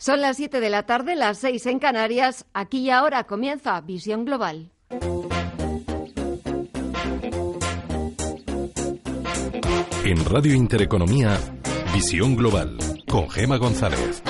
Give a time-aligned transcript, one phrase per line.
[0.00, 2.46] Son las 7 de la tarde, las 6 en Canarias.
[2.54, 4.70] Aquí y ahora comienza Visión Global.
[10.02, 11.38] En Radio Intereconomía,
[11.92, 14.22] Visión Global, con Gema González.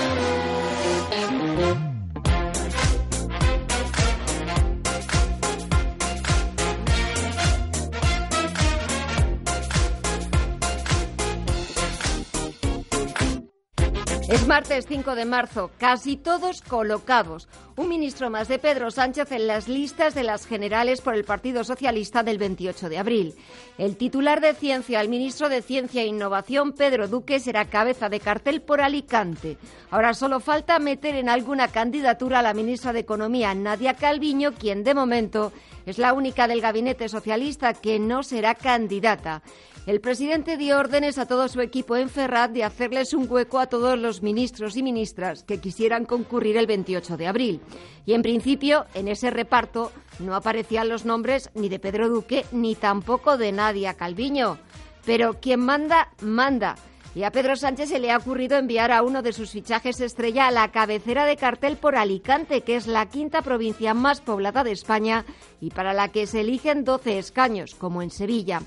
[14.50, 17.46] Martes 5 de marzo, casi todos colocados.
[17.76, 21.62] Un ministro más de Pedro Sánchez en las listas de las generales por el Partido
[21.62, 23.34] Socialista del 28 de abril.
[23.78, 28.18] El titular de Ciencia, el ministro de Ciencia e Innovación, Pedro Duque, será cabeza de
[28.18, 29.56] cartel por Alicante.
[29.88, 34.82] Ahora solo falta meter en alguna candidatura a la ministra de Economía, Nadia Calviño, quien
[34.82, 35.52] de momento
[35.86, 39.42] es la única del gabinete socialista que no será candidata.
[39.86, 43.66] El presidente dio órdenes a todo su equipo en Ferrat de hacerles un hueco a
[43.66, 47.60] todos los ministros y ministras que quisieran concurrir el 28 de abril.
[48.04, 52.74] Y en principio, en ese reparto no aparecían los nombres ni de Pedro Duque ni
[52.74, 54.58] tampoco de Nadia Calviño.
[55.06, 56.76] Pero quien manda, manda.
[57.12, 60.46] Y a Pedro Sánchez se le ha ocurrido enviar a uno de sus fichajes estrella
[60.46, 64.70] a la cabecera de cartel por Alicante, que es la quinta provincia más poblada de
[64.70, 65.24] España
[65.60, 68.62] y para la que se eligen 12 escaños, como en Sevilla.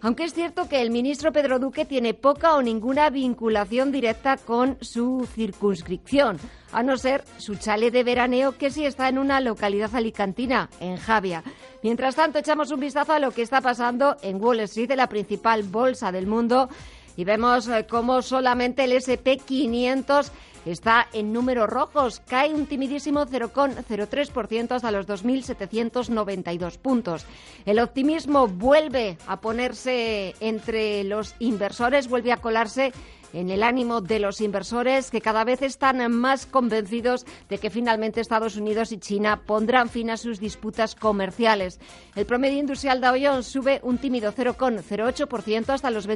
[0.00, 4.78] Aunque es cierto que el ministro Pedro Duque tiene poca o ninguna vinculación directa con
[4.80, 6.38] su circunscripción,
[6.70, 10.98] a no ser su chale de veraneo que sí está en una localidad alicantina, en
[10.98, 11.42] Javia.
[11.82, 15.64] Mientras tanto, echamos un vistazo a lo que está pasando en Wall Street, la principal
[15.64, 16.68] bolsa del mundo,
[17.16, 20.30] y vemos eh, cómo solamente el SP500
[20.70, 27.26] está en números rojos, cae un timidísimo 0,03% hasta los 2.792 puntos.
[27.64, 32.92] El optimismo vuelve a ponerse entre los inversores, vuelve a colarse
[33.32, 38.20] en el ánimo de los inversores que cada vez están más convencidos de que finalmente
[38.20, 41.80] Estados Unidos y China pondrán fin a sus disputas comerciales.
[42.14, 46.06] El promedio industrial Dow Jones sube un tímido 0,08% hasta los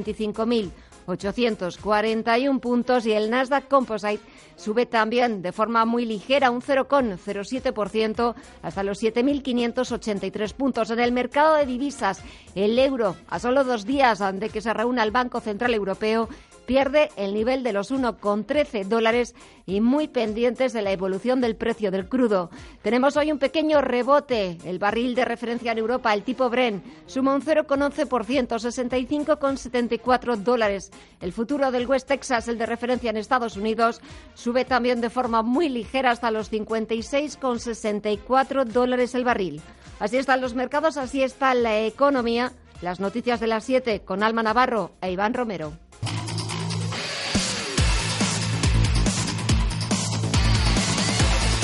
[1.06, 4.22] 25.841 puntos y el Nasdaq Composite
[4.56, 10.90] sube también de forma muy ligera un 0,07% hasta los 7.583 puntos.
[10.90, 12.22] En el mercado de divisas,
[12.54, 16.28] el euro a solo dos días de que se reúna el Banco Central Europeo
[16.66, 19.34] pierde el nivel de los 1,13 dólares
[19.66, 22.50] y muy pendientes de la evolución del precio del crudo.
[22.82, 24.58] Tenemos hoy un pequeño rebote.
[24.64, 30.92] El barril de referencia en Europa, el tipo Bren, suma un 0,11%, 65,74 dólares.
[31.20, 34.02] El futuro del West Texas, el de referencia en Estados Unidos,
[34.34, 39.60] sube también de forma muy ligera hasta los 56,64 dólares el barril.
[40.00, 42.52] Así están los mercados, así está la economía.
[42.80, 45.72] Las noticias de las 7 con Alma Navarro e Iván Romero.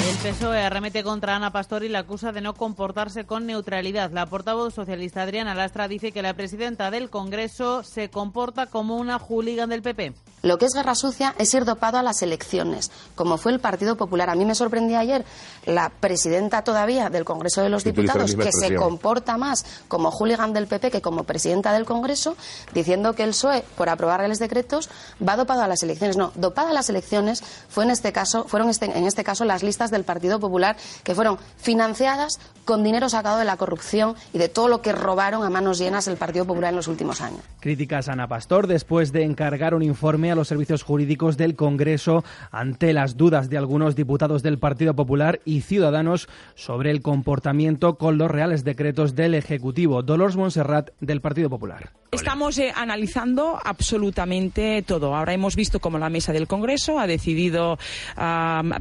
[0.09, 4.11] El PSOE arremete contra Ana Pastor y la acusa de no comportarse con neutralidad.
[4.11, 9.19] La portavoz socialista Adriana Lastra dice que la presidenta del Congreso se comporta como una
[9.19, 10.15] hooligan del PP.
[10.43, 13.97] Lo que es guerra sucia es ir dopado a las elecciones, como fue el Partido
[13.97, 14.31] Popular.
[14.31, 15.25] A mí me sorprendía ayer
[15.67, 20.69] la presidenta todavía del Congreso de los Diputados, que se comporta más como hooligan del
[20.69, 22.37] PP que como presidenta del Congreso,
[22.73, 24.89] diciendo que el PSOE, por aprobar los decretos,
[25.27, 26.17] va dopado a las elecciones.
[26.17, 29.63] No, dopado a las elecciones fue en este caso, fueron este, en este caso las
[29.63, 34.49] listas del Partido Popular que fueron financiadas con dinero sacado de la corrupción y de
[34.49, 37.41] todo lo que robaron a manos llenas el Partido Popular en los últimos años.
[37.61, 42.25] Críticas a Ana Pastor después de encargar un informe a los servicios jurídicos del Congreso
[42.51, 48.19] ante las dudas de algunos diputados del Partido Popular y ciudadanos sobre el comportamiento con
[48.19, 50.03] los reales decretos del Ejecutivo.
[50.03, 51.91] Dolores Monserrat del Partido Popular.
[52.11, 55.15] Estamos eh, analizando absolutamente todo.
[55.15, 57.79] Ahora hemos visto cómo la mesa del Congreso ha decidido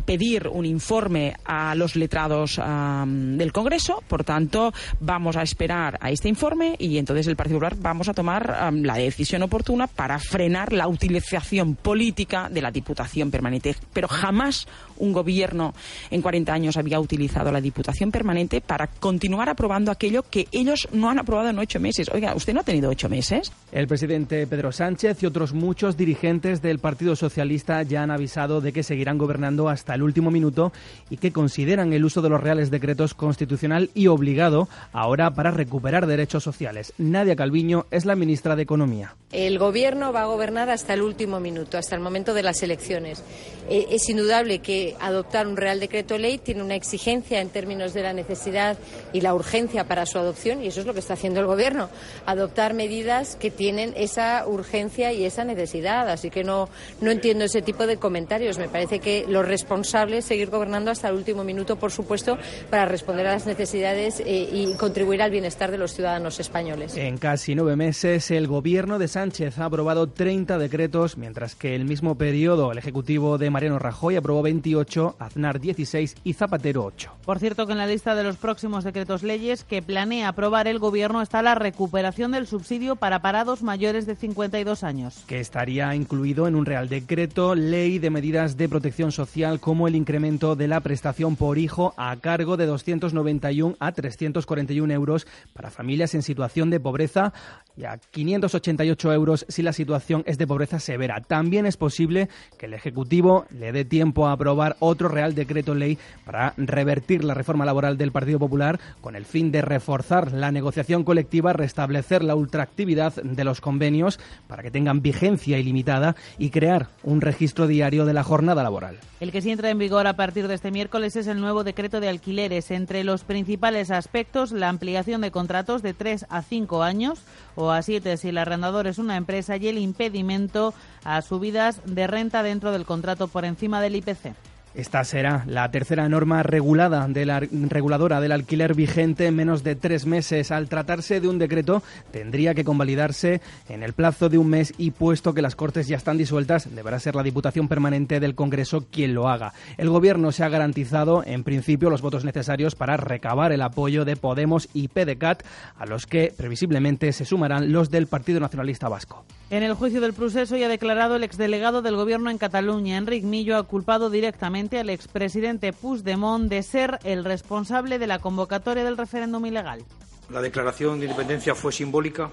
[0.06, 1.07] pedir un informe
[1.46, 2.60] a los letrados
[3.06, 4.04] del Congreso.
[4.08, 8.14] Por tanto, vamos a esperar a este informe y entonces el Partido Popular vamos a
[8.14, 13.76] tomar la decisión oportuna para frenar la utilización política de la Diputación Permanente.
[13.94, 14.68] Pero jamás
[15.00, 15.74] un gobierno
[16.12, 21.10] en 40 años había utilizado la Diputación Permanente para continuar aprobando aquello que ellos no
[21.10, 22.10] han aprobado en ocho meses.
[22.14, 23.52] Oiga, usted no ha tenido ocho meses.
[23.72, 28.74] El presidente Pedro Sánchez y otros muchos dirigentes del Partido Socialista ya han avisado de
[28.74, 30.72] que seguirán gobernando hasta el último minuto
[31.10, 36.08] y que consideran el uso de los reales decretos constitucional y obligado ahora para recuperar
[36.08, 36.94] derechos sociales.
[36.98, 39.16] Nadia Calviño es la ministra de Economía.
[39.32, 43.24] El Gobierno va a gobernar hasta el último minuto, hasta el momento de las elecciones.
[43.70, 48.04] Eh, es indudable que adoptar un Real Decreto Ley tiene una exigencia en términos de
[48.04, 48.78] la necesidad
[49.14, 51.90] y la urgencia para su adopción, y eso es lo que está haciendo el Gobierno,
[52.26, 56.10] adoptar medidas que tienen esa urgencia y esa necesidad.
[56.10, 56.70] Así que no,
[57.02, 58.58] no entiendo ese tipo de comentarios.
[58.58, 62.38] Me parece que lo responsable es seguir gobernando hasta el último minuto, por supuesto,
[62.70, 66.96] para responder a las necesidades eh, y contribuir al bienestar de los ciudadanos españoles.
[66.98, 71.86] En casi nueve meses, el Gobierno de Sánchez ha aprobado 30 decretos, mientras que el
[71.86, 74.77] mismo periodo el Ejecutivo de Mariano Rajoy aprobó 28,
[75.20, 77.12] Aznar 16 y Zapatero 8.
[77.26, 80.80] Por cierto que en la lista de los próximos decretos leyes que planea aprobar el
[80.80, 85.24] Gobierno está la recuperación del subsidio para parados mayores de 52 años.
[85.28, 89.96] Que estaría incluido en un Real Decreto Ley de Medidas de Protección Social como el
[89.96, 96.16] incremento de la prestación por hijo a cargo de 291 a 341 euros para familias
[96.16, 97.34] en situación de pobreza
[97.78, 101.22] y a 588 euros si la situación es de pobreza severa.
[101.22, 102.28] También es posible
[102.58, 107.34] que el Ejecutivo le dé tiempo a aprobar otro Real Decreto Ley para revertir la
[107.34, 112.36] reforma laboral del Partido Popular con el fin de reforzar la negociación colectiva, restablecer la
[112.36, 118.14] ultraactividad de los convenios para que tengan vigencia ilimitada y crear un registro diario de
[118.14, 118.98] la jornada laboral.
[119.20, 122.00] El que sí entra en vigor a partir de este miércoles es el nuevo decreto
[122.00, 122.72] de alquileres.
[122.72, 127.22] Entre los principales aspectos, la ampliación de contratos de 3 a 5 años
[127.56, 130.74] o a 7 si el arrendador es una empresa y el impedimento
[131.04, 134.36] a subidas de renta dentro del contrato por encima del IPC.
[134.78, 139.74] Esta será la tercera norma regulada de la, reguladora del alquiler vigente en menos de
[139.74, 140.52] tres meses.
[140.52, 141.82] Al tratarse de un decreto,
[142.12, 145.98] tendría que convalidarse en el plazo de un mes y puesto que las Cortes ya
[145.98, 149.52] están disueltas, deberá ser la Diputación Permanente del Congreso quien lo haga.
[149.78, 154.16] El Gobierno se ha garantizado, en principio, los votos necesarios para recabar el apoyo de
[154.16, 155.42] Podemos y PDCAT,
[155.76, 159.26] a los que previsiblemente se sumarán los del Partido Nacionalista Vasco.
[159.50, 163.24] En el juicio del proceso ya ha declarado el exdelegado del Gobierno en Cataluña, Enric
[163.24, 168.98] Millo, ha culpado directamente al expresidente Puigdemont de ser el responsable de la convocatoria del
[168.98, 169.86] referéndum ilegal.
[170.30, 172.30] ¿La declaración de independencia fue simbólica?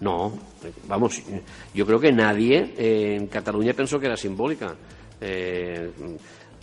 [0.00, 0.32] No,
[0.86, 1.20] vamos,
[1.74, 4.76] yo creo que nadie en Cataluña pensó que era simbólica.
[5.20, 5.90] Eh,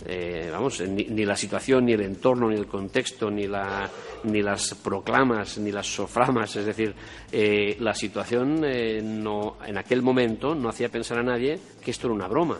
[0.06, 3.88] eh, vamos, ni, la situación, ni el entorno, ni el contexto, ni, la,
[4.24, 6.94] ni las proclamas, ni las soframas, es decir,
[7.30, 12.06] eh, la situación eh, no, en aquel momento no hacía pensar a nadie que esto
[12.06, 12.58] era una broma.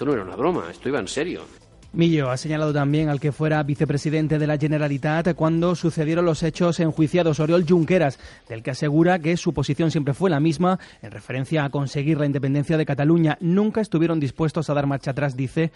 [0.00, 1.42] Esto no era una broma, esto iba en serio.
[1.92, 6.80] Millo ha señalado también al que fuera vicepresidente de la Generalitat cuando sucedieron los hechos
[6.80, 8.18] enjuiciados Oriol Junqueras,
[8.48, 12.24] del que asegura que su posición siempre fue la misma en referencia a conseguir la
[12.24, 13.36] independencia de Cataluña.
[13.42, 15.70] Nunca estuvieron dispuestos a dar marcha atrás, dice,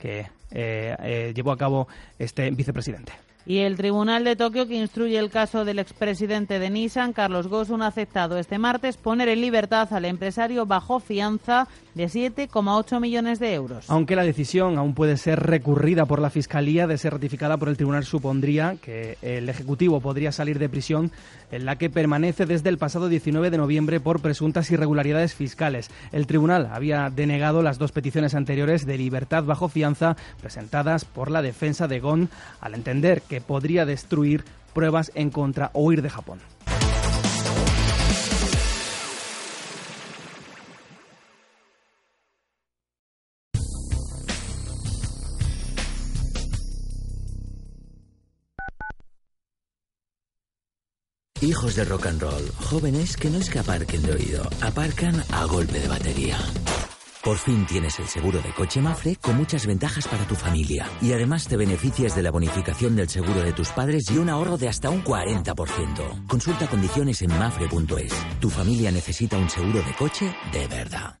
[0.00, 1.86] que eh, eh, llevó a cabo
[2.18, 3.12] este vicepresidente.
[3.48, 7.80] Y el Tribunal de Tokio, que instruye el caso del expresidente de Nissan, Carlos Ghosn,
[7.80, 11.66] ha aceptado este martes poner en libertad al empresario bajo fianza
[11.98, 13.90] de 7,8 millones de euros.
[13.90, 17.76] Aunque la decisión aún puede ser recurrida por la Fiscalía, de ser ratificada por el
[17.76, 21.10] Tribunal, supondría que el Ejecutivo podría salir de prisión
[21.50, 25.90] en la que permanece desde el pasado 19 de noviembre por presuntas irregularidades fiscales.
[26.12, 31.42] El Tribunal había denegado las dos peticiones anteriores de libertad bajo fianza presentadas por la
[31.42, 32.30] defensa de Gon
[32.60, 36.38] al entender que podría destruir pruebas en contra o huir de Japón.
[51.40, 55.44] Hijos de rock and roll, jóvenes que no es que aparquen de oído, aparcan a
[55.44, 56.36] golpe de batería.
[57.22, 60.90] Por fin tienes el seguro de coche Mafre con muchas ventajas para tu familia.
[61.00, 64.56] Y además te beneficias de la bonificación del seguro de tus padres y un ahorro
[64.56, 66.26] de hasta un 40%.
[66.26, 68.12] Consulta condiciones en mafre.es.
[68.40, 71.20] Tu familia necesita un seguro de coche de verdad.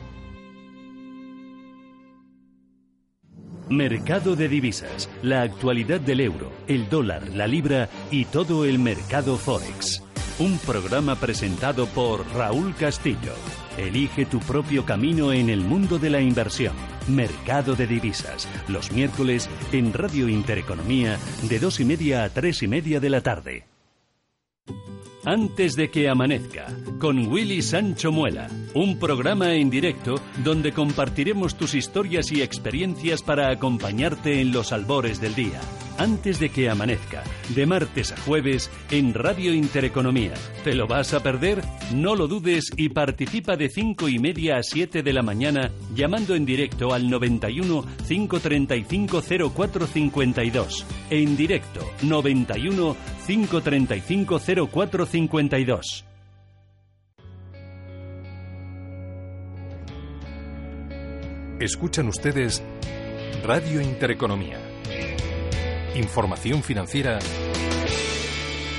[3.71, 9.37] Mercado de divisas, la actualidad del euro, el dólar, la libra y todo el mercado
[9.37, 10.03] forex.
[10.39, 13.33] Un programa presentado por Raúl Castillo.
[13.77, 16.73] Elige tu propio camino en el mundo de la inversión.
[17.07, 22.67] Mercado de divisas, los miércoles en Radio Intereconomía de dos y media a tres y
[22.67, 23.63] media de la tarde.
[25.25, 26.67] Antes de que amanezca,
[26.99, 33.51] con Willy Sancho Muela, un programa en directo donde compartiremos tus historias y experiencias para
[33.51, 35.61] acompañarte en los albores del día.
[36.01, 40.33] Antes de que amanezca, de martes a jueves en Radio Intereconomía.
[40.63, 41.61] ¿Te lo vas a perder?
[41.93, 46.33] No lo dudes y participa de 5 y media a 7 de la mañana llamando
[46.33, 49.21] en directo al 91 535
[49.55, 50.87] 0452.
[51.11, 52.95] En directo 91
[53.27, 56.05] 535 0452.
[61.59, 62.63] Escuchan ustedes
[63.43, 64.71] Radio Intereconomía.
[65.95, 67.19] Información financiera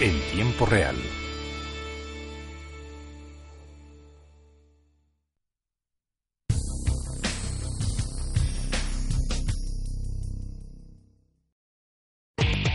[0.00, 0.96] en tiempo real.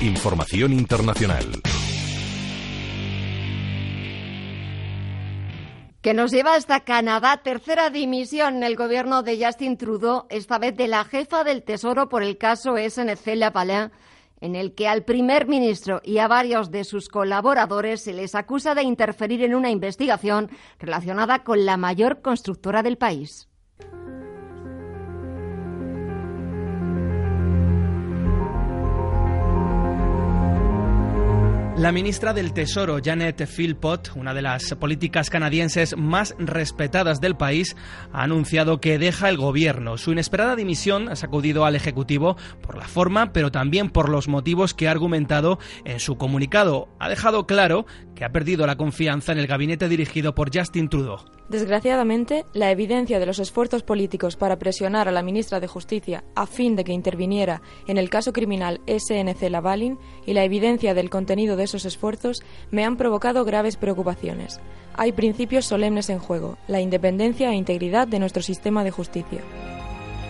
[0.01, 1.43] Información internacional.
[6.03, 10.77] Que nos lleva hasta Canadá, tercera dimisión en el gobierno de Justin Trudeau, esta vez
[10.77, 13.91] de la jefa del Tesoro por el caso SNC Lavalin,
[14.41, 18.75] en el que al primer ministro y a varios de sus colaboradores se les acusa
[18.75, 23.49] de interferir en una investigación relacionada con la mayor constructora del país.
[31.77, 37.75] La ministra del Tesoro, Janet Philpott, una de las políticas canadienses más respetadas del país,
[38.11, 39.99] ha anunciado que deja el gobierno.
[39.99, 44.73] Su inesperada dimisión ha sacudido al Ejecutivo por la forma, pero también por los motivos
[44.73, 46.89] que ha argumentado en su comunicado.
[46.97, 47.85] Ha dejado claro
[48.17, 51.19] que ha perdido la confianza en el gabinete dirigido por Justin Trudeau.
[51.49, 56.47] Desgraciadamente, la evidencia de los esfuerzos políticos para presionar a la ministra de Justicia a
[56.47, 61.55] fin de que interviniera en el caso criminal SNC Lavalin y la evidencia del contenido
[61.55, 64.59] de esos esfuerzos me han provocado graves preocupaciones.
[64.95, 69.43] Hay principios solemnes en juego, la independencia e integridad de nuestro sistema de justicia.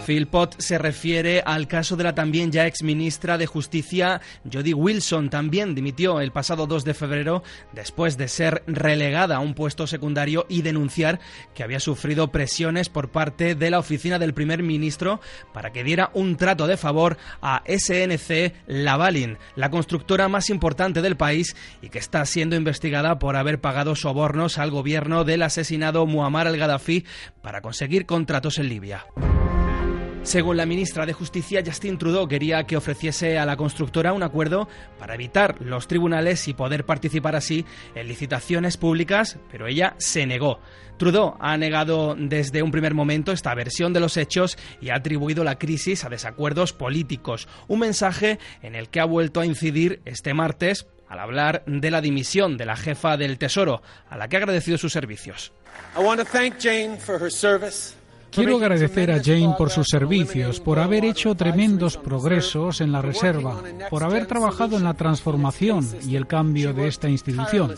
[0.08, 5.30] Philpott se refiere al caso de la también ya exministra de Justicia, Jody Wilson.
[5.30, 10.46] También dimitió el pasado 2 de febrero después de ser relegada a un puesto secundario
[10.48, 11.20] y denunciar
[11.54, 15.20] que había sufrido presiones por parte de la oficina del primer ministro
[15.54, 21.18] para que diera un trato de favor a SNC Lavalin, la constructora más importante del
[21.18, 26.48] país y que está siendo investigada por haber pagado sobornos al gobierno del asesinado Muammar
[26.48, 27.04] al-Gaddafi
[27.42, 29.06] para conseguir contratos en Libia.
[30.28, 34.68] Según la ministra de Justicia, Justin Trudeau quería que ofreciese a la constructora un acuerdo
[35.00, 37.66] para evitar los tribunales y poder participar así
[37.96, 40.60] en licitaciones públicas, pero ella se negó.
[40.98, 45.46] Trudeau ha negado desde un primer momento esta versión de los hechos y ha atribuido
[45.46, 50.34] la crisis a desacuerdos políticos, un mensaje en el que ha vuelto a incidir este
[50.34, 54.40] martes al hablar de la dimisión de la jefa del Tesoro, a la que ha
[54.40, 55.54] agradecido sus servicios.
[58.32, 63.62] Quiero agradecer a Jane por sus servicios, por haber hecho tremendos progresos en la Reserva,
[63.90, 67.74] por haber trabajado en la transformación y el cambio de esta institución.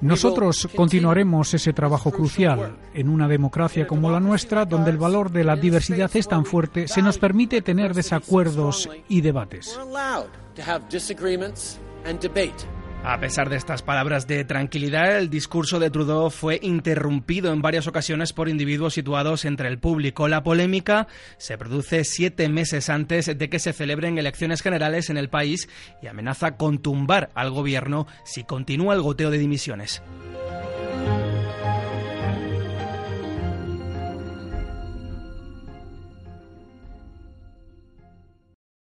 [0.00, 2.76] Nosotros continuaremos ese trabajo crucial.
[2.94, 6.88] En una democracia como la nuestra, donde el valor de la diversidad es tan fuerte,
[6.88, 9.78] se nos permite tener desacuerdos y debates.
[13.06, 17.86] A pesar de estas palabras de tranquilidad, el discurso de Trudeau fue interrumpido en varias
[17.86, 20.26] ocasiones por individuos situados entre el público.
[20.26, 21.06] La polémica
[21.36, 25.68] se produce siete meses antes de que se celebren elecciones generales en el país
[26.00, 30.02] y amenaza con tumbar al gobierno si continúa el goteo de dimisiones.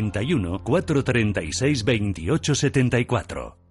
[0.00, 3.67] 91 436 2874.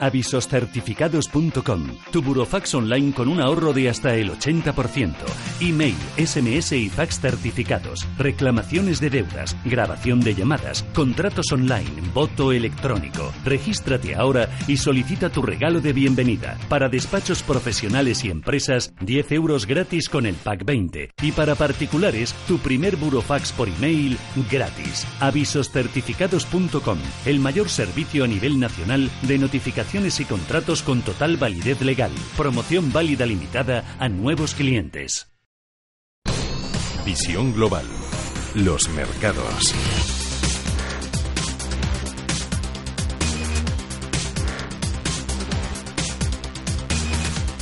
[0.00, 5.14] Avisoscertificados.com, tu burofax online con un ahorro de hasta el 80%.
[5.60, 13.30] Email, SMS y fax certificados, reclamaciones de deudas, grabación de llamadas, contratos online, voto electrónico.
[13.44, 16.56] Regístrate ahora y solicita tu regalo de bienvenida.
[16.70, 21.10] Para despachos profesionales y empresas, 10 euros gratis con el pack 20.
[21.20, 24.16] Y para particulares, tu primer burofax por email
[24.50, 25.06] gratis.
[25.20, 29.89] Avisoscertificados.com, el mayor servicio a nivel nacional de notificación
[30.20, 32.12] y contratos con total validez legal.
[32.36, 35.28] Promoción válida limitada a nuevos clientes.
[37.04, 37.86] Visión global.
[38.54, 40.19] Los mercados.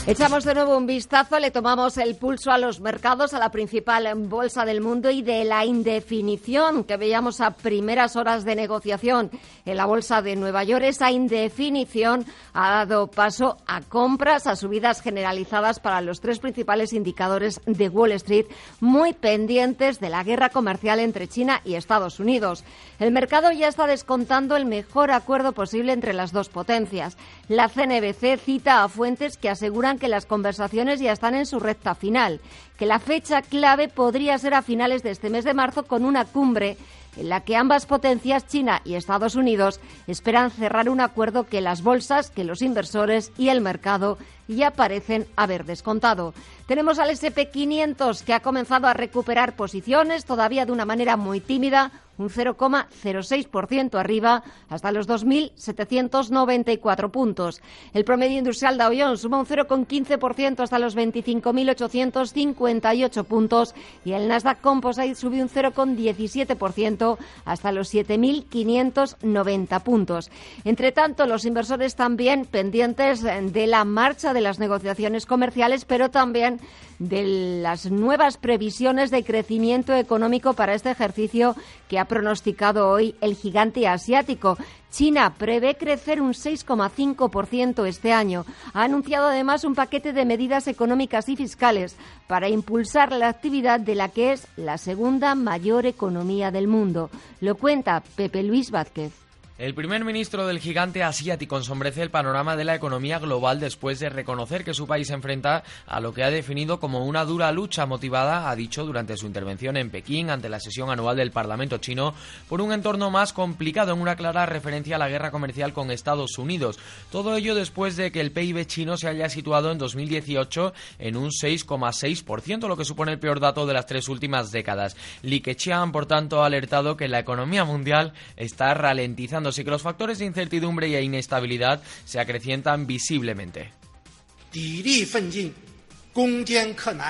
[0.08, 4.10] Echamos de nuevo un vistazo, le tomamos el pulso a los mercados, a la principal
[4.16, 9.30] bolsa del mundo y de la indefinición que veíamos a primeras horas de negociación
[9.66, 10.82] en la bolsa de Nueva York.
[10.84, 12.24] Esa indefinición
[12.54, 18.12] ha dado paso a compras, a subidas generalizadas para los tres principales indicadores de Wall
[18.12, 18.46] Street,
[18.80, 22.64] muy pendientes de la guerra comercial entre China y Estados Unidos.
[22.98, 27.18] El mercado ya está descontando el mejor acuerdo posible entre las dos potencias.
[27.48, 31.94] La CNBC cita a fuentes que aseguran que las conversaciones ya están en su recta
[31.94, 32.40] final,
[32.76, 36.24] que la fecha clave podría ser a finales de este mes de marzo con una
[36.24, 36.76] cumbre
[37.16, 41.82] en la que ambas potencias, China y Estados Unidos, esperan cerrar un acuerdo que las
[41.82, 46.32] bolsas, que los inversores y el mercado ya parecen haber descontado.
[46.66, 51.90] Tenemos al SP500 que ha comenzado a recuperar posiciones, todavía de una manera muy tímida,
[52.18, 57.62] un 0,06% arriba hasta los 2.794 puntos.
[57.94, 64.60] El promedio industrial Dow Jones suma un 0,15% hasta los 25.858 puntos y el Nasdaq
[64.60, 70.30] Composite subió un 0,17% hasta los 7.590 puntos.
[70.64, 76.60] Entre tanto, los inversores también pendientes de la marcha de las negociaciones comerciales, pero también
[76.98, 81.54] de las nuevas previsiones de crecimiento económico para este ejercicio
[81.88, 84.58] que ha pronosticado hoy el gigante asiático.
[84.90, 88.44] China prevé crecer un 6,5% este año.
[88.72, 91.96] Ha anunciado además un paquete de medidas económicas y fiscales
[92.26, 97.10] para impulsar la actividad de la que es la segunda mayor economía del mundo.
[97.40, 99.27] Lo cuenta Pepe Luis Vázquez.
[99.58, 104.08] El primer ministro del gigante asiático ensombrece el panorama de la economía global después de
[104.08, 107.84] reconocer que su país se enfrenta a lo que ha definido como una dura lucha
[107.84, 112.14] motivada, ha dicho durante su intervención en Pekín ante la sesión anual del Parlamento chino,
[112.48, 116.38] por un entorno más complicado en una clara referencia a la guerra comercial con Estados
[116.38, 116.78] Unidos.
[117.10, 121.30] Todo ello después de que el PIB chino se haya situado en 2018 en un
[121.30, 124.96] 6,6%, lo que supone el peor dato de las tres últimas décadas.
[125.22, 129.82] Li Keqiang, por tanto, ha alertado que la economía mundial está ralentizando y que los
[129.82, 133.70] factores de incertidumbre e inestabilidad se acrecientan visiblemente.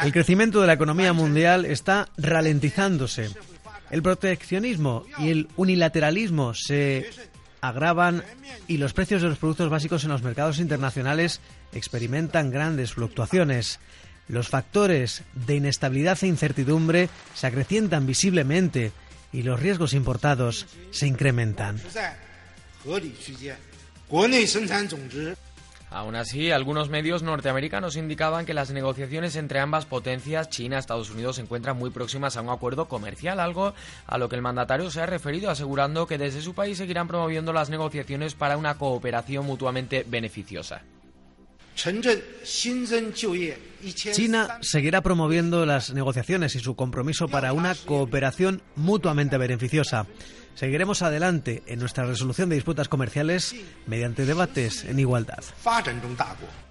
[0.04, 3.30] El crecimiento de la economía mundial está ralentizándose.
[3.90, 7.08] El proteccionismo y el unilateralismo se
[7.60, 8.22] agravan
[8.66, 11.40] y los precios de los productos básicos en los mercados internacionales
[11.72, 13.80] experimentan grandes fluctuaciones.
[14.28, 18.92] Los factores de inestabilidad e incertidumbre se acrecientan visiblemente
[19.32, 21.80] y los riesgos importados se incrementan.
[25.90, 31.10] Aún así, algunos medios norteamericanos indicaban que las negociaciones entre ambas potencias, China y Estados
[31.10, 33.74] Unidos, se encuentran muy próximas a un acuerdo comercial, algo
[34.06, 37.54] a lo que el mandatario se ha referido, asegurando que desde su país seguirán promoviendo
[37.54, 40.82] las negociaciones para una cooperación mutuamente beneficiosa.
[44.12, 50.06] China seguirá promoviendo las negociaciones y su compromiso para una cooperación mutuamente beneficiosa.
[50.58, 53.54] Seguiremos adelante en nuestra resolución de disputas comerciales
[53.86, 55.44] mediante debates en igualdad.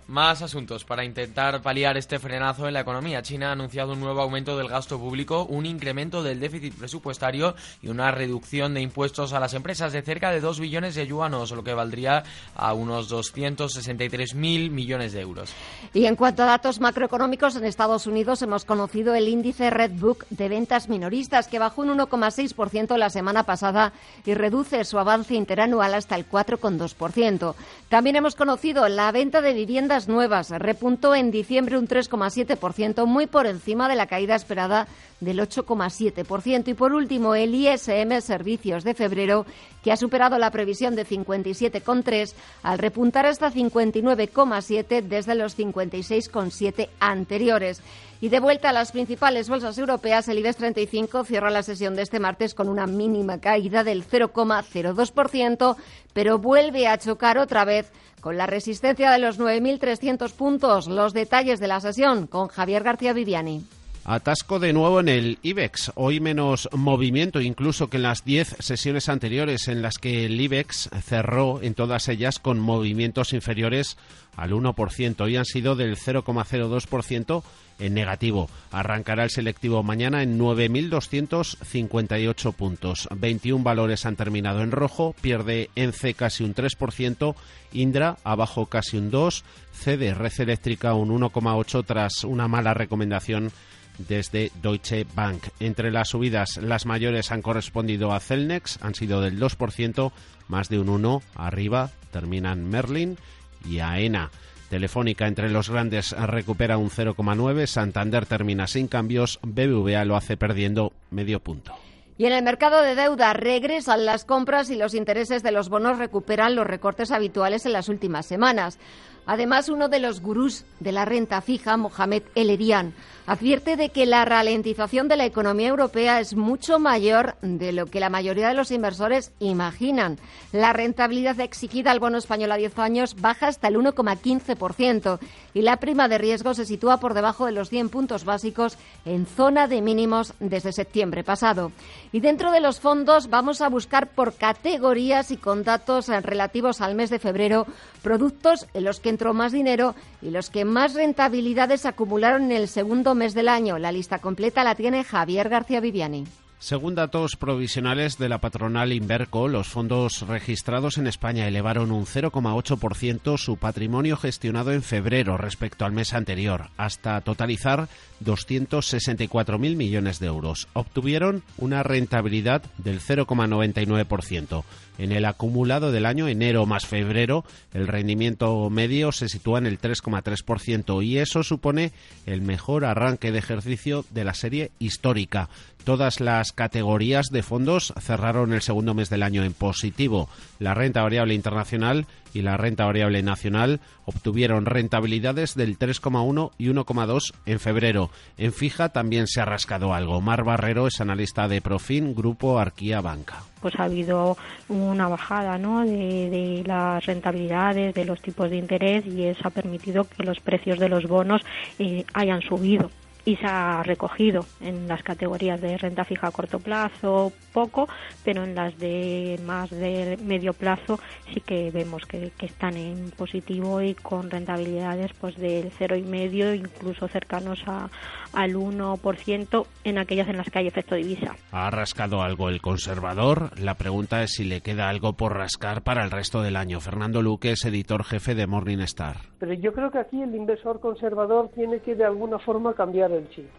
[0.08, 0.86] Más asuntos.
[0.86, 4.70] Para intentar paliar este frenazo en la economía, China ha anunciado un nuevo aumento del
[4.70, 9.92] gasto público, un incremento del déficit presupuestario y una reducción de impuestos a las empresas
[9.92, 12.24] de cerca de 2 billones de yuanos, lo que valdría
[12.56, 15.52] a unos 263.000 millones de euros.
[15.94, 20.48] Y en cuanto a datos macroeconómicos, en Estados Unidos hemos conocido el índice Redbook de
[20.48, 23.77] ventas minoristas, que bajó un 1,6% la semana pasada
[24.26, 27.56] y reduce su avance interanual hasta el 4,2%.
[27.90, 30.50] También hemos conocido la venta de viviendas nuevas.
[30.50, 34.88] Repuntó en diciembre un 3,7%, muy por encima de la caída esperada
[35.20, 36.68] del 8,7%.
[36.68, 39.46] Y por último, el ISM Servicios de febrero,
[39.84, 47.82] que ha superado la previsión de 57,3 al repuntar hasta 59,7 desde los 56,7 anteriores.
[48.20, 52.02] Y de vuelta a las principales bolsas europeas, el IBEX 35 cierra la sesión de
[52.02, 55.76] este martes con una mínima caída del 0,02%,
[56.14, 60.88] pero vuelve a chocar otra vez con la resistencia de los 9.300 puntos.
[60.88, 63.64] Los detalles de la sesión con Javier García Viviani.
[64.10, 69.10] Atasco de nuevo en el IBEX, hoy menos movimiento incluso que en las 10 sesiones
[69.10, 73.98] anteriores en las que el IBEX cerró en todas ellas con movimientos inferiores
[74.38, 75.20] al 1%.
[75.20, 77.44] Hoy han sido del 0,02%
[77.80, 78.50] en negativo.
[78.72, 83.10] Arrancará el selectivo mañana en 9.258 puntos.
[83.14, 87.36] 21 valores han terminado en rojo, pierde ENCE casi un 3%,
[87.74, 89.44] Indra abajo casi un 2%,
[89.74, 93.52] CD Red Eléctrica un 1,8% tras una mala recomendación
[93.98, 95.44] desde Deutsche Bank.
[95.60, 100.12] Entre las subidas, las mayores han correspondido a Celnex, han sido del 2%,
[100.48, 103.18] más de un 1 arriba, terminan Merlin
[103.66, 104.32] y AENA.
[104.70, 110.92] Telefónica entre los grandes recupera un 0,9, Santander termina sin cambios, BBVA lo hace perdiendo
[111.10, 111.74] medio punto.
[112.20, 116.00] Y en el mercado de deuda regresan las compras y los intereses de los bonos
[116.00, 118.80] recuperan los recortes habituales en las últimas semanas.
[119.28, 122.94] Además, uno de los gurús de la renta fija, Mohamed El Erian,
[123.26, 128.00] advierte de que la ralentización de la economía europea es mucho mayor de lo que
[128.00, 130.18] la mayoría de los inversores imaginan.
[130.54, 135.20] La rentabilidad exigida al bono español a 10 años baja hasta el 1,15%
[135.58, 139.26] y la prima de riesgo se sitúa por debajo de los 100 puntos básicos en
[139.26, 141.72] zona de mínimos desde septiembre pasado.
[142.12, 146.94] Y dentro de los fondos vamos a buscar por categorías y con datos relativos al
[146.94, 147.66] mes de febrero
[148.04, 152.68] productos en los que entró más dinero y los que más rentabilidades acumularon en el
[152.68, 153.80] segundo mes del año.
[153.80, 156.26] La lista completa la tiene Javier García Viviani.
[156.60, 163.38] Según datos provisionales de la patronal Inverco, los fondos registrados en España elevaron un 0,8%
[163.38, 167.90] su patrimonio gestionado en febrero respecto al mes anterior, hasta totalizar
[168.26, 170.68] 264.000 millones de euros.
[170.74, 174.64] Obtuvieron una rentabilidad del 0,99%.
[174.98, 179.80] En el acumulado del año enero más febrero, el rendimiento medio se sitúa en el
[179.80, 181.92] 3,3% y eso supone
[182.26, 185.50] el mejor arranque de ejercicio de la serie histórica.
[185.88, 190.28] Todas las categorías de fondos cerraron el segundo mes del año en positivo.
[190.60, 197.34] La renta variable internacional y la renta variable nacional obtuvieron rentabilidades del 3,1 y 1,2
[197.46, 198.10] en febrero.
[198.38, 200.20] En fija también se ha rascado algo.
[200.20, 203.44] Mar Barrero es analista de Profin, Grupo Arquía Banca.
[203.62, 204.36] Pues ha habido
[204.68, 205.86] una bajada ¿no?
[205.86, 210.80] de, las rentabilidades, de los tipos de interés y eso ha permitido que los precios
[210.80, 211.44] de los bonos
[211.80, 212.92] eh, hayan subido
[213.28, 217.90] y se ha recogido en las categorías de renta fija a corto plazo poco,
[218.24, 220.98] pero en las de más de medio plazo
[221.34, 226.54] sí que vemos que, están en positivo y con rentabilidades pues del cero y medio,
[226.54, 227.90] incluso cercanos a,
[228.32, 231.36] al 1% en aquellas en las que hay efecto divisa.
[231.52, 233.60] ¿Ha rascado algo el conservador?
[233.60, 236.80] La pregunta es si le queda algo por rascar para el resto del año.
[236.80, 239.18] Fernando Luque es editor jefe de Morningstar.
[239.40, 243.30] Pero yo creo que aquí el inversor conservador tiene que de alguna forma cambiar el
[243.30, 243.50] chip.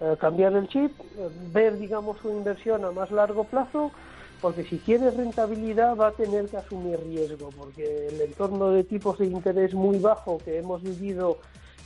[0.00, 3.90] Eh, cambiar el chip, eh, ver, digamos, su inversión a más largo plazo,
[4.40, 9.18] porque si quiere rentabilidad va a tener que asumir riesgo, porque el entorno de tipos
[9.18, 11.38] de interés muy bajo que hemos vivido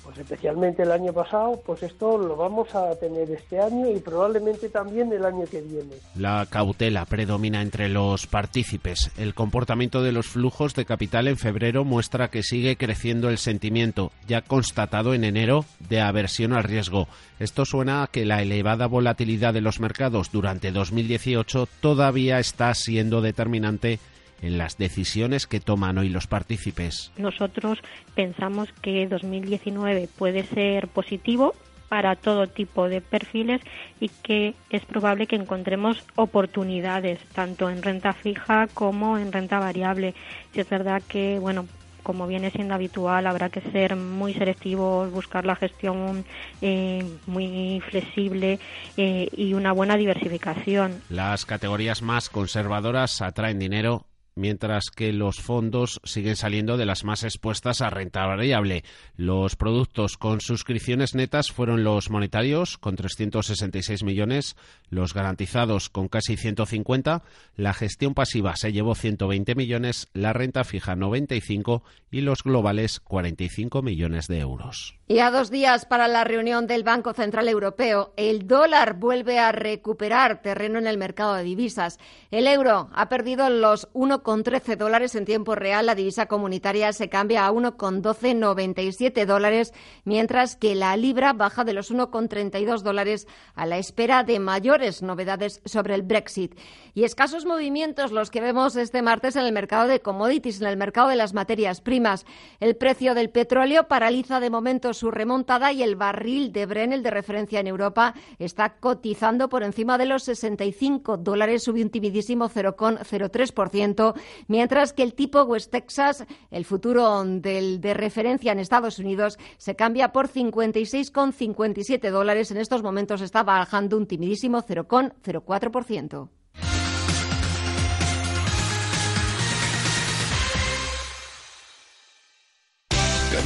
[0.05, 4.69] pues especialmente el año pasado, pues esto lo vamos a tener este año y probablemente
[4.69, 5.95] también el año que viene.
[6.15, 9.11] La cautela predomina entre los partícipes.
[9.17, 14.13] El comportamiento de los flujos de capital en febrero muestra que sigue creciendo el sentimiento,
[14.29, 17.09] ya constatado en enero, de aversión al riesgo.
[17.39, 23.23] Esto suena a que la elevada volatilidad de los mercados durante 2018 todavía está siendo
[23.23, 23.99] determinante
[24.43, 27.13] en las decisiones que toman hoy los partícipes.
[27.17, 27.79] Nosotros
[28.15, 31.55] pensamos que 2019 puede ser positivo
[31.89, 33.61] para todo tipo de perfiles
[34.01, 40.15] y que es probable que encontremos oportunidades tanto en renta fija como en renta variable.
[40.53, 41.67] Y es verdad que, bueno,
[42.03, 46.25] como viene siendo habitual, habrá que ser muy selectivos, buscar la gestión
[46.61, 48.61] eh, muy flexible
[48.97, 51.01] eh, y una buena diversificación.
[51.09, 57.25] Las categorías más conservadoras atraen dinero mientras que los fondos siguen saliendo de las más
[57.25, 58.85] expuestas a renta variable.
[59.17, 64.57] Los productos con suscripciones netas fueron los monetarios, con 366 millones,
[64.91, 67.23] los garantizados, con casi 150,
[67.57, 73.83] la gestión pasiva se llevó 120 millones, la renta fija 95 y los globales 45
[73.83, 74.97] millones de euros.
[75.07, 79.53] Y a dos días para la reunión del Banco Central Europeo, el dólar vuelve a
[79.53, 81.99] recuperar terreno en el mercado de divisas.
[82.31, 83.89] El euro ha perdido los
[84.25, 85.87] 1,13 dólares en tiempo real.
[85.87, 89.73] La divisa comunitaria se cambia a 1,1297 dólares,
[90.05, 95.61] mientras que la libra baja de los 1,32 dólares a la espera de mayores novedades
[95.65, 96.59] sobre el Brexit.
[96.95, 100.77] Y escasos movimientos los que vemos este martes en el mercado de commodities, en el
[100.77, 102.25] mercado de las materias primas.
[102.61, 107.03] El precio del petróleo paraliza de momento su remontada y el barril de Bren, el
[107.03, 112.49] de referencia en Europa, está cotizando por encima de los 65 dólares, subió un timidísimo
[112.49, 114.14] 0,03%,
[114.49, 119.75] mientras que el tipo West Texas, el futuro del de referencia en Estados Unidos, se
[119.77, 122.51] cambia por 56,57 dólares.
[122.51, 126.29] En estos momentos está bajando un timidísimo 0,04%.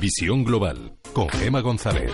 [0.00, 2.12] Visión Global con Gema González.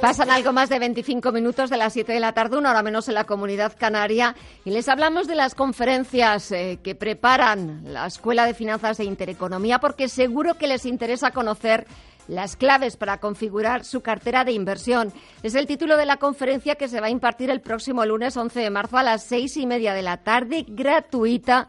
[0.00, 3.08] Pasan algo más de 25 minutos de las 7 de la tarde, una hora menos
[3.08, 8.44] en la comunidad canaria, y les hablamos de las conferencias eh, que preparan la Escuela
[8.44, 11.86] de Finanzas e Intereconomía, porque seguro que les interesa conocer
[12.28, 15.12] las claves para configurar su cartera de inversión.
[15.42, 18.60] Es el título de la conferencia que se va a impartir el próximo lunes 11
[18.60, 21.68] de marzo a las seis y media de la tarde, gratuita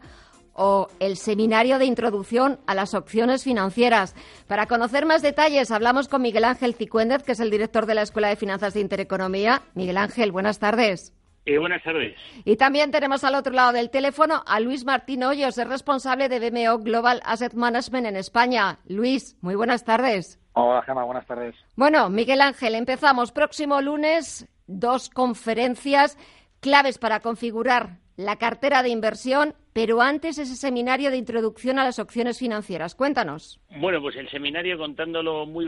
[0.54, 4.14] o el seminario de introducción a las opciones financieras.
[4.46, 8.02] Para conocer más detalles, hablamos con Miguel Ángel Cicuéndez, que es el director de la
[8.02, 9.62] Escuela de Finanzas de Intereconomía.
[9.74, 11.12] Miguel Ángel, buenas tardes.
[11.46, 12.16] Eh, buenas tardes.
[12.44, 16.38] Y también tenemos al otro lado del teléfono a Luis Martín Hoyos, es responsable de
[16.38, 18.78] BMO Global Asset Management en España.
[18.86, 20.40] Luis, muy buenas tardes.
[20.54, 21.54] Hola, Gemma, buenas tardes.
[21.76, 23.32] Bueno, Miguel Ángel, empezamos.
[23.32, 26.16] Próximo lunes, dos conferencias
[26.60, 31.98] claves para configurar la cartera de inversión, pero antes ese seminario de introducción a las
[31.98, 32.94] opciones financieras.
[32.94, 33.60] Cuéntanos.
[33.76, 35.66] Bueno, pues el seminario, contándolo muy,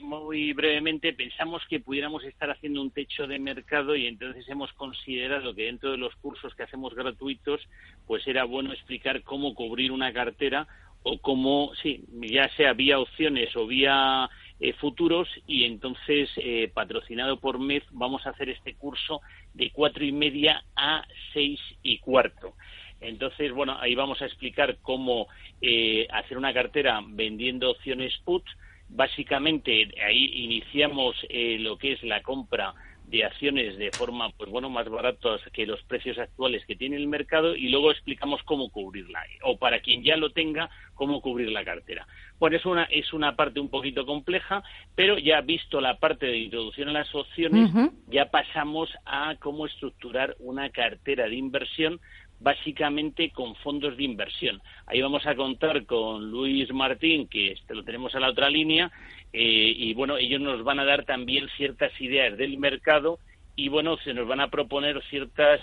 [0.00, 5.54] muy brevemente, pensamos que pudiéramos estar haciendo un techo de mercado y entonces hemos considerado
[5.54, 7.60] que dentro de los cursos que hacemos gratuitos,
[8.08, 10.66] pues era bueno explicar cómo cubrir una cartera
[11.04, 17.38] o como, sí, ya sea vía opciones o vía eh, futuros y entonces eh, patrocinado
[17.38, 19.20] por MED vamos a hacer este curso
[19.52, 22.54] de cuatro y media a seis y cuarto.
[23.00, 25.28] Entonces, bueno, ahí vamos a explicar cómo
[25.60, 28.44] eh, hacer una cartera vendiendo opciones put.
[28.88, 32.74] Básicamente, ahí iniciamos lo que es la compra
[33.06, 37.06] de acciones de forma, pues bueno, más baratas que los precios actuales que tiene el
[37.06, 41.64] mercado y luego explicamos cómo cubrirla o para quien ya lo tenga, cómo cubrir la
[41.64, 42.06] cartera.
[42.38, 44.62] Bueno, es una, es una parte un poquito compleja,
[44.94, 47.70] pero ya visto la parte de introducción a las opciones,
[48.08, 52.00] ya pasamos a cómo estructurar una cartera de inversión
[52.44, 54.60] básicamente con fondos de inversión.
[54.86, 58.92] Ahí vamos a contar con Luis Martín, que este lo tenemos a la otra línea,
[59.32, 63.18] eh, y bueno, ellos nos van a dar también ciertas ideas del mercado
[63.56, 65.60] y bueno, se nos van a proponer ciertas,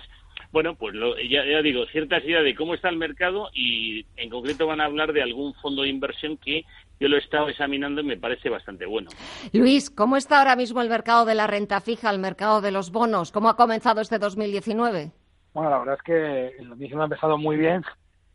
[0.52, 0.96] bueno, pues
[1.30, 5.13] ya, digo, ciertas ideas de cómo está el mercado y en concreto van a hablar
[5.13, 6.65] de algún fondo de inversión que
[7.00, 9.12] yo lo he estado examinando y me parece bastante bueno.
[9.54, 12.91] Luis, ¿cómo está ahora mismo el mercado de la renta fija, el mercado de los
[12.91, 13.32] bonos?
[13.32, 15.12] ¿Cómo ha comenzado este 2019?
[15.54, 17.84] Bueno, la verdad es que el 2019 ha empezado muy bien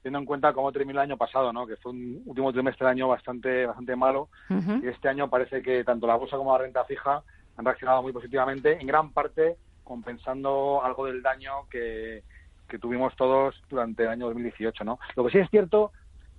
[0.07, 1.67] teniendo en cuenta cómo terminó el año pasado, ¿no?
[1.67, 4.29] que fue un último trimestre de año bastante, bastante malo.
[4.49, 7.25] Y este año parece que tanto la bolsa como la renta fija
[7.57, 12.23] han reaccionado muy positivamente, en gran parte compensando algo del daño que,
[12.69, 14.85] que tuvimos todos durante el año 2018.
[14.85, 15.01] ¿no?
[15.17, 15.91] Lo que sí es cierto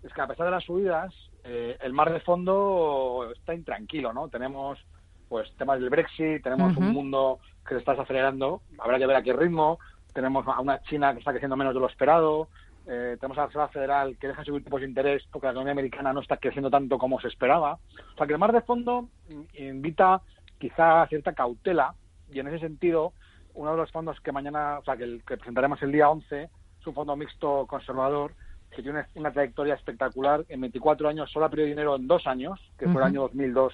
[0.02, 1.14] es que a pesar de las subidas,
[1.44, 4.14] eh, el mar de fondo está intranquilo.
[4.14, 4.30] ¿no?
[4.30, 4.80] Tenemos
[5.28, 9.24] pues temas del Brexit, tenemos un mundo que se está acelerando, habrá que ver a
[9.24, 9.78] qué ritmo,
[10.18, 12.48] tenemos a una China que está creciendo menos de lo esperado,
[12.88, 15.74] eh, tenemos a la Reserva Federal que deja subir tipos de interés porque la economía
[15.74, 17.74] americana no está creciendo tanto como se esperaba.
[17.74, 19.10] O sea, que el mar de fondo
[19.54, 20.24] invita
[20.58, 21.94] quizá a cierta cautela
[22.32, 23.14] y en ese sentido
[23.54, 26.50] uno de los fondos que mañana, o sea, que, el, que presentaremos el día 11
[26.80, 28.34] es un fondo mixto conservador
[28.76, 30.46] que tiene una trayectoria espectacular.
[30.50, 33.72] En 24 años solo ha perdido dinero en dos años, que fue el año 2002.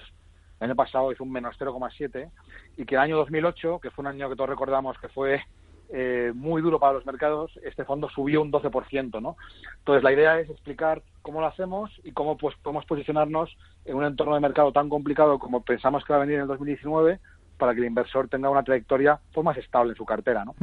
[0.60, 2.30] El año pasado hizo un menos 0,7
[2.76, 5.40] y que el año 2008, que fue un año que todos recordamos que fue
[5.90, 9.36] eh, muy duro para los mercados, este fondo subió un 12%, ¿no?
[9.78, 14.04] Entonces la idea es explicar cómo lo hacemos y cómo pues podemos posicionarnos en un
[14.04, 17.20] entorno de mercado tan complicado como pensamos que va a venir en el 2019
[17.56, 20.44] para que el inversor tenga una trayectoria pues, más estable en su cartera.
[20.44, 20.54] ¿no?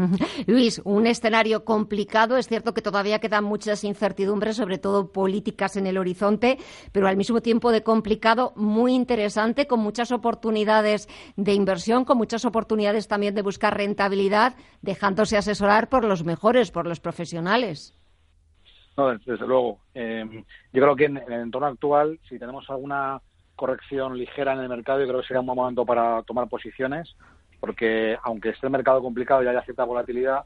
[0.48, 2.38] Luis, un escenario complicado.
[2.38, 6.58] Es cierto que todavía quedan muchas incertidumbres, sobre todo políticas en el horizonte,
[6.92, 12.46] pero al mismo tiempo de complicado, muy interesante, con muchas oportunidades de inversión, con muchas
[12.46, 17.98] oportunidades también de buscar rentabilidad, dejándose asesorar por los mejores, por los profesionales.
[18.98, 19.80] No, desde luego.
[19.94, 23.22] Eh, yo creo que en el entorno actual, si tenemos alguna
[23.62, 27.16] corrección ligera en el mercado, yo creo que sería un buen momento para tomar posiciones,
[27.60, 30.46] porque aunque esté el mercado complicado y haya cierta volatilidad,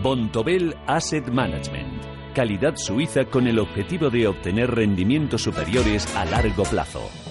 [0.04, 2.01] Bontobel Asset Management
[2.34, 7.31] calidad suiza con el objetivo de obtener rendimientos superiores a largo plazo.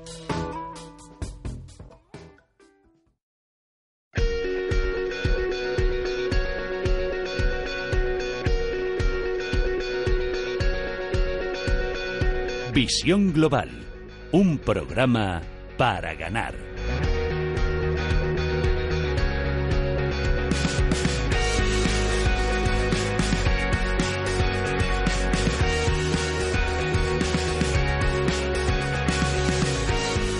[12.83, 13.69] Visión Global,
[14.31, 15.43] un programa
[15.77, 16.55] para ganar.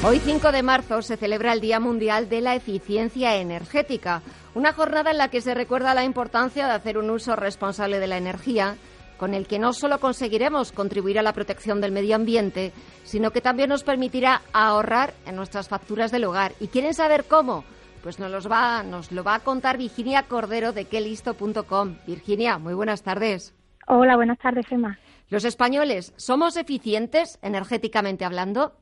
[0.04, 4.24] Hoy 5 de marzo se celebra el Día Mundial de la Eficiencia Energética,
[4.56, 8.08] una jornada en la que se recuerda la importancia de hacer un uso responsable de
[8.08, 8.78] la energía
[9.22, 12.72] con el que no solo conseguiremos contribuir a la protección del medio ambiente,
[13.04, 16.54] sino que también nos permitirá ahorrar en nuestras facturas del hogar.
[16.60, 17.64] ¿Y quieren saber cómo?
[18.02, 21.98] Pues nos, los va, nos lo va a contar Virginia Cordero de quelisto.com.
[22.08, 23.56] Virginia, muy buenas tardes.
[23.86, 24.98] Hola, buenas tardes, Gemma.
[25.30, 28.74] ¿Los españoles somos eficientes energéticamente hablando?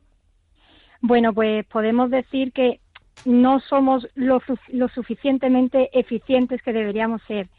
[1.02, 2.80] Bueno, pues podemos decir que
[3.26, 7.50] no somos lo, lo suficientemente eficientes que deberíamos ser.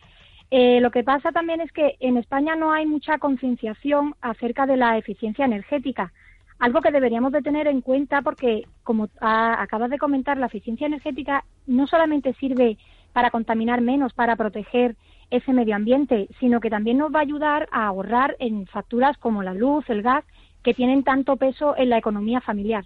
[0.50, 4.76] Eh, lo que pasa también es que en España no hay mucha concienciación acerca de
[4.76, 6.12] la eficiencia energética,
[6.58, 11.44] algo que deberíamos de tener en cuenta porque, como acabas de comentar, la eficiencia energética
[11.66, 12.76] no solamente sirve
[13.12, 14.94] para contaminar menos, para proteger
[15.30, 19.42] ese medio ambiente, sino que también nos va a ayudar a ahorrar en facturas como
[19.42, 20.24] la luz, el gas,
[20.62, 22.84] que tienen tanto peso en la economía familiar.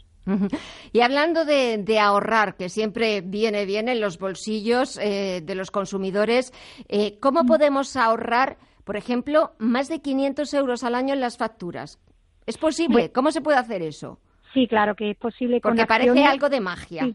[0.92, 6.52] Y hablando de, ahorrar, que siempre viene bien en los bolsillos eh, de los consumidores,
[6.88, 7.46] eh, ¿cómo mm.
[7.46, 12.00] podemos ahorrar, por ejemplo, más de 500 euros al año en las facturas?
[12.46, 13.10] ¿Es posible?
[13.12, 14.18] ¿Cómo se puede hacer eso?
[14.52, 15.60] Sí, claro que es posible.
[15.60, 17.08] Porque parece algo de magia.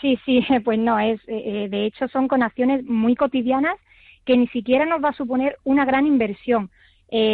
[0.00, 3.76] Sí, sí, pues no, es, eh, de hecho son con acciones muy cotidianas
[4.24, 6.70] que ni siquiera nos va a suponer una gran inversión.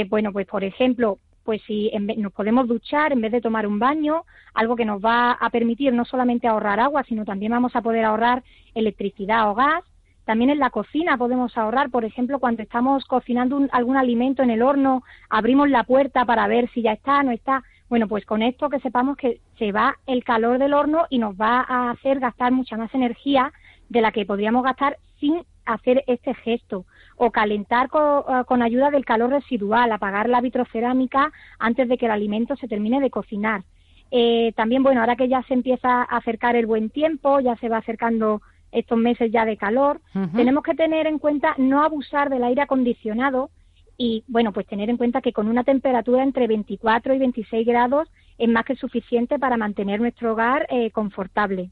[0.09, 1.18] bueno, pues por ejemplo,
[1.51, 4.23] pues si nos podemos duchar en vez de tomar un baño,
[4.55, 8.05] algo que nos va a permitir no solamente ahorrar agua, sino también vamos a poder
[8.05, 9.83] ahorrar electricidad o gas.
[10.25, 14.63] También en la cocina podemos ahorrar, por ejemplo, cuando estamos cocinando algún alimento en el
[14.63, 17.65] horno, abrimos la puerta para ver si ya está, no está.
[17.89, 21.35] Bueno, pues con esto que sepamos que se va el calor del horno y nos
[21.35, 23.53] va a hacer gastar mucha más energía
[23.89, 26.87] de la que podríamos gastar sin hacer este gesto
[27.23, 32.12] o calentar eh, con, ayuda del calor residual, apagar la vitrocerámica antes de que el
[32.12, 33.62] alimento se termine de cocinar.
[34.11, 37.68] Eh, también, bueno, ahora que ya se empieza a acercar el buen tiempo, ya se
[37.68, 38.41] va acercando
[38.73, 40.01] estos meses ya de calor,
[40.35, 43.51] tenemos que tener en cuenta no abusar del aire acondicionado
[43.99, 48.09] y, bueno, pues tener en cuenta que con una temperatura entre 24 y 26 grados
[48.39, 51.71] es más que suficiente para mantener nuestro hogar eh, confortable.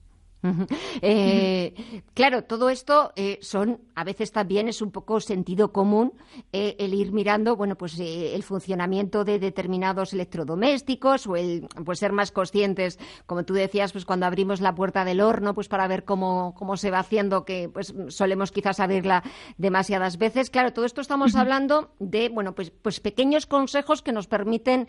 [1.03, 6.13] Eh, claro, todo esto eh, son, a veces también es un poco sentido común
[6.53, 12.13] eh, el ir mirando, bueno, pues el funcionamiento de determinados electrodomésticos o el pues ser
[12.13, 16.05] más conscientes, como tú decías, pues cuando abrimos la puerta del horno, pues para ver
[16.05, 19.25] cómo, cómo se va haciendo, que pues solemos quizás abrirla
[19.57, 20.51] demasiadas veces.
[20.51, 24.87] Claro, todo esto estamos hablando de, bueno, pues, pues pequeños consejos que nos permiten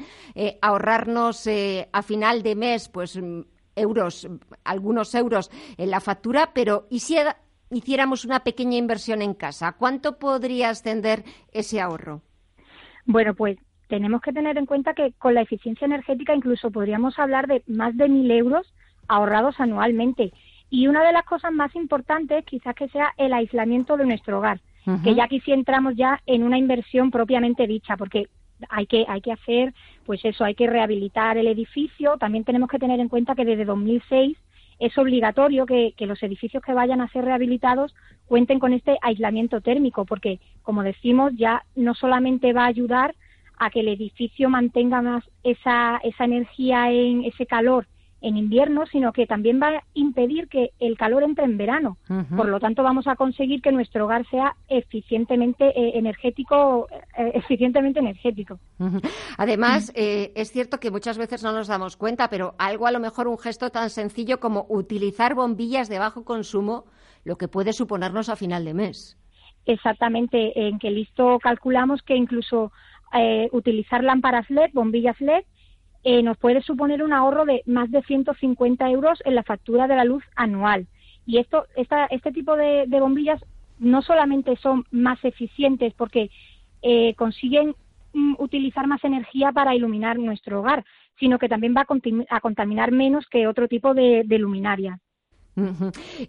[0.61, 1.47] ahorrarnos
[1.91, 3.19] a final de mes, pues
[3.79, 4.27] euros,
[4.63, 7.17] algunos euros en la factura, pero ¿y si
[7.71, 9.73] hiciéramos una pequeña inversión en casa?
[9.73, 12.21] ¿Cuánto podría ascender ese ahorro?
[13.05, 13.57] Bueno, pues
[13.87, 17.97] tenemos que tener en cuenta que con la eficiencia energética incluso podríamos hablar de más
[17.97, 18.71] de mil euros
[19.07, 20.31] ahorrados anualmente.
[20.69, 24.61] Y una de las cosas más importantes quizás que sea el aislamiento de nuestro hogar,
[25.03, 28.27] que ya aquí sí entramos ya en una inversión propiamente dicha, porque
[28.69, 29.73] hay que, hay que hacer,
[30.09, 32.17] pues eso, hay que rehabilitar el edificio.
[32.17, 34.35] También tenemos que tener en cuenta que desde 2006
[34.79, 37.93] es obligatorio que, los edificios que vayan a ser rehabilitados
[38.25, 43.13] cuenten con este aislamiento térmico, porque, como decimos, ya no solamente va a ayudar
[43.59, 47.85] a que el edificio mantenga más esa, esa energía en ese calor
[48.21, 51.97] en invierno, sino que también va a impedir que el calor entre en verano.
[52.35, 57.99] Por lo tanto, vamos a conseguir que nuestro hogar sea eficientemente eh, energético, eh, eficientemente
[57.99, 58.59] energético.
[59.37, 62.99] Además, eh, es cierto que muchas veces no nos damos cuenta, pero algo a lo
[62.99, 66.85] mejor un gesto tan sencillo como utilizar bombillas de bajo consumo,
[67.23, 69.17] lo que puede suponernos a final de mes.
[69.65, 72.71] Exactamente, en que listo calculamos que incluso
[73.51, 75.43] utilizar lámparas LED, bombillas LED,
[76.03, 79.95] eh, nos puede suponer un ahorro de más de 150 euros en la factura de
[79.95, 80.87] la luz anual.
[81.25, 83.43] Y esto, esta, este tipo de, bombillas
[83.79, 86.29] no solamente son más eficientes porque
[86.81, 87.75] eh, consiguen
[88.13, 90.85] mm, utilizar más energía para iluminar nuestro hogar,
[91.19, 91.85] sino que también va
[92.29, 94.99] a, contaminar menos que otro tipo de, luminaria.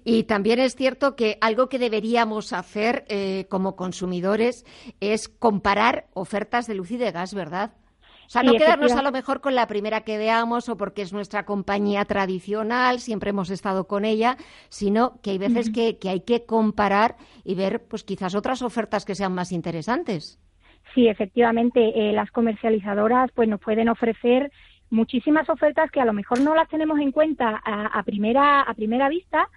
[0.05, 4.67] Y también es cierto que algo que deberíamos hacer eh, como consumidores
[4.99, 7.75] es comparar ofertas de luz y de gas, ¿verdad?
[8.31, 11.13] O sea, no quedarnos a lo mejor con la primera que veamos o porque es
[11.13, 14.37] nuestra compañía tradicional, siempre hemos estado con ella,
[14.69, 19.17] sino que hay veces que, hay que comparar y ver, pues quizás otras ofertas que
[19.17, 20.39] sean más interesantes.
[20.95, 24.53] Sí, efectivamente, eh, las comercializadoras pues nos pueden ofrecer
[24.91, 29.09] muchísimas ofertas que a lo mejor no las tenemos en cuenta a, primera a primera
[29.09, 29.49] vista,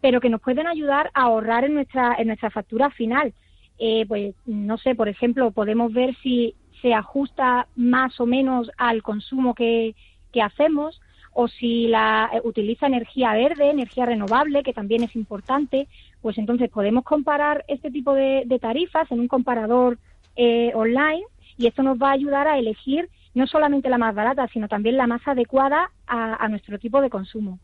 [0.00, 3.34] pero que nos pueden ayudar a ahorrar en nuestra en nuestra factura final.
[3.78, 9.02] Eh, pues no sé, por ejemplo, podemos ver si se ajusta más o menos al
[9.02, 9.94] consumo que,
[10.42, 11.00] hacemos
[11.34, 15.88] o si la eh, utiliza energía verde, energía renovable, que también es importante,
[16.20, 19.98] pues entonces podemos comparar este tipo de, tarifas en un comparador
[20.36, 21.22] eh, online
[21.58, 24.96] y esto nos va a ayudar a elegir no solamente la más barata, sino también
[24.96, 27.58] la más adecuada a nuestro tipo de consumo.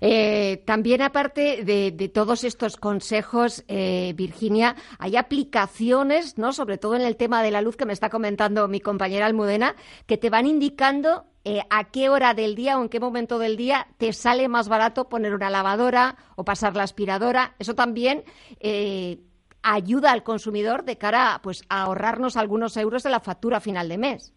[0.00, 6.52] Eh, también, aparte de, todos estos consejos, eh, Virginia, hay aplicaciones, ¿no?
[6.52, 9.76] Sobre todo en el tema de la luz que me está comentando mi compañera Almudena,
[10.06, 13.56] que te van indicando eh, a qué hora del día o en qué momento del
[13.56, 17.54] día te sale más barato poner una lavadora o pasar la aspiradora.
[17.58, 18.24] Eso también
[19.62, 23.98] ayuda al consumidor de cara pues, a ahorrarnos algunos euros de la factura final de
[23.98, 24.32] mes.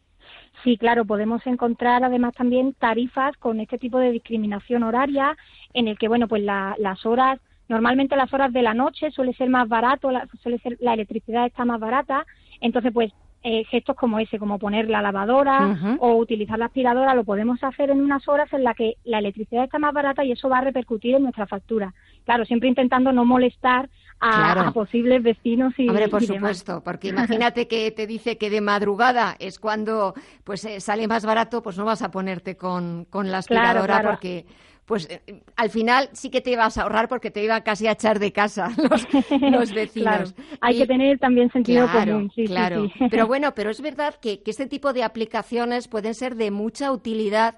[0.64, 5.36] Sí, claro, podemos encontrar además también tarifas con este tipo de discriminación horaria
[5.74, 9.50] en el que, bueno, pues las horas, normalmente las horas de la noche suele ser
[9.50, 12.26] más barato, la, suele ser, la electricidad está más barata,
[12.62, 13.12] entonces pues
[13.46, 17.90] eh, gestos como ese, como poner la lavadora o utilizar la aspiradora, lo podemos hacer
[17.90, 20.64] en unas horas en las que la electricidad está más barata y eso va a
[20.64, 21.94] repercutir en nuestra factura.
[22.24, 23.90] Claro, siempre intentando no molestar
[24.20, 29.36] a, posibles vecinos y Hombre, por supuesto, porque imagínate que te dice que de madrugada
[29.40, 33.40] es cuando pues eh, sale más barato, pues no vas a ponerte con, con la
[33.40, 34.46] aspiradora porque
[34.86, 37.92] pues eh, al final sí que te ibas a ahorrar porque te iba casi a
[37.92, 40.36] echar de casa los, vecinos.
[40.62, 42.32] Hay que tener también sentido común.
[42.36, 42.90] Sí, claro.
[43.10, 46.92] Pero bueno, pero es verdad que, que este tipo de aplicaciones pueden ser de mucha
[46.92, 47.56] utilidad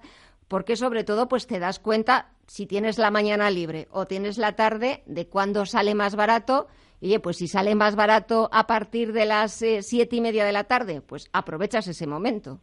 [0.48, 4.54] porque sobre todo pues te das cuenta si tienes la mañana libre o tienes la
[4.54, 6.68] tarde de cuándo sale más barato.
[7.02, 10.54] Oye, pues si sale más barato a partir de las eh, siete y media de
[10.54, 12.60] la tarde, pues aprovechas ese momento.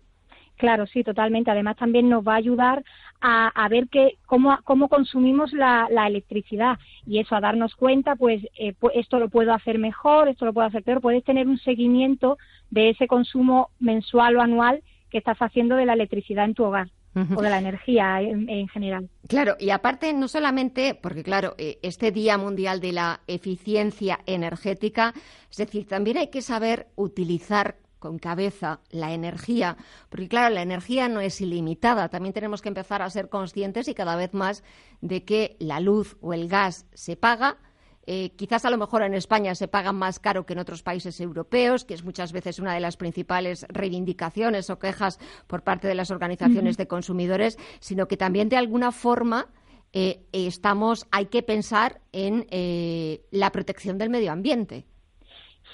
[0.57, 1.51] Claro, sí, totalmente.
[1.51, 2.85] Además, también nos va a ayudar
[3.21, 4.59] a, ver que, cómo,
[4.89, 9.79] consumimos la, electricidad y eso, a darnos cuenta, pues, eh, pues esto lo puedo hacer
[9.79, 11.01] mejor, esto lo puedo hacer peor.
[11.01, 12.37] Puedes tener un seguimiento
[12.71, 16.89] de ese consumo mensual o anual que estás haciendo de la electricidad en tu hogar
[17.15, 19.09] o de la energía en, general.
[19.29, 25.13] Claro, y aparte no solamente, porque claro, eh, este Día Mundial de la Eficiencia Energética,
[25.51, 29.77] es decir, también hay que saber utilizar con cabeza la energía,
[30.09, 33.95] porque claro, la energía no es ilimitada, también tenemos que empezar a ser conscientes y
[33.95, 34.65] cada vez más
[35.01, 37.59] de que la luz o el gas se paga,
[38.07, 41.21] eh, quizás a lo mejor en España se pagan más caro que en otros países
[41.21, 45.95] europeos, que es muchas veces una de las principales reivindicaciones o quejas por parte de
[45.95, 49.47] las organizaciones de consumidores, sino que también de alguna forma
[49.93, 54.85] eh, estamos, hay que pensar en eh, la protección del medio ambiente.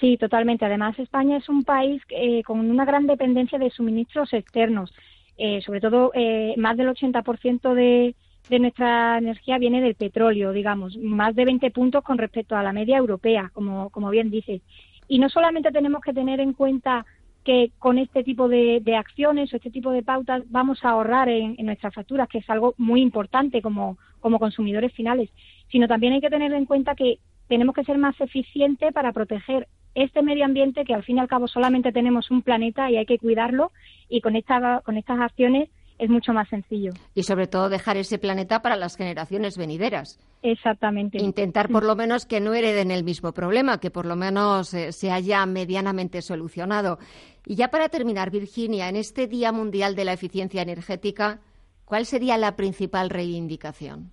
[0.00, 0.64] Sí, totalmente.
[0.64, 2.02] Además, España es un país
[2.46, 4.92] con una gran dependencia de suministros externos.
[5.64, 6.12] sobre todo,
[6.56, 8.14] más del 80% de,
[8.48, 12.72] de nuestra energía viene del petróleo, digamos, más de 20 puntos con respecto a la
[12.72, 14.62] media europea, como, como bien dices.
[15.08, 17.06] Y no solamente tenemos que tener en cuenta
[17.44, 21.56] que con este tipo de, acciones o este tipo de pautas vamos a ahorrar en,
[21.64, 25.30] nuestras facturas, que es algo muy importante como, como consumidores finales,
[25.70, 27.18] sino también hay que tener en cuenta que
[27.48, 31.28] tenemos que ser más eficientes para proteger este medio ambiente que al fin y al
[31.28, 33.72] cabo solamente tenemos un planeta y hay que cuidarlo
[34.08, 36.92] y con, esta, con estas acciones es mucho más sencillo.
[37.14, 40.18] Y sobre todo dejar ese planeta para las generaciones venideras.
[40.42, 41.18] Exactamente.
[41.22, 44.92] Intentar por lo menos que no hereden el mismo problema, que por lo menos eh,
[44.92, 46.98] se haya medianamente solucionado.
[47.44, 51.40] Y ya para terminar, Virginia, en este Día Mundial de la Eficiencia Energética,
[51.88, 54.10] ¿Cuál sería la principal reivindicación?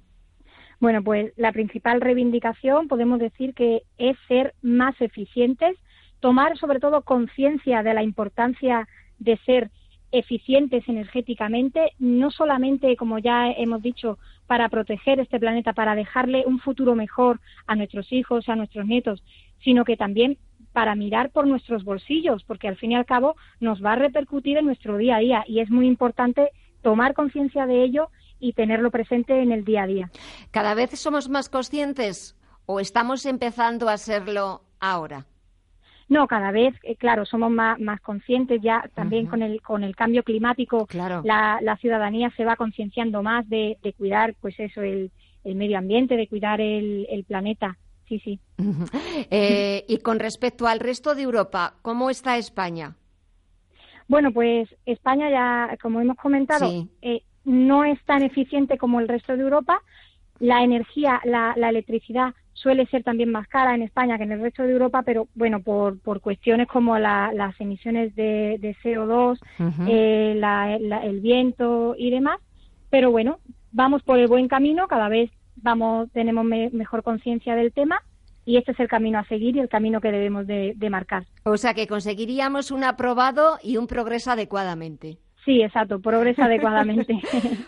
[0.80, 5.78] Bueno, pues la principal reivindicación podemos decir que es ser más eficientes,
[6.22, 8.88] tomar sobre todo conciencia de la importancia
[9.20, 9.72] de ser
[10.12, 16.60] eficientes energéticamente, no solamente, como ya hemos dicho, para proteger este planeta, para dejarle un
[16.60, 19.24] futuro mejor a nuestros hijos, a nuestros nietos,
[19.64, 20.38] sino que también
[20.72, 24.58] para mirar por nuestros bolsillos, porque al fin y al cabo nos va a repercutir
[24.58, 26.50] en nuestro día a día y es muy importante
[26.82, 30.12] tomar conciencia de ello y tenerlo presente en el día a día.
[30.52, 32.36] ¿Cada vez somos más conscientes
[32.66, 35.26] o estamos empezando a serlo ahora?
[36.08, 39.96] No, cada vez, eh, claro, somos más, más conscientes ya también con, el, con el
[39.96, 40.86] cambio climático.
[40.86, 41.22] Claro.
[41.26, 45.12] La, la ciudadanía se va concienciando más de, de, cuidar, pues eso, el,
[45.44, 47.78] el, medio ambiente, de cuidar el, el planeta.
[48.08, 48.40] Sí, sí.
[49.32, 52.96] eh, y con respecto al resto de Europa, ¿cómo está España?
[54.08, 56.88] Bueno, pues España ya, como hemos comentado, Sí.
[57.02, 59.82] eh, no es tan eficiente como el resto de Europa.
[60.38, 64.42] La energía, la, la electricidad suele ser también más cara en España que en el
[64.42, 69.38] resto de Europa, pero bueno, por, por cuestiones como la- las emisiones de, de CO2,
[69.60, 69.84] Ujú.
[69.88, 72.40] eh, la- la- el viento y demás.
[72.90, 73.40] Pero bueno,
[73.72, 78.02] vamos por el buen camino, cada vez vamos tenemos me- mejor conciencia del tema
[78.46, 81.26] y este es el camino a seguir y el camino que debemos de, de marcar.
[81.44, 85.18] O sea que conseguiríamos un aprobado y un progreso adecuadamente.
[85.46, 87.14] Sí, exacto, progresa adecuadamente.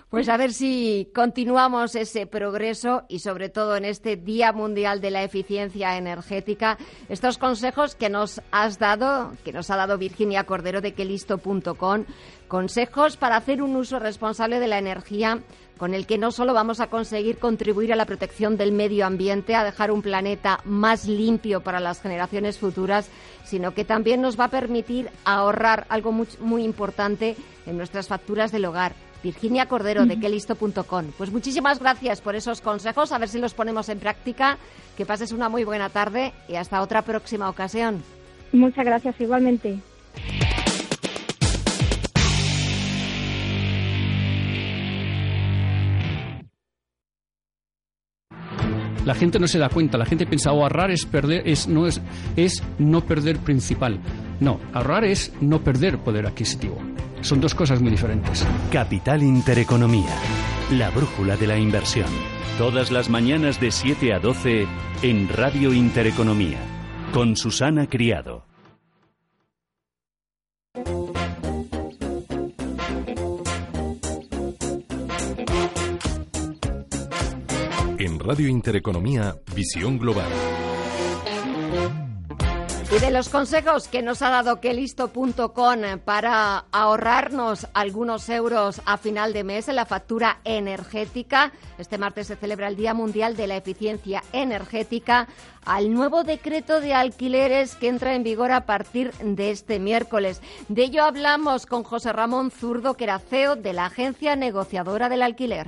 [0.09, 5.11] Pues a ver si continuamos ese progreso y sobre todo en este Día Mundial de
[5.11, 10.81] la Eficiencia Energética, estos consejos que nos has dado, que nos ha dado Virginia Cordero
[10.81, 12.05] de quelisto.com,
[12.47, 15.39] consejos para hacer un uso responsable de la energía
[15.77, 19.55] con el que no solo vamos a conseguir contribuir a la protección del medio ambiente,
[19.55, 23.09] a dejar un planeta más limpio para las generaciones futuras,
[23.45, 27.35] sino que también nos va a permitir ahorrar algo muy, muy importante
[27.65, 28.93] en nuestras facturas del hogar.
[29.23, 31.05] Virginia Cordero de quelisto.com.
[31.17, 34.57] Pues muchísimas gracias por esos consejos, a ver si los ponemos en práctica.
[34.95, 38.03] Que pases una muy buena tarde y hasta otra próxima ocasión.
[38.51, 39.79] Muchas gracias igualmente.
[49.07, 51.87] La gente no se da cuenta, la gente piensa, oh, ahorrar es perder, es no
[51.87, 52.01] es,
[52.35, 54.01] es no perder principal.
[54.41, 56.77] No, ahorrar es no perder poder adquisitivo.
[57.21, 58.45] Son dos cosas muy diferentes.
[58.69, 60.13] Capital Intereconomía,
[60.71, 62.09] la brújula de la inversión.
[62.57, 64.67] Todas las mañanas de 7 a 12
[65.03, 66.59] en Radio Intereconomía,
[67.13, 68.46] con Susana Criado.
[78.07, 80.29] En Radio Intereconomía, Visión Global.
[82.89, 89.33] Y de los consejos que nos ha dado quelisto.com para ahorrarnos algunos euros a final
[89.33, 93.57] de mes en la factura energética, este martes se celebra el Día Mundial de la
[93.57, 95.27] Eficiencia Energética,
[95.65, 100.41] al nuevo decreto de alquileres que entra en vigor a partir de este miércoles.
[100.69, 105.23] De ello hablamos con José Ramón Zurdo, que era CEO de la Agencia Negociadora del
[105.23, 105.67] Alquiler.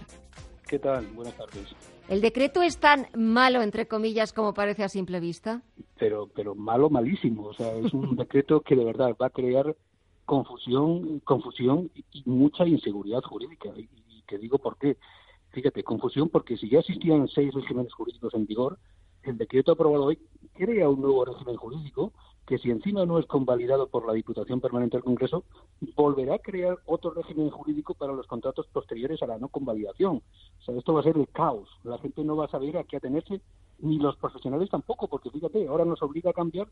[0.66, 1.06] ¿Qué tal?
[1.08, 1.76] Buenas tardes.
[2.10, 5.62] ¿El decreto es tan malo, entre comillas, como parece a simple vista?
[6.00, 7.46] Pero, pero malo, malísimo.
[7.46, 9.76] O sea, es un decreto que de verdad va a crear
[10.26, 13.70] confusión, confusión y mucha inseguridad jurídica.
[13.78, 14.98] Y, y te digo por qué.
[15.52, 18.80] Fíjate, confusión porque si ya existían seis regímenes jurídicos en vigor,
[19.22, 20.20] el decreto aprobado hoy
[20.54, 22.12] crea un nuevo régimen jurídico
[22.50, 25.44] que si encima no es convalidado por la Diputación Permanente del Congreso,
[25.96, 30.24] volverá a crear otro régimen jurídico para los contratos posteriores a la no convalidación.
[30.60, 31.70] O sea, esto va a ser el caos.
[31.84, 33.40] La gente no va a saber a qué atenerse,
[33.78, 36.68] ni los profesionales tampoco, porque fíjate, ahora nos obliga a cambiar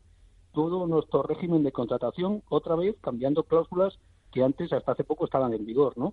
[0.52, 4.00] todo nuestro régimen de contratación, otra vez cambiando cláusulas
[4.32, 6.12] que antes, hasta hace poco, estaban en vigor, ¿no?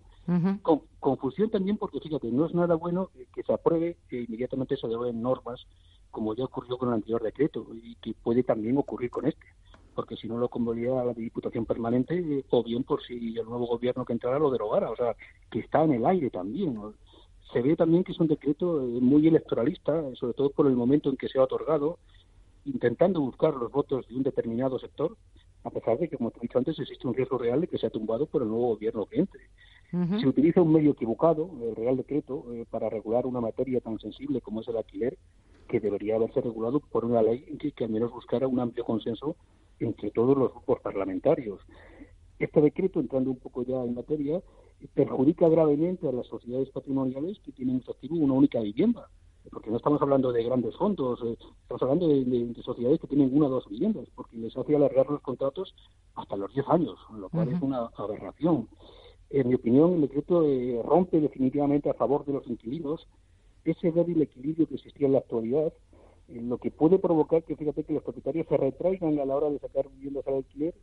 [0.61, 4.77] Con, confusión también porque, fíjate, no es nada bueno eh, que se apruebe e inmediatamente
[4.77, 5.65] se devuelven normas,
[6.15, 9.45] como ya ocurrió con el anterior decreto, y que puede también ocurrir con este,
[9.93, 13.67] porque si no lo convalida la Diputación Permanente, eh, o bien por si el nuevo
[13.67, 15.13] gobierno que entrara lo derogara, o sea,
[15.51, 16.79] que está en el aire también.
[17.51, 21.09] Se ve también que es un decreto eh, muy electoralista, sobre todo por el momento
[21.09, 21.99] en que se ha otorgado,
[22.63, 25.17] intentando buscar los votos de un determinado sector,
[25.65, 27.77] a pesar de que, como te he dicho antes, existe un riesgo real de que
[27.77, 29.41] sea tumbado por el nuevo gobierno que entre.
[30.19, 34.41] Se utiliza un medio equivocado, el Real Decreto, eh, para regular una materia tan sensible
[34.41, 35.17] como es el alquiler,
[35.67, 39.35] que debería haberse regulado por una ley que, que al menos buscara un amplio consenso
[39.79, 41.59] entre todos los grupos parlamentarios.
[42.39, 44.41] Este decreto, entrando un poco ya en materia,
[44.93, 49.09] perjudica gravemente a las sociedades patrimoniales que tienen en su activo una única vivienda,
[49.51, 53.07] porque no estamos hablando de grandes fondos, eh, estamos hablando de, de- de sociedades que
[53.07, 55.73] tienen una o dos viviendas, porque les hace alargar los contratos
[56.15, 58.67] hasta los 10 años, lo cual es una aberración.
[59.29, 63.07] En mi opinión, el decreto eh, rompe definitivamente a favor de los inquilinos
[63.65, 65.73] ese débil equilibrio que existía en la actualidad,
[66.29, 69.59] lo que puede provocar que, fíjate, que los propietarios se retraigan a la hora de
[69.59, 70.73] sacar viviendas al alquiler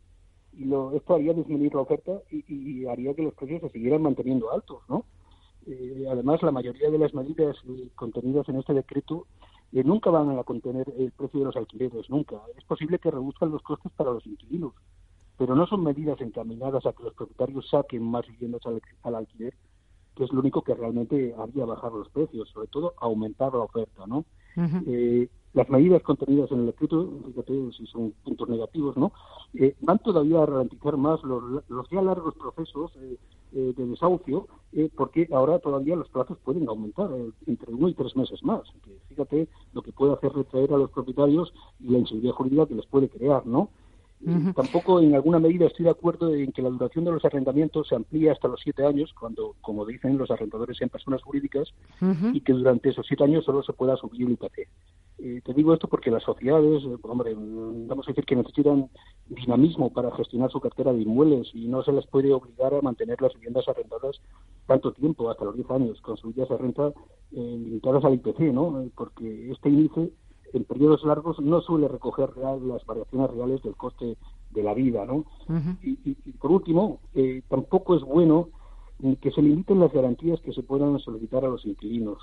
[0.53, 4.51] y lo, esto haría disminuir la oferta y, haría que los precios se siguieran manteniendo
[4.51, 5.05] altos, ¿no?
[5.65, 9.27] Eh, además, la mayoría de las medidas eh, contenidas en este decreto
[9.71, 12.35] eh, nunca van a contener el precio de los alquileres, nunca.
[12.57, 14.73] Es posible que reduzcan los costes para los inquilinos,
[15.37, 18.61] pero no son medidas encaminadas a que los propietarios saquen más viviendas
[19.03, 19.55] al, alquiler,
[20.15, 24.05] que es lo único que realmente haría bajar los precios, sobre todo aumentar la oferta,
[24.07, 24.25] ¿no?
[25.53, 29.11] las medidas contenidas en el decreto, fíjate si son puntos negativos, ¿no?
[29.53, 33.17] Eh, van todavía a ralentizar más los, los ya largos procesos eh,
[33.53, 34.47] eh, de desahucio,
[34.95, 37.07] porque ahora todavía los plazos pueden aumentar
[37.45, 38.63] entre uno y tres meses más.
[39.07, 42.87] fíjate lo que puede hacer retraer a los propietarios y la inseguridad jurídica que les
[42.87, 43.69] puede crear, ¿no?
[44.55, 47.95] Tampoco en alguna medida estoy de acuerdo en que la duración de los arrendamientos se
[47.95, 51.73] amplíe hasta los siete años, cuando, como dicen, los arrendadores sean personas jurídicas
[52.31, 54.69] y que durante esos siete años solo se pueda subir un IPC.
[55.19, 58.89] Eh, te digo esto porque las sociedades, hombre, vamos a decir que necesitan
[59.27, 63.21] dinamismo para gestionar su cartera de inmuebles y no se les puede obligar a mantener
[63.21, 64.19] las viviendas arrendadas
[64.67, 66.93] tanto tiempo, hasta los diez años, con subidas de renta
[67.31, 68.89] eh, limitadas al IPC, ¿no?
[68.95, 70.11] Porque este índice
[70.53, 74.17] en periodos largos no suele recoger real, las variaciones reales del coste
[74.51, 75.25] de la vida, ¿no?
[75.81, 78.49] y, por último, eh, tampoco es bueno
[79.19, 82.19] que se limiten las garantías que se puedan solicitar a los inquilinos,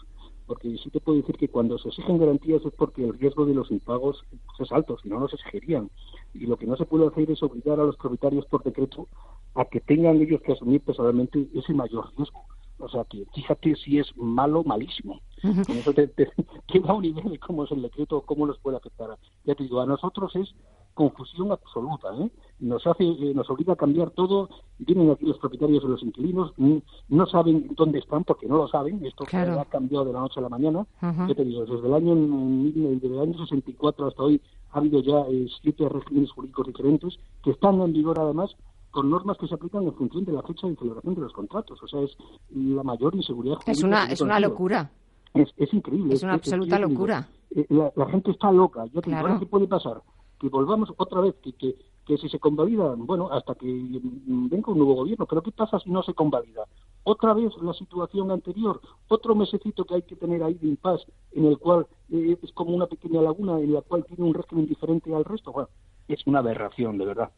[0.47, 3.55] porque sí te puedo decir que cuando se exigen garantías es porque el riesgo de
[3.55, 4.25] los impagos
[4.59, 5.91] es alto, si no, no se exigirían.
[6.33, 9.09] Y lo que no se puede hacer es obligar a los propietarios por decreto
[9.55, 12.41] a que tengan ellos que asumir personalmente ese mayor riesgo.
[12.79, 15.21] O sea, que fíjate si es malo, malísimo.
[15.43, 16.29] Eso te, te,
[16.87, 19.17] a un nivel de cómo es el decreto, cómo nos puede afectar.
[19.45, 20.55] Ya te digo, a nosotros es
[20.95, 22.09] confusión absoluta.
[22.19, 22.31] ¿eh?
[22.61, 24.49] Nos hace, eh, nos obliga a cambiar todo.
[24.79, 26.77] Vienen aquí los propietarios de los inquilinos, mm,
[27.09, 29.05] no saben dónde están porque no lo saben.
[29.05, 30.87] Esto ha cambiado de la noche a la mañana.
[31.01, 34.41] Ya te digo, desde el año, desde el año 64 hasta hoy
[34.73, 38.55] ha habido ya eh, siete regímenes jurídicos diferentes que están en vigor además
[38.91, 41.81] con normas que se aplican en función de la fecha de celebración de los contratos.
[41.83, 42.11] O sea, es
[42.51, 43.73] la mayor inseguridad jurídica.
[43.73, 44.91] Es una, es una locura.
[45.35, 46.15] Es, es, increíble.
[46.15, 47.29] Es una absoluta locura.
[47.55, 48.87] Eh, la, gente está loca.
[48.87, 49.39] Yo claro.
[49.39, 50.03] ¿qué puede pasar?
[50.39, 51.77] Que volvamos otra vez, que, que,
[52.07, 55.91] que si se convalida, bueno, hasta que venga un nuevo gobierno, pero ¿qué pasa si
[55.91, 56.65] no se convalida?
[57.05, 61.47] Otra vez la situación anterior, otro mesecito que hay que tener ahí de impas, en
[61.47, 65.15] el cual eh, es como una pequeña laguna en la cual tiene un régimen diferente
[65.15, 65.53] al resto.
[65.53, 65.69] Bueno,
[66.15, 67.31] es una aberración, de verdad.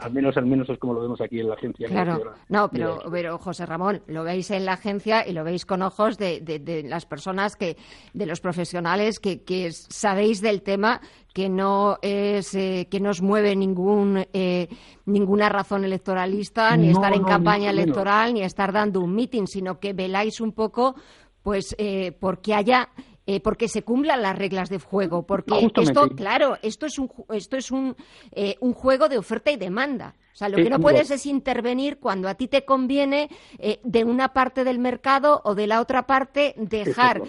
[0.00, 1.88] al menos al menos es como lo vemos aquí en la agencia.
[1.88, 5.82] Claro, no, pero, pero José Ramón, lo veis en la agencia y lo veis con
[5.82, 7.76] ojos de, de, las personas que,
[8.12, 11.00] de los profesionales que, que sabéis del tema
[11.32, 14.68] que no es eh, que no os mueve ningún eh,
[15.04, 19.92] ninguna razón electoralista ni estar en campaña electoral ni estar dando un mitin sino que
[19.92, 20.94] veláis un poco
[21.42, 22.88] pues eh, porque haya
[23.26, 27.56] eh, porque se cumplan las reglas de juego, porque esto, claro, esto es un esto
[27.56, 27.96] es un,
[28.32, 30.14] eh, un juego de oferta y demanda.
[30.34, 34.04] O sea, lo que no puedes es intervenir cuando a ti te conviene eh, de
[34.04, 37.22] una parte del mercado o de la otra parte dejar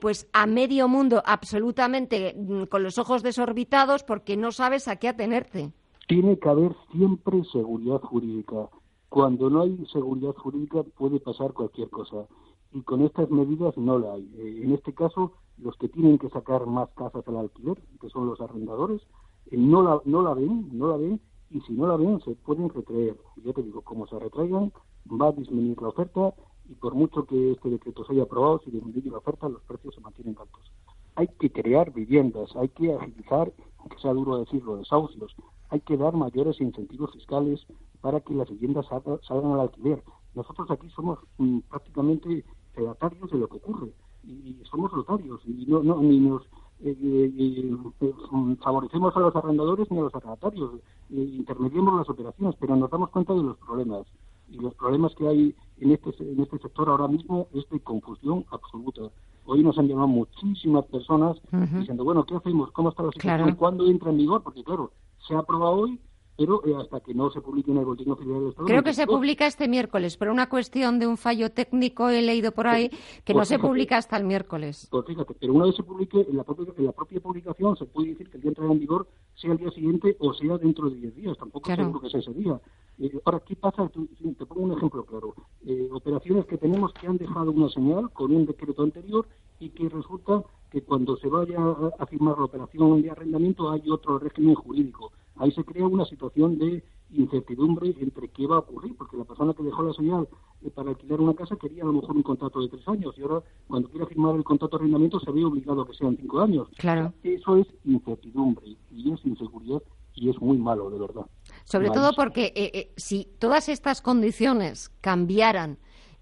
[0.00, 5.08] pues a medio mundo absolutamente mm, con los ojos desorbitados porque no sabes a qué
[5.08, 5.70] atenerte.
[6.08, 8.70] Tiene que haber siempre seguridad jurídica.
[9.08, 12.26] Cuando no hay seguridad jurídica puede pasar cualquier cosa
[12.72, 14.30] y con estas medidas no la hay.
[14.38, 18.26] Eh, en este caso, los que tienen que sacar más casas al alquiler, que son
[18.26, 19.02] los arrendadores,
[19.50, 22.34] eh, no, la, no la ven, no la ven, y si no la ven, se
[22.34, 23.16] pueden retraer.
[23.42, 24.72] Yo te digo, como se retraigan,
[25.10, 26.34] va a disminuir la oferta,
[26.68, 29.94] y por mucho que este decreto se haya aprobado, si disminuye la oferta, los precios
[29.94, 30.70] se mantienen altos.
[31.14, 35.34] Hay que crear viviendas, hay que agilizar, aunque sea duro decirlo, desahucios,
[35.70, 37.66] hay que dar mayores incentivos fiscales
[38.00, 40.02] para que las viviendas salgan al alquiler.
[40.34, 42.44] Nosotros aquí somos mm, prácticamente
[42.78, 43.92] fedatarios de lo que ocurre
[44.24, 46.42] y somos notarios y no, no ni nos
[46.80, 50.70] eh, eh, eh, favorecemos a los arrendadores ni a los arrendatarios,
[51.10, 54.06] intermediamos las operaciones, pero nos damos cuenta de los problemas
[54.48, 58.44] y los problemas que hay en este en este sector ahora mismo es de confusión
[58.50, 59.02] absoluta.
[59.44, 62.70] Hoy nos han llamado muchísimas personas diciendo, bueno, ¿qué hacemos?
[62.72, 63.54] ¿Cómo está la situación?
[63.56, 64.42] ¿Cuándo entra en vigor?
[64.42, 64.92] Porque claro,
[65.26, 65.98] se ha aprobado hoy,
[66.38, 68.68] pero eh, hasta que no se publique en el Boletín Oficial del Estado.
[68.68, 72.52] Creo que se publica este miércoles, pero una cuestión de un fallo técnico he leído
[72.52, 72.90] por ahí
[73.24, 74.86] que no pues se publica hasta el miércoles.
[74.88, 77.86] Pues fíjate, pero una vez se publique, en la propia, en la propia publicación se
[77.86, 80.88] puede decir que el día de en vigor sea el día siguiente o sea dentro
[80.88, 81.82] de 10 días, tampoco claro.
[81.82, 82.60] seguro que sea ese día.
[83.00, 83.88] Eh, ahora, ¿qué pasa?
[83.88, 85.34] Te pongo un ejemplo claro.
[85.66, 89.26] Eh, operaciones que tenemos que han dejado una señal con un decreto anterior
[89.58, 91.58] y que resulta que cuando se vaya
[91.98, 96.58] a firmar la operación de arrendamiento hay otro régimen jurídico ahí se crea una situación
[96.58, 100.28] de incertidumbre entre qué va a ocurrir, porque la persona que dejó la señal
[100.62, 103.22] eh, para alquilar una casa quería a lo mejor un contrato de tres años y
[103.22, 106.40] ahora cuando quiera firmar el contrato de arrendamiento se ve obligado a que sean cinco
[106.40, 106.68] años.
[106.76, 107.12] Claro.
[107.22, 109.82] Eso es incertidumbre y es inseguridad
[110.14, 111.26] y es muy malo, de verdad.
[111.64, 115.78] Sobre todo porque eh, eh, si todas estas condiciones cambiaran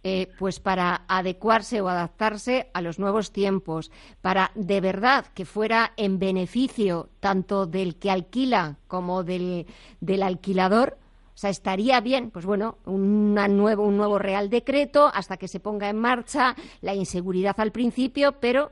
[0.09, 3.91] eh, pues para adecuarse o adaptarse a los nuevos tiempos,
[4.23, 9.67] para de verdad que fuera en beneficio tanto del que alquila como del,
[10.01, 10.97] del alquilador,
[11.35, 15.59] o sea, estaría bien, pues bueno, una nuevo, un nuevo Real Decreto hasta que se
[15.59, 18.71] ponga en marcha la inseguridad al principio, pero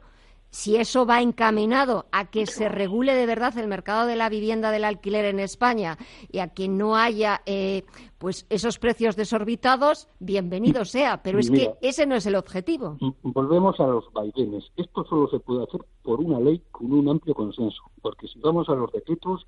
[0.55, 4.71] si eso va encaminado a que se regule de verdad el mercado de la vivienda
[4.71, 5.99] del alquiler en España
[6.31, 7.83] y a que no haya eh,
[8.19, 12.97] pues esos precios desorbitados, bienvenido sea, pero es que ese no es el objetivo.
[13.25, 14.71] Volvemos a los vaivenes.
[14.77, 18.69] Esto solo se puede hacer por una ley con un amplio consenso, porque si vamos
[18.69, 19.45] a los decretos,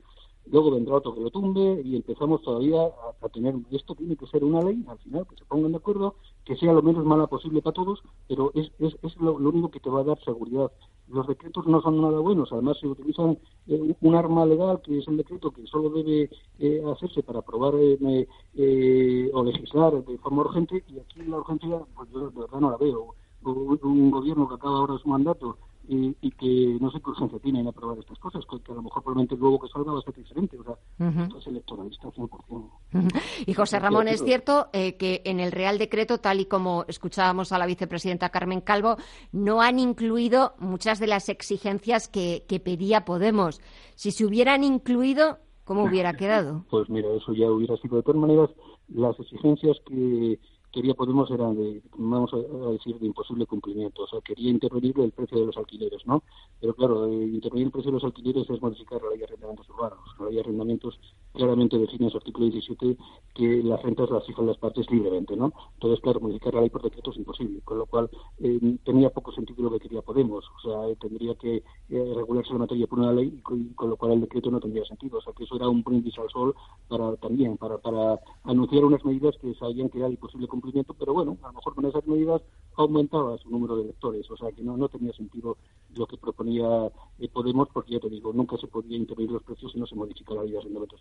[0.50, 4.44] luego vendrá otro que lo tumbe y empezamos todavía a, tener esto tiene que ser
[4.44, 7.60] una ley al final que se pongan de acuerdo que sea lo menos mala posible
[7.62, 10.70] para todos pero es, es, lo, único que te va a dar seguridad.
[11.08, 15.08] Los decretos no son nada buenos además se utilizan eh, un arma legal que es
[15.08, 20.84] el decreto que solo debe eh, hacerse para aprobar eh, o legislar de forma urgente
[20.88, 23.14] y aquí la urgencia pues yo de verdad no la veo.
[23.44, 25.56] Un gobierno que acaba ahora su mandato
[25.88, 29.02] y, que no sé qué urgencia tiene en aprobar estas cosas, que a lo mejor
[29.02, 30.58] probablemente luego que salga va a ser diferente.
[30.58, 30.76] O sea,
[31.22, 32.70] esto es electoralista 100%.
[33.46, 37.52] Y José Ramón, es cierto eh, que en el Real Decreto, tal y como escuchábamos
[37.52, 38.96] a la vicepresidenta Carmen Calvo,
[39.32, 43.60] no han incluido muchas de las exigencias que, que pedía Podemos.
[43.94, 46.64] Si se hubieran incluido, ¿cómo hubiera quedado?
[46.70, 47.96] Pues mira, eso ya hubiera sido.
[47.96, 48.50] De todas maneras,
[48.88, 50.38] las exigencias que
[50.76, 54.02] quería Podemos era de, vamos a, decir, de imposible cumplimiento.
[54.02, 56.22] O sea, quería intervenir el precio de los alquileres, ¿no?
[56.60, 59.68] Pero claro, eh, intervenir el precio de los alquileres es modificar la ley de arrendamientos
[59.70, 59.98] urbanos.
[60.18, 61.00] La ley de arrendamientos
[61.36, 62.96] claramente define en su artículo 17
[63.34, 65.52] que las rentas las fijan las partes libremente, ¿no?
[65.74, 69.32] Entonces, claro, modificar la ley por decreto es imposible, con lo cual eh, tenía poco
[69.32, 70.44] sentido lo que quería Podemos.
[70.44, 74.12] O sea, eh, tendría que regularse la materia por una ley y con, lo cual
[74.12, 75.18] el decreto no tendría sentido.
[75.18, 76.54] O sea, que eso era un brindis al sol
[76.88, 80.66] para también, para, para anunciar unas medidas que sabían que era imposible cumplir
[80.98, 82.42] pero bueno, a lo mejor con esas medidas
[82.76, 85.56] aumentaba su número de electores, o sea que no, no tenía sentido
[85.94, 89.72] lo que proponía eh, Podemos, porque ya te digo, nunca se podía intervenir los precios
[89.72, 91.00] si no se modifica la ley de arrendamientos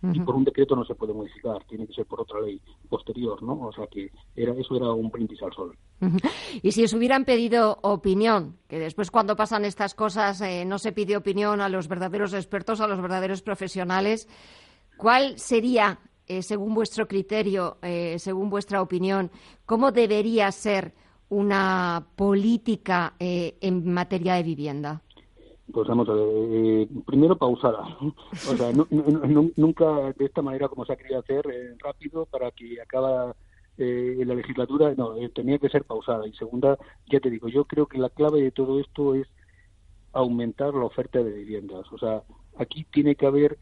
[0.00, 3.42] Y por un decreto no se puede modificar, tiene que ser por otra ley posterior,
[3.42, 3.66] ¿no?
[3.66, 5.76] O sea que era, eso era un brindis al sol.
[6.62, 10.92] Y si os hubieran pedido opinión, que después cuando pasan estas cosas eh, no se
[10.92, 14.28] pide opinión a los verdaderos expertos, a los verdaderos profesionales,
[14.96, 15.98] ¿cuál sería
[16.28, 19.32] eh, según vuestro criterio, eh, según vuestra opinión,
[19.66, 20.94] cómo debería ser
[21.28, 25.02] una política en materia de vivienda?
[25.72, 27.98] Pues vamos a ver, primero pausada.
[28.50, 28.72] O sea,
[29.56, 31.44] nunca de esta manera como se ha querido hacer,
[31.78, 33.34] rápido, para que acaba
[33.76, 36.26] la legislatura, no, tenía que ser pausada.
[36.26, 36.78] Y segunda,
[37.10, 39.28] ya te digo, yo creo que la clave de todo esto es
[40.12, 41.86] aumentar la oferta de viviendas.
[41.92, 42.22] O sea,
[42.56, 43.58] aquí tiene que haber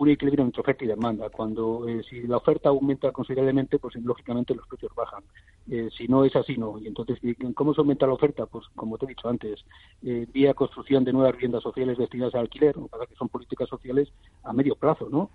[0.00, 1.28] un equilibrio entre oferta y demanda.
[1.28, 5.22] Cuando eh, si la oferta aumenta considerablemente, pues lógicamente los precios bajan.
[5.70, 6.78] Eh, si no es así, no.
[6.78, 7.18] Y entonces,
[7.54, 8.46] ¿cómo se aumenta la oferta?
[8.46, 9.62] Pues como te he dicho antes,
[10.02, 14.08] eh, vía construcción de nuevas viviendas sociales destinadas al alquiler, para que son políticas sociales
[14.42, 15.30] a medio plazo, ¿no?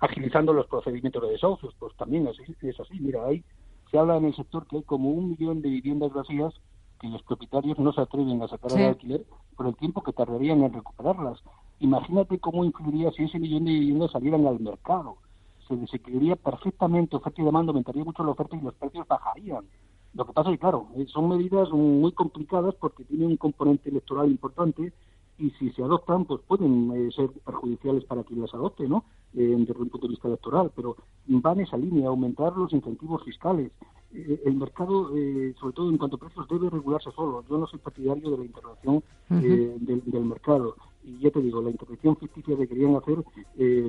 [0.00, 3.00] agilizando los procedimientos de desahucios, pues también es así.
[3.00, 3.42] Mira, hay,
[3.90, 6.52] se habla en el sector que hay como un millón de viviendas vacías
[7.00, 9.24] que los propietarios no se atreven a sacar al alquiler
[9.56, 11.42] por el tiempo que tardarían en recuperarlas.
[11.80, 15.16] Imagínate cómo influiría si ese millón de viviendas salieran al mercado.
[15.68, 19.64] Se desequilibraría perfectamente oferta y demanda, aumentaría mucho la oferta y los precios bajarían.
[20.14, 23.90] Lo que pasa es que, claro, eh, son medidas muy complicadas porque tienen un componente
[23.90, 24.92] electoral importante
[25.38, 29.04] y si se adoptan, pues pueden eh, ser perjudiciales para quien las adopte, ¿no?
[29.34, 30.96] Eh, desde un punto de vista electoral, pero
[31.26, 33.70] van en esa línea, aumentar los incentivos fiscales.
[34.14, 35.10] Eh, el mercado,
[35.60, 37.44] sobre todo en cuanto a precios, debe regularse solo.
[37.48, 40.76] Yo no soy partidario de la intervención del, mercado.
[41.06, 43.18] Y ya te digo, la intervención ficticia que querían hacer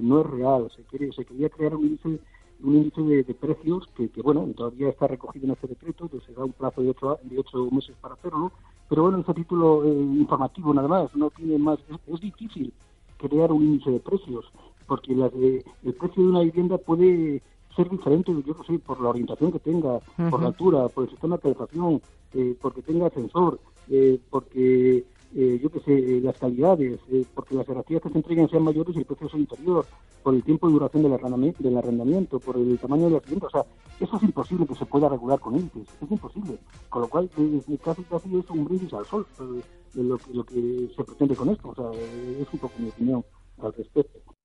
[0.04, 0.72] no es real.
[0.76, 2.20] Se, quiere, se quería crear un índice
[2.64, 6.44] un índice de, precios que, bueno, todavía está recogido en este decreto, entonces se da
[6.44, 8.52] un plazo de ocho, de ocho meses para hacerlo,
[8.90, 12.74] pero bueno, ese título eh, informativo nada más, no tiene más, es, difícil
[13.18, 14.46] crear un índice de precios,
[14.88, 17.42] porque la el precio de una vivienda puede
[17.76, 20.00] ser diferente, yo no sé, por la orientación que tenga,
[20.30, 22.02] por la altura, por el sistema de calefacción,
[22.34, 23.60] eh, porque tenga ascensor,
[23.90, 25.06] eh, porque
[25.36, 28.64] eh, yo qué sé, eh, las calidades, eh, porque las garantías que se entreguen sean
[28.64, 29.86] mayores y el precio sea inferior,
[30.24, 31.14] por el tiempo de duración del
[31.78, 33.48] arrendamiento, por el tamaño de la vivienda.
[33.48, 33.66] O sea,
[34.00, 36.58] eso es imposible que se pueda regular con índices, es imposible.
[36.90, 37.30] Con lo cual,
[37.84, 39.26] casi casi es un brindis al sol
[39.94, 41.70] lo, lo que se pretende con esto.
[41.70, 43.26] O sea, es un poco mi opinión
[43.62, 44.37] al respecto.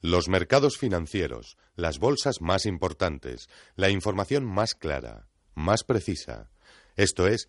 [0.00, 6.50] Los mercados financieros, las bolsas más importantes, la información más clara, más precisa.
[6.96, 7.48] Esto es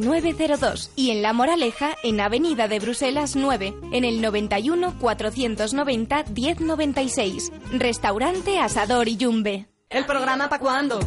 [0.00, 7.52] 902 y en La Moraleja en Avenida de Bruselas 9 en el 91 490 1096.
[7.72, 9.66] Restaurante Asador y Yumbe.
[9.88, 10.98] ¿El programa para cuándo?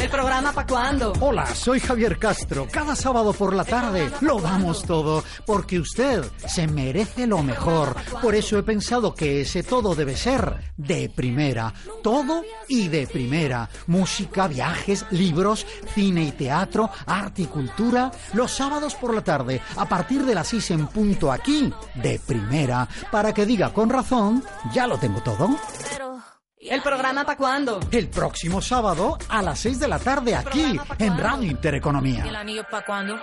[0.00, 1.12] ¿El programa para cuándo?
[1.20, 2.66] Hola, soy Javier Castro.
[2.70, 7.94] Cada sábado por la tarde lo damos todo, porque usted se merece lo mejor.
[8.22, 11.74] Por eso he pensado que ese todo debe ser de primera.
[12.02, 13.68] Todo y de primera.
[13.88, 18.10] Música, viajes, libros, cine y teatro, arte y cultura.
[18.32, 22.88] Los sábados por la tarde, a partir de las 6 en punto aquí, de primera.
[23.12, 24.42] Para que diga con razón,
[24.72, 25.50] ya lo tengo todo.
[26.60, 27.80] ¿El programa para cuándo?
[27.90, 32.24] El próximo sábado a las 6 de la tarde aquí, en Radio Intereconomía.
[32.24, 33.18] el anillo para cuándo?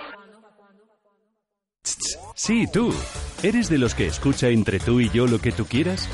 [2.34, 2.92] Sí, tú.
[3.42, 6.08] ¿Eres de los que escucha entre tú y yo lo que tú quieras?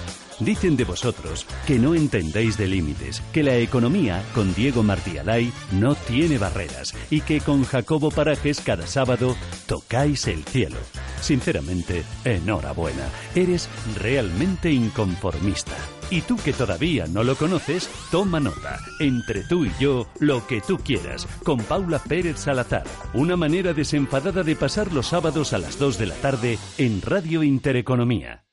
[0.45, 5.51] Dicen de vosotros que no entendéis de límites, que la economía con Diego Martí Alay
[5.73, 9.37] no tiene barreras y que con Jacobo Parajes cada sábado
[9.67, 10.77] tocáis el cielo.
[11.23, 13.09] Sinceramente, enhorabuena.
[13.35, 15.73] Eres realmente inconformista.
[16.11, 18.79] Y tú que todavía no lo conoces, toma nota.
[19.01, 22.85] Entre tú y yo, lo que tú quieras, con Paula Pérez Salazar.
[23.15, 27.43] Una manera desenfadada de pasar los sábados a las 2 de la tarde en Radio
[27.43, 28.44] Intereconomía.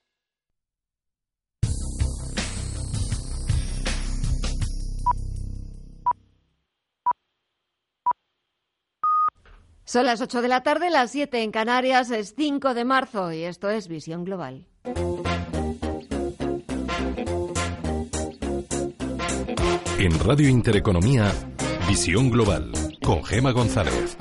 [9.92, 13.44] Son las 8 de la tarde, las 7 en Canarias, es 5 de marzo y
[13.44, 14.66] esto es Visión Global.
[20.00, 21.34] En Radio Intereconomía,
[21.90, 22.72] Visión Global,
[23.04, 24.16] con Gema González.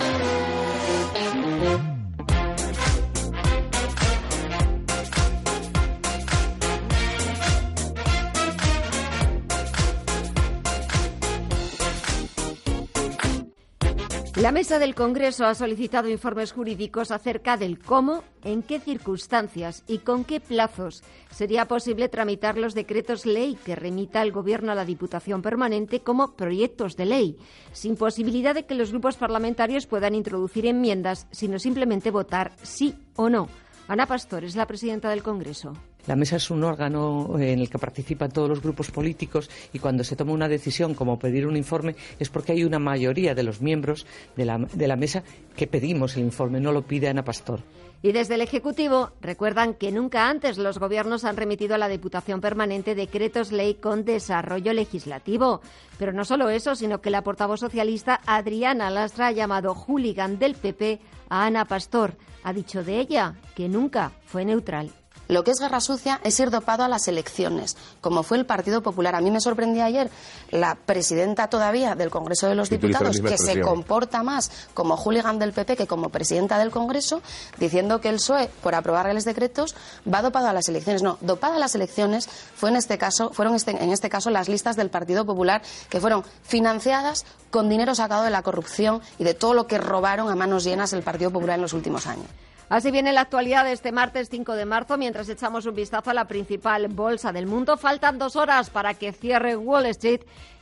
[14.41, 19.99] La mesa del Congreso ha solicitado informes jurídicos acerca del cómo, en qué circunstancias y
[19.99, 24.86] con qué plazos sería posible tramitar los decretos ley que remita el Gobierno a la
[24.86, 27.36] Diputación Permanente como proyectos de ley,
[27.72, 33.28] sin posibilidad de que los grupos parlamentarios puedan introducir enmiendas, sino simplemente votar sí o
[33.28, 33.47] no.
[33.91, 35.72] Ana Pastor es la presidenta del Congreso.
[36.07, 40.05] La mesa es un órgano en el que participan todos los grupos políticos y cuando
[40.05, 43.61] se toma una decisión como pedir un informe es porque hay una mayoría de los
[43.61, 45.24] miembros de la, de la mesa
[45.57, 47.62] que pedimos el informe, no lo pide Ana Pastor.
[48.03, 52.40] Y desde el Ejecutivo recuerdan que nunca antes los gobiernos han remitido a la Diputación
[52.40, 55.61] Permanente decretos ley con desarrollo legislativo.
[55.98, 60.55] Pero no solo eso, sino que la portavoz socialista Adriana Lastra ha llamado hooligan del
[60.55, 60.98] PP
[61.28, 62.16] a Ana Pastor.
[62.42, 64.90] Ha dicho de ella que nunca fue neutral.
[65.30, 68.82] Lo que es guerra sucia es ir dopado a las elecciones, como fue el Partido
[68.82, 69.14] Popular.
[69.14, 70.10] A mí me sorprendía ayer
[70.50, 75.52] la presidenta todavía del Congreso de los Diputados, que se comporta más como hooligan del
[75.52, 77.22] PP que como presidenta del Congreso,
[77.58, 79.76] diciendo que el PSOE, por aprobarles decretos,
[80.12, 81.04] va dopado a las elecciones.
[81.04, 84.48] No, dopado a las elecciones fue en este caso, fueron este, en este caso las
[84.48, 89.34] listas del Partido Popular que fueron financiadas con dinero sacado de la corrupción y de
[89.34, 92.26] todo lo que robaron a manos llenas el Partido Popular en los últimos años.
[92.70, 96.14] Así viene la actualidad de este martes 5 de marzo, mientras echamos un vistazo a
[96.14, 97.76] la principal bolsa del mundo.
[97.76, 100.20] Faltan dos horas para que cierre Wall Street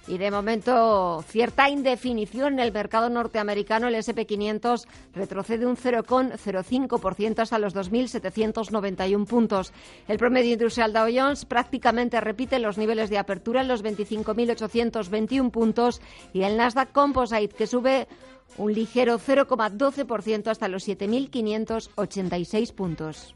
[0.08, 3.88] y de momento cierta indefinición en el mercado norteamericano.
[3.88, 9.72] El SP500 retrocede un 0,05% hasta los 2.791 puntos.
[10.08, 16.00] El promedio industrial Dow Jones prácticamente repite los niveles de apertura en los 25.821 puntos
[16.32, 18.08] y el Nasdaq Composite que sube
[18.56, 23.34] un ligero 0,12% hasta los 7.586 puntos.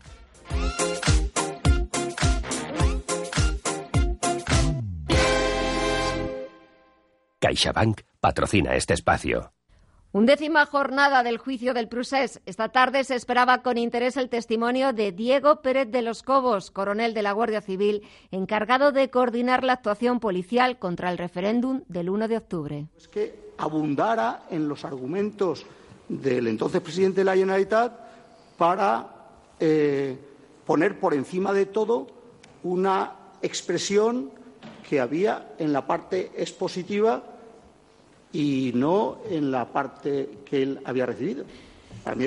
[7.42, 9.52] CaixaBank patrocina este espacio.
[10.12, 12.40] Undécima jornada del juicio del Prusés.
[12.46, 17.14] Esta tarde se esperaba con interés el testimonio de Diego Pérez de los Cobos, coronel
[17.14, 22.28] de la Guardia Civil, encargado de coordinar la actuación policial contra el referéndum del 1
[22.28, 22.86] de octubre.
[22.96, 25.66] Es que abundara en los argumentos
[26.08, 27.92] del entonces presidente de la Generalitat
[28.56, 29.08] para
[29.58, 30.16] eh,
[30.64, 32.06] poner por encima de todo
[32.62, 34.30] una expresión
[34.88, 37.31] que había en la parte expositiva
[38.32, 41.44] y no en la parte que él había recibido.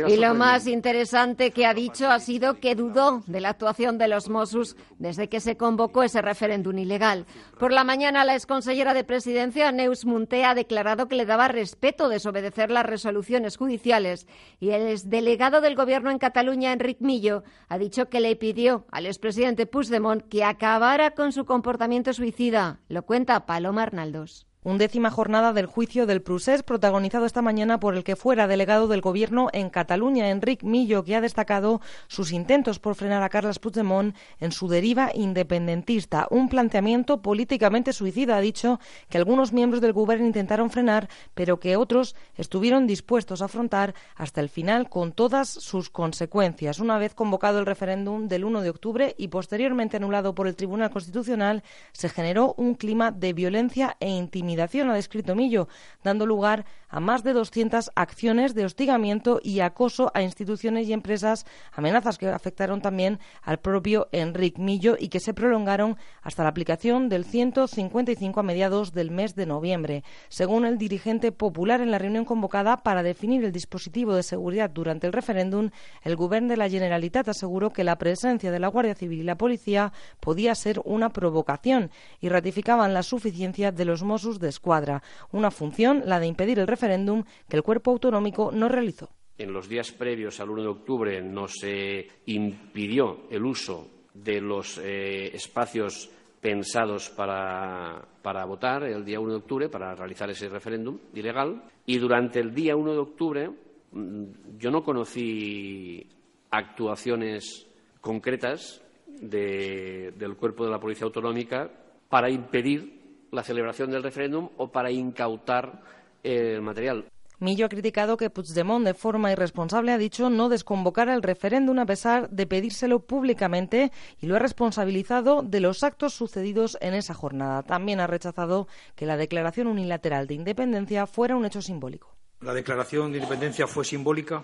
[0.07, 4.07] Y lo más interesante que ha dicho ha sido que dudó de la actuación de
[4.07, 7.25] los Mossos desde que se convocó ese referéndum ilegal.
[7.59, 12.07] Por la mañana, la exconsellera de Presidencia, Neus Munté, ha declarado que le daba respeto
[12.07, 14.27] desobedecer las resoluciones judiciales
[14.61, 19.05] y el exdelegado del Gobierno en Cataluña, Enric Millo, ha dicho que le pidió al
[19.05, 22.79] expresidente Puigdemont que acabara con su comportamiento suicida.
[22.87, 28.03] Lo cuenta Paloma Arnaldos undécima jornada del juicio del Prusés, protagonizado esta mañana por el
[28.03, 32.95] que fuera delegado del Gobierno en Cataluña, Enric Millo, que ha destacado sus intentos por
[32.95, 36.27] frenar a Carles Puigdemont en su deriva independentista.
[36.31, 41.77] Un planteamiento políticamente suicida, ha dicho, que algunos miembros del Gobierno intentaron frenar, pero que
[41.77, 46.79] otros estuvieron dispuestos a afrontar hasta el final con todas sus consecuencias.
[46.79, 50.89] Una vez convocado el referéndum del 1 de octubre y posteriormente anulado por el Tribunal
[50.89, 51.61] Constitucional,
[51.91, 55.67] se generó un clima de violencia e intimidación ha descrito Millo,
[56.03, 61.45] dando lugar a más de 200 acciones de hostigamiento y acoso a instituciones y empresas,
[61.73, 67.09] amenazas que afectaron también al propio Enrique Millo y que se prolongaron hasta la aplicación
[67.09, 70.03] del 155 a mediados del mes de noviembre.
[70.29, 75.07] Según el dirigente popular en la reunión convocada para definir el dispositivo de seguridad durante
[75.07, 75.69] el referéndum,
[76.03, 79.37] el Gobierno de la Generalitat aseguró que la presencia de la Guardia Civil y la
[79.37, 85.51] Policía podía ser una provocación y ratificaban la suficiencia de los Mossos de Escuadra, una
[85.51, 89.09] función, la de impedir el referéndum, que el cuerpo autonómico no realizó.
[89.37, 94.77] En los días previos al 1 de octubre no se impidió el uso de los
[94.77, 100.97] eh, espacios pensados para, para, votar el día 1 de octubre, para realizar ese referéndum
[101.13, 101.63] ilegal.
[101.85, 103.49] Y durante el día 1 de octubre
[103.91, 104.23] mm,
[104.57, 106.07] yo no conocí
[106.51, 107.67] actuaciones
[107.99, 111.69] concretas del cuerpo de la Policía Autonómica
[112.09, 112.94] para impedir
[113.35, 115.81] la celebración del referéndum o para incautar
[116.23, 117.05] el material.
[117.39, 121.85] Millo ha criticado que Puigdemont, de forma irresponsable, ha dicho no desconvocar el referéndum a
[121.85, 127.61] pesar de pedírselo públicamente y lo ha responsabilizado de los actos sucedidos en esa jornada.
[127.63, 132.15] También ha rechazado que la declaración unilateral de independencia fuera un hecho simbólico.
[132.39, 134.41] ¿La declaración de independencia fue simbólica?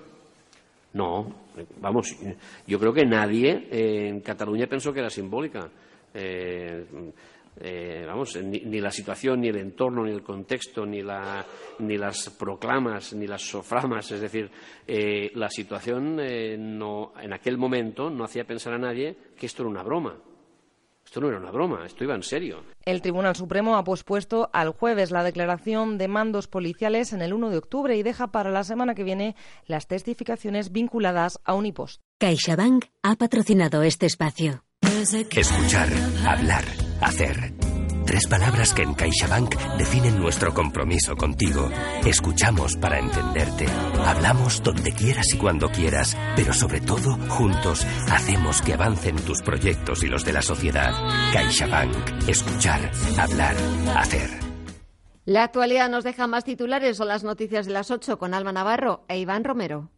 [0.94, 1.34] No,
[1.80, 2.14] vamos,
[2.68, 5.70] yo creo que nadie en Cataluña pensó que era simbólica.
[6.14, 6.86] Eh,
[7.60, 13.28] eh, vamos, ni, la situación, ni el entorno, ni el contexto, ni, las proclamas, ni
[13.28, 14.12] las soframas.
[14.12, 14.49] Es decir,
[14.88, 19.70] eh, la situación eh, en aquel momento no hacía pensar a nadie que esto era
[19.70, 20.18] una broma.
[21.04, 22.64] Esto no era una broma, esto iba en serio.
[22.86, 27.49] El Tribunal Supremo ha pospuesto al jueves la declaración de mandos policiales en el 1
[27.49, 29.36] de octubre y deja para la semana que viene
[29.66, 32.02] las testificaciones vinculadas a Unipost.
[32.20, 34.64] CaixaBank ha patrocinado este espacio.
[35.36, 35.89] Escuchar,
[36.26, 36.64] hablar
[37.02, 37.54] Hacer.
[38.06, 41.70] Tres palabras que en CaixaBank definen nuestro compromiso contigo.
[42.06, 43.66] Escuchamos para entenderte.
[44.06, 50.04] Hablamos donde quieras y cuando quieras, pero sobre todo, juntos, hacemos que avancen tus proyectos
[50.04, 50.91] y los de la sociedad.
[51.34, 52.28] CaixaBank.
[52.28, 53.56] Escuchar, hablar,
[53.95, 54.30] hacer.
[55.26, 59.06] La actualidad nos deja más titulares o las noticias de las 8 con Alma Navarro
[59.08, 59.89] e Iván Romero.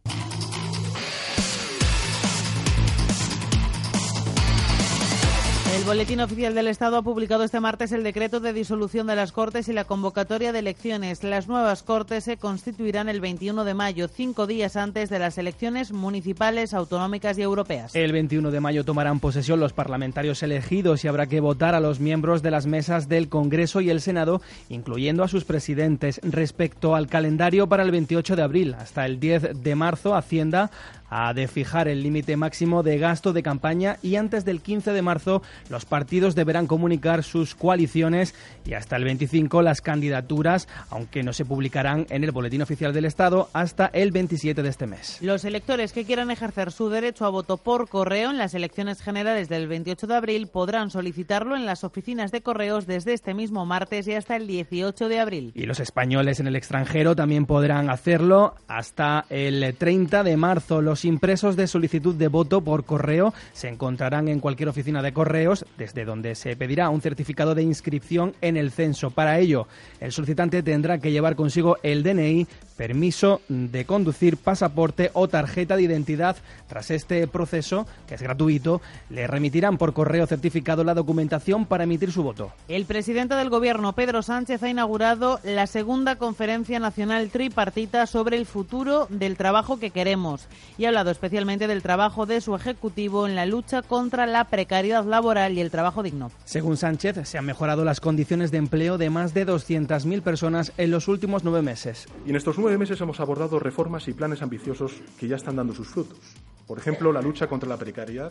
[5.74, 9.32] El Boletín Oficial del Estado ha publicado este martes el decreto de disolución de las
[9.32, 11.24] Cortes y la convocatoria de elecciones.
[11.24, 15.90] Las nuevas Cortes se constituirán el 21 de mayo, cinco días antes de las elecciones
[15.90, 17.96] municipales, autonómicas y europeas.
[17.96, 21.98] El 21 de mayo tomarán posesión los parlamentarios elegidos y habrá que votar a los
[21.98, 26.20] miembros de las mesas del Congreso y el Senado, incluyendo a sus presidentes.
[26.22, 30.70] Respecto al calendario para el 28 de abril, hasta el 10 de marzo, Hacienda
[31.10, 35.02] ha de fijar el límite máximo de gasto de campaña y antes del 15 de
[35.02, 38.34] marzo los partidos deberán comunicar sus coaliciones
[38.64, 43.04] y hasta el 25 las candidaturas, aunque no se publicarán en el Boletín Oficial del
[43.04, 45.18] Estado hasta el 27 de este mes.
[45.20, 49.48] Los electores que quieran ejercer su derecho a voto por correo en las elecciones generales
[49.48, 54.08] del 28 de abril podrán solicitarlo en las oficinas de correos desde este mismo martes
[54.08, 55.52] y hasta el 18 de abril.
[55.54, 60.80] Y los españoles en el extranjero también podrán hacerlo hasta el 30 de marzo.
[60.80, 65.64] Los impresos de solicitud de voto por correo se encontrarán en cualquier oficina de correos,
[65.78, 69.10] desde donde se pedirá un certificado de inscripción en el censo.
[69.10, 69.66] Para ello,
[70.00, 75.84] el solicitante tendrá que llevar consigo el DNI, permiso de conducir, pasaporte o tarjeta de
[75.84, 76.36] identidad.
[76.68, 82.12] Tras este proceso, que es gratuito, le remitirán por correo certificado la documentación para emitir
[82.12, 82.52] su voto.
[82.68, 88.46] El presidente del Gobierno, Pedro Sánchez, ha inaugurado la segunda conferencia nacional tripartita sobre el
[88.46, 90.48] futuro del trabajo que queremos
[90.84, 95.02] y ha hablado especialmente del trabajo de su ejecutivo en la lucha contra la precariedad
[95.06, 96.30] laboral y el trabajo digno.
[96.44, 100.90] Según Sánchez, se han mejorado las condiciones de empleo de más de 200.000 personas en
[100.90, 102.06] los últimos nueve meses.
[102.26, 105.72] Y en estos nueve meses hemos abordado reformas y planes ambiciosos que ya están dando
[105.72, 106.18] sus frutos.
[106.66, 108.30] Por ejemplo, la lucha contra la precariedad.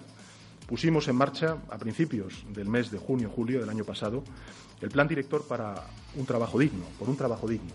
[0.67, 4.23] Pusimos en marcha, a principios del mes de junio-julio del año pasado,
[4.79, 5.73] el plan director para
[6.15, 7.71] un trabajo digno, por un trabajo digno,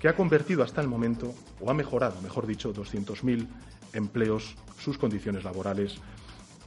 [0.00, 3.46] que ha convertido hasta el momento, o ha mejorado, mejor dicho, 200.000
[3.96, 5.96] empleos, sus condiciones laborales,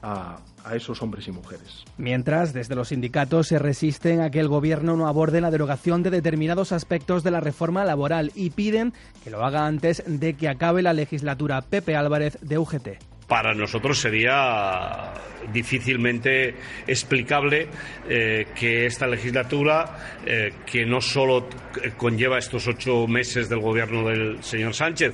[0.01, 1.83] a, a, esos hombres y mujeres.
[1.97, 6.09] Mientras, desde los sindicatos se resisten a que el Gobierno no aborde la derogación de
[6.09, 8.93] determinados aspectos de la reforma laboral y piden
[9.23, 11.61] que lo haga antes de que acabe la legislatura.
[11.61, 12.87] Pepe Álvarez, de UGT
[13.29, 15.13] para nosotros sería
[15.53, 16.55] difícilmente
[16.87, 17.67] explicable
[18.09, 21.47] eh, que esta legislatura, eh, que no solo
[21.95, 25.13] conlleva estos ocho meses del gobierno del señor Sánchez,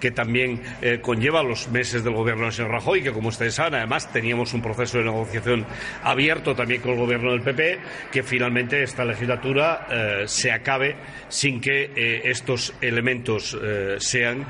[0.00, 3.74] que también eh, conlleva los meses del gobierno del señor Rajoy, que como ustedes saben,
[3.74, 5.66] además teníamos un proceso de negociación
[6.02, 7.78] abierto también con el gobierno del PP,
[8.12, 10.96] que finalmente esta legislatura eh, se acabe
[11.28, 13.56] sin que eh, estos elementos
[13.98, 14.46] sean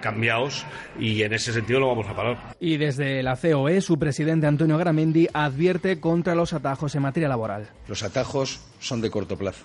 [0.00, 0.64] cambiados
[0.98, 2.54] y en ese sentido lo vamos a parar.
[2.60, 7.68] Y desde la COE, su presidente Antonio Garamendi advierte contra los atajos en materia laboral.
[7.88, 9.64] Los atajos son de corto plazo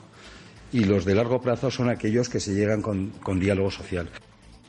[0.72, 4.10] y los de largo plazo son aquellos que se llegan con, con diálogo social.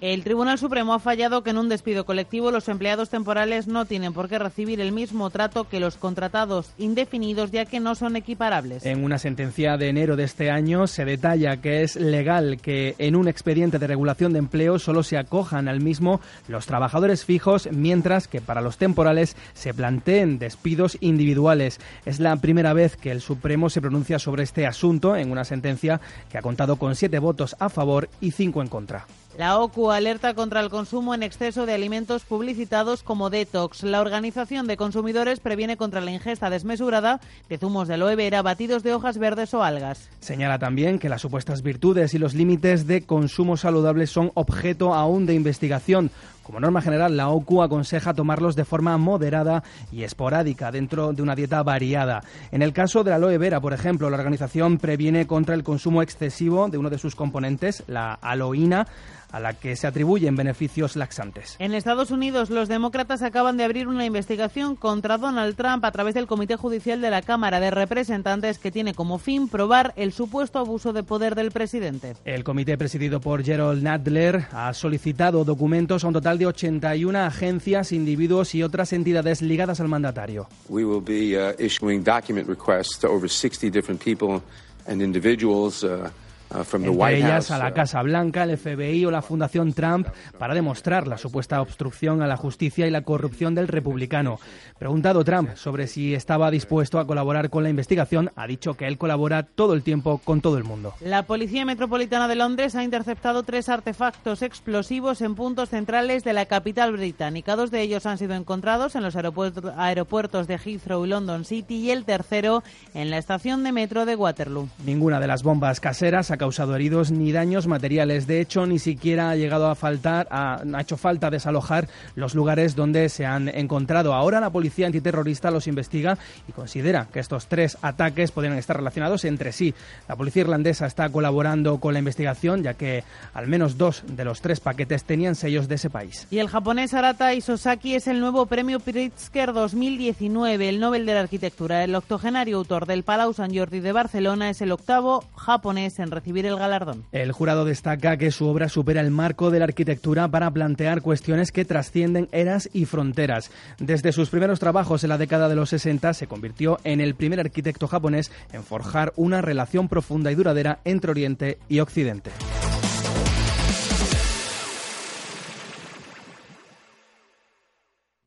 [0.01, 4.15] El Tribunal Supremo ha fallado que en un despido colectivo los empleados temporales no tienen
[4.15, 8.87] por qué recibir el mismo trato que los contratados indefinidos, ya que no son equiparables.
[8.87, 13.15] En una sentencia de enero de este año se detalla que es legal que en
[13.15, 18.27] un expediente de regulación de empleo solo se acojan al mismo los trabajadores fijos, mientras
[18.27, 21.79] que para los temporales se planteen despidos individuales.
[22.07, 26.01] Es la primera vez que el Supremo se pronuncia sobre este asunto en una sentencia
[26.31, 29.05] que ha contado con siete votos a favor y cinco en contra.
[29.41, 33.85] La OCU alerta contra el consumo en exceso de alimentos publicitados como detox.
[33.85, 38.83] La Organización de Consumidores previene contra la ingesta desmesurada de zumos de aloe vera, batidos
[38.83, 40.11] de hojas verdes o algas.
[40.21, 45.25] Señala también que las supuestas virtudes y los límites de consumo saludable son objeto aún
[45.25, 46.11] de investigación.
[46.51, 49.63] Como norma general, la OCU aconseja tomarlos de forma moderada
[49.93, 52.25] y esporádica dentro de una dieta variada.
[52.51, 56.03] En el caso de la aloe vera, por ejemplo, la organización previene contra el consumo
[56.03, 58.89] excesivo de uno de sus componentes, la aloína,
[59.33, 61.57] a la que se atribuyen beneficios laxantes.
[61.59, 66.15] En Estados Unidos, los demócratas acaban de abrir una investigación contra Donald Trump a través
[66.15, 70.59] del Comité Judicial de la Cámara de Representantes que tiene como fin probar el supuesto
[70.59, 72.17] abuso de poder del presidente.
[72.25, 77.93] El comité presidido por Gerald Nadler ha solicitado documentos a un total de 81 agencias,
[77.93, 80.49] individuos y otras entidades ligadas al mandatario.
[80.69, 84.43] We will be uh, issuing document requests to over 60 different people
[84.87, 86.11] and individuals uh,
[86.51, 91.07] Entre ellas a la uh, Casa Blanca, el FBI o la Fundación Trump para demostrar
[91.07, 94.41] la supuesta obstrucción a la justicia y la corrupción del republicano.
[94.79, 98.99] Preguntado Trump sobre si estaba dispuesto a colaborar con la investigación, ha dicho que él
[98.99, 100.95] colabora todo el tiempo con todo el mundo.
[101.01, 106.47] La Policía Metropolitana de Londres ha interceptado tres artefactos explosivos en puntos centrales de la
[106.47, 107.55] capital británica.
[107.55, 111.91] Dos de ellos han sido encontrados en los aeropuertos de Heathrow y London City y
[111.91, 112.65] el tercero
[112.95, 114.69] en la estación de metro de Waterloo.
[114.85, 118.27] Ninguna de las bombas caseras ha causado heridos ni daños materiales.
[118.27, 123.11] De hecho, ni siquiera ha llegado a faltar, ha, hecho falta desalojar los lugares donde
[123.11, 124.15] se han encontrado.
[124.15, 126.17] Ahora la policía antiterrorista los investiga
[126.49, 129.75] y considera que estos tres ataques podrían estar relacionados entre sí.
[130.09, 133.05] La policía irlandesa está colaborando con la investigación, ya que
[133.35, 136.27] al menos dos de los tres paquetes tenían sellos de ese país.
[136.31, 141.21] Y el japonés Arata Isosaki es el nuevo premio Pritzker 2019, el Nobel de la
[141.21, 141.85] Arquitectura.
[141.85, 146.30] El octogenario autor del Palau San Jordi de Barcelona es el octavo japonés en recibir
[146.33, 147.05] el.
[147.13, 151.53] El jurado destaca que su obra supera el marco de la arquitectura para plantear cuestiones
[151.53, 153.51] que trascienden eras y fronteras.
[153.79, 157.41] Desde sus primeros trabajos en la década de los 60 se convirtió en el primer
[157.41, 162.31] arquitecto japonés en forjar una relación profunda y duradera entre Oriente y Occidente.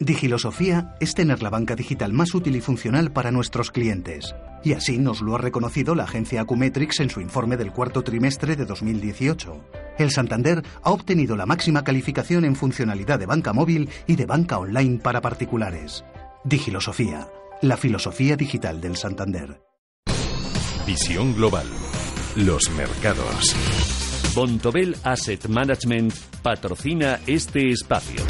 [0.00, 4.34] Digilosofía es tener la banca digital más útil y funcional para nuestros clientes.
[4.64, 8.56] Y así nos lo ha reconocido la agencia Acumetrix en su informe del cuarto trimestre
[8.56, 9.62] de 2018.
[9.98, 14.58] El Santander ha obtenido la máxima calificación en funcionalidad de banca móvil y de banca
[14.58, 16.04] online para particulares.
[16.44, 17.28] Digilosofía,
[17.60, 19.62] la filosofía digital del Santander.
[20.86, 21.66] Visión Global
[22.36, 23.56] los mercados.
[24.34, 28.22] Bontobel Asset Management patrocina este espacio.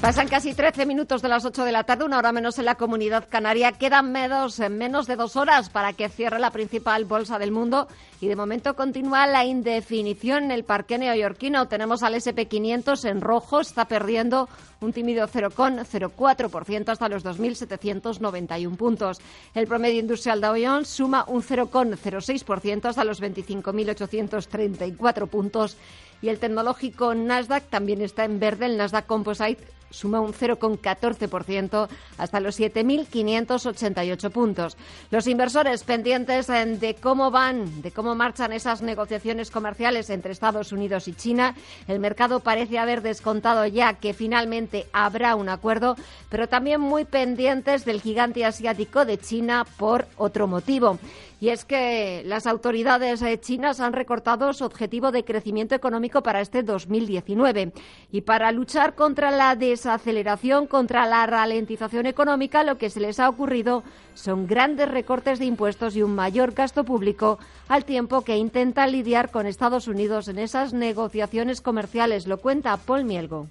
[0.00, 2.76] Pasan casi 13 minutos de las 8 de la tarde, una hora menos en la
[2.76, 3.72] comunidad canaria.
[3.72, 7.88] Quedan menos, menos de dos horas para que cierre la principal bolsa del mundo
[8.20, 11.66] y de momento continúa la indefinición en el parque neoyorquino.
[11.66, 14.48] Tenemos al SP500 en rojo, está perdiendo
[14.80, 19.18] un tímido 0,04% hasta los 2.791 puntos.
[19.54, 25.76] El promedio industrial Dow Jones suma un 0,06% hasta los 25.834 puntos
[26.20, 28.66] y el tecnológico Nasdaq también está en verde.
[28.66, 31.88] El Nasdaq Composite suma un 0,14%
[32.18, 34.76] hasta los 7.588 puntos.
[35.10, 41.08] Los inversores pendientes de cómo van, de cómo marchan esas negociaciones comerciales entre Estados Unidos
[41.08, 41.54] y China.
[41.86, 45.96] El mercado parece haber descontado ya que finalmente habrá un acuerdo,
[46.28, 50.98] pero también muy pendientes del gigante asiático de China por otro motivo.
[51.40, 56.40] Y es que las autoridades eh, chinas han recortado su objetivo de crecimiento económico para
[56.40, 57.72] este 2019.
[58.10, 63.28] Y para luchar contra la desaceleración, contra la ralentización económica, lo que se les ha
[63.28, 63.84] ocurrido
[64.14, 67.38] son grandes recortes de impuestos y un mayor gasto público,
[67.68, 72.26] al tiempo que intentan lidiar con Estados Unidos en esas negociaciones comerciales.
[72.26, 73.46] Lo cuenta Paul Mielgo.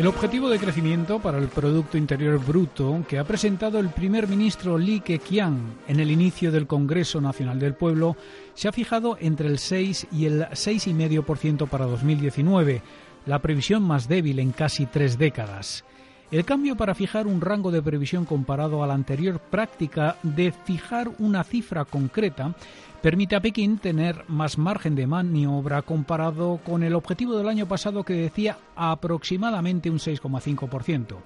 [0.00, 4.78] El objetivo de crecimiento para el Producto Interior Bruto que ha presentado el primer ministro
[4.78, 8.16] Li Keqiang en el inicio del Congreso Nacional del Pueblo
[8.54, 12.80] se ha fijado entre el 6 y el 6,5% para 2019,
[13.26, 15.84] la previsión más débil en casi tres décadas.
[16.30, 21.10] El cambio para fijar un rango de previsión comparado a la anterior práctica de fijar
[21.18, 22.54] una cifra concreta
[23.02, 28.04] permite a Pekín tener más margen de maniobra comparado con el objetivo del año pasado
[28.04, 31.16] que decía aproximadamente un 6,5%,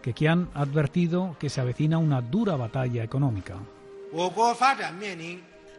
[0.00, 3.56] que Qian ha advertido que se avecina una dura batalla económica.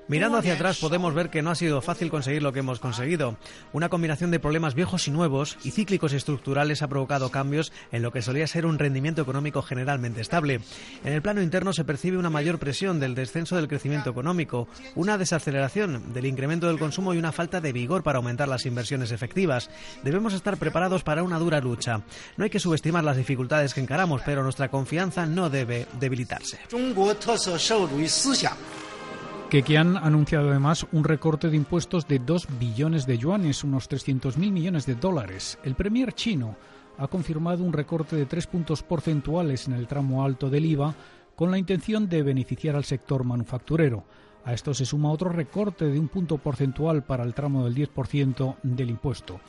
[0.07, 3.37] Mirando hacia atrás podemos ver que no ha sido fácil conseguir lo que hemos conseguido.
[3.73, 8.03] Una combinación de problemas viejos y nuevos y cíclicos y estructurales ha provocado cambios en
[8.03, 10.61] lo que solía ser un rendimiento económico generalmente estable.
[11.03, 15.17] En el plano interno se percibe una mayor presión del descenso del crecimiento económico, una
[15.17, 19.71] desaceleración del incremento del consumo y una falta de vigor para aumentar las inversiones efectivas.
[20.03, 22.01] Debemos estar preparados para una dura lucha.
[22.37, 26.59] No hay que subestimar las dificultades que encaramos, pero nuestra confianza no debe debilitarse.
[29.55, 34.51] Kekian ha anunciado además un recorte de impuestos de 2 billones de yuanes, unos 300.000
[34.51, 35.57] millones de dólares.
[35.63, 36.57] El premier chino
[36.97, 40.93] ha confirmado un recorte de tres puntos porcentuales en el tramo alto del IVA
[41.37, 44.03] con la intención de beneficiar al sector manufacturero.
[44.43, 48.57] A esto se suma otro recorte de un punto porcentual para el tramo del 10%
[48.61, 49.39] del impuesto.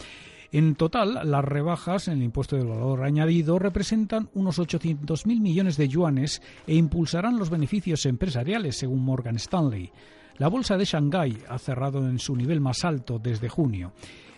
[0.53, 5.89] En total, las rebajas en el impuesto del valor añadido representan unos 800.000 millones de
[5.89, 9.91] yuanes e impulsarán los beneficios empresariales, según Morgan Stanley.
[10.39, 13.93] La bolsa de Shanghái ha cerrado en su nivel más alto desde junio.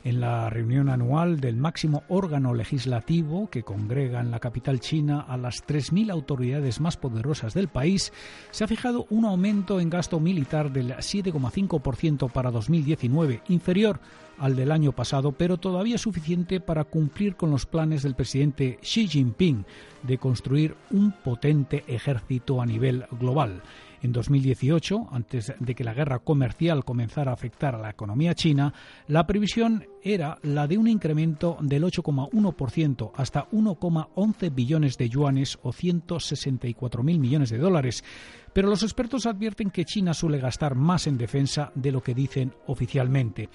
[0.04, 5.36] En la reunión anual del máximo órgano legislativo que congrega en la capital china a
[5.36, 8.12] las 3.000 autoridades más poderosas del país,
[8.52, 14.00] se ha fijado un aumento en gasto militar del 7,5% para 2019, inferior
[14.38, 19.08] al del año pasado, pero todavía suficiente para cumplir con los planes del presidente Xi
[19.08, 19.64] Jinping
[20.02, 23.62] de construir un potente ejército a nivel global.
[24.00, 28.72] En 2018, antes de que la guerra comercial comenzara a afectar a la economía china,
[29.08, 35.72] la previsión era la de un incremento del 8,1% hasta 1,11 billones de yuanes o
[35.72, 38.04] 164.000 millones de dólares.
[38.52, 42.54] Pero los expertos advierten que China suele gastar más en defensa de lo que dicen
[42.66, 43.48] oficialmente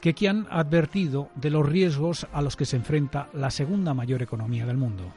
[0.00, 4.66] que han advertido de los riesgos a los que se enfrenta la segunda mayor economía
[4.66, 5.12] del mundo.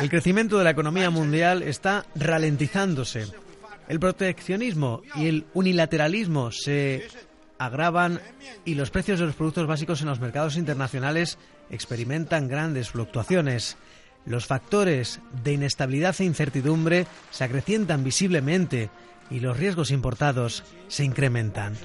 [0.00, 3.26] El crecimiento de la economía mundial está ralentizándose.
[3.86, 7.06] El proteccionismo y el unilateralismo se
[7.58, 8.20] agravan
[8.64, 11.38] y los precios de los productos básicos en los mercados internacionales
[11.70, 13.76] experimentan grandes fluctuaciones.
[14.26, 18.88] Los factores de inestabilidad e incertidumbre se acrecientan visiblemente
[19.30, 21.76] y los riesgos importados se incrementan.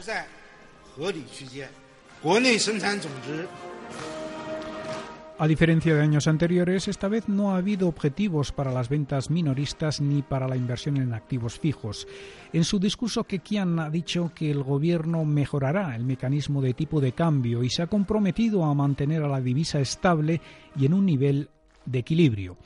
[5.42, 10.02] A diferencia de años anteriores, esta vez no ha habido objetivos para las ventas minoristas
[10.02, 12.10] ni para la inversión en activos fijos.
[12.52, 17.14] En su discurso, Kekian ha dicho que el gobierno mejorará el mecanismo de tipo de
[17.14, 20.42] cambio y se ha comprometido a mantener a la divisa estable
[20.76, 21.50] y en un nivel
[21.86, 22.58] de equilibrio.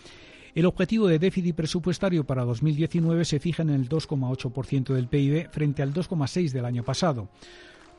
[0.56, 5.82] El objetivo de déficit presupuestario para 2019 se fija en el 2,8% del PIB frente
[5.82, 7.28] al 2,6% del año pasado.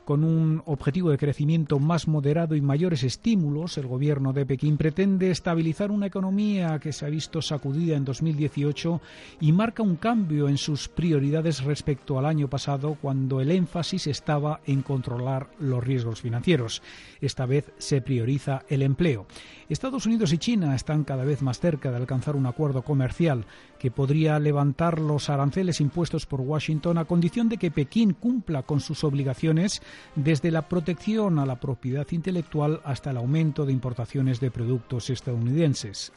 [0.05, 5.31] Con un objetivo de crecimiento más moderado y mayores estímulos, el gobierno de Pekín pretende
[5.31, 9.01] estabilizar una economía que se ha visto sacudida en 2018
[9.41, 14.61] y marca un cambio en sus prioridades respecto al año pasado, cuando el énfasis estaba
[14.67, 16.83] en controlar los riesgos financieros.
[17.19, 19.25] Esta vez se prioriza el empleo.
[19.69, 23.45] Estados Unidos y China están cada vez más cerca de alcanzar un acuerdo comercial
[23.79, 28.79] que podría levantar los aranceles impuestos por Washington a condición de que Pekín cumpla con
[28.79, 29.81] sus obligaciones
[30.15, 36.11] desde la protección a la propiedad intelectual hasta el aumento de importaciones de productos estadounidenses.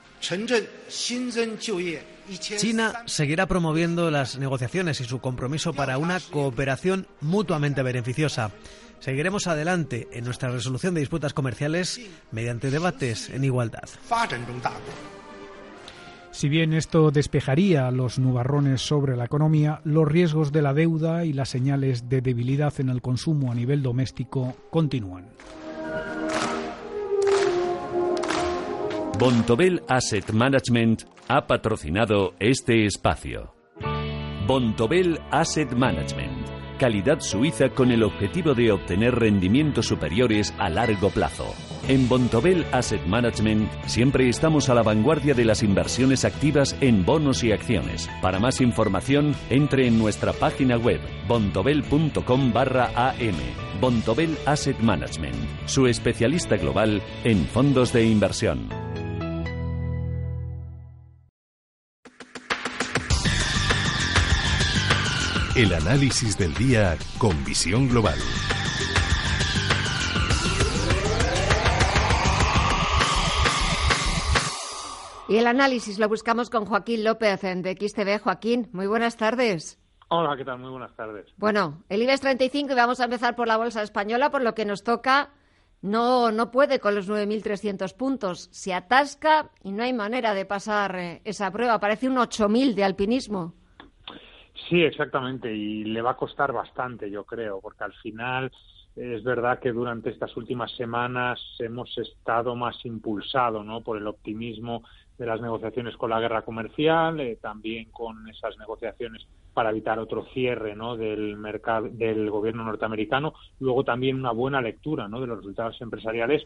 [2.38, 8.52] China seguirá promoviendo las negociaciones y su compromiso para una cooperación mutuamente beneficiosa.
[9.00, 12.00] Seguiremos adelante en nuestra resolución de disputas comerciales
[12.32, 13.88] mediante debates en igualdad.
[16.38, 21.32] Si bien esto despejaría los nubarrones sobre la economía, los riesgos de la deuda y
[21.32, 25.26] las señales de debilidad en el consumo a nivel doméstico continúan.
[29.18, 33.52] Bontobel Asset Management ha patrocinado este espacio.
[34.46, 41.52] Bontobel Asset Management calidad suiza con el objetivo de obtener rendimientos superiores a largo plazo.
[41.88, 47.42] En Bontobel Asset Management siempre estamos a la vanguardia de las inversiones activas en bonos
[47.42, 48.10] y acciones.
[48.20, 53.34] Para más información, entre en nuestra página web bontobel.com barra am.
[53.80, 55.34] Bontobel Asset Management,
[55.64, 58.68] su especialista global en fondos de inversión.
[65.56, 68.18] El análisis del día con visión global.
[75.28, 78.18] Y el análisis lo buscamos con Joaquín López de XTV.
[78.18, 79.78] Joaquín, muy buenas tardes.
[80.08, 80.58] Hola, ¿qué tal?
[80.58, 81.26] Muy buenas tardes.
[81.36, 84.64] Bueno, el IBEX 35 y vamos a empezar por la bolsa española, por lo que
[84.64, 85.34] nos toca.
[85.82, 88.48] No, no puede con los 9.300 puntos.
[88.52, 91.78] Se atasca y no hay manera de pasar eh, esa prueba.
[91.78, 93.52] Parece un 8.000 de alpinismo.
[94.70, 98.50] Sí, exactamente, y le va a costar bastante, yo creo, porque al final
[98.96, 103.82] es verdad que durante estas últimas semanas hemos estado más impulsados ¿no?
[103.82, 104.82] por el optimismo
[105.18, 110.24] de las negociaciones con la guerra comercial, eh, también con esas negociaciones para evitar otro
[110.32, 110.96] cierre ¿no?
[110.96, 115.20] del mercado del gobierno norteamericano, luego también una buena lectura ¿no?
[115.20, 116.44] de los resultados empresariales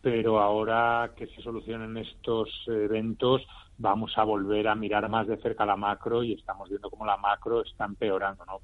[0.00, 3.42] pero ahora que se solucionen estos eventos
[3.78, 7.16] vamos a volver a mirar más de cerca la macro y estamos viendo cómo la
[7.16, 8.58] macro está empeorando, ¿no,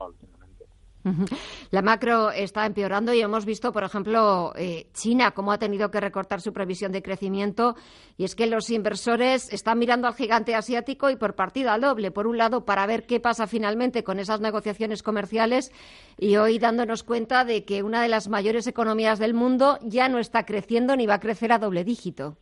[1.70, 6.00] La macro está empeorando y hemos visto, por ejemplo, eh, China, cómo ha tenido que
[6.00, 7.76] recortar su previsión de crecimiento.
[8.16, 12.10] Y es que los inversores están mirando al gigante asiático y por partida doble.
[12.10, 15.72] Por un lado, para ver qué pasa finalmente con esas negociaciones comerciales
[16.18, 20.18] y hoy dándonos cuenta de que una de las mayores economías del mundo ya no
[20.18, 22.38] está creciendo ni va a crecer a doble dígito.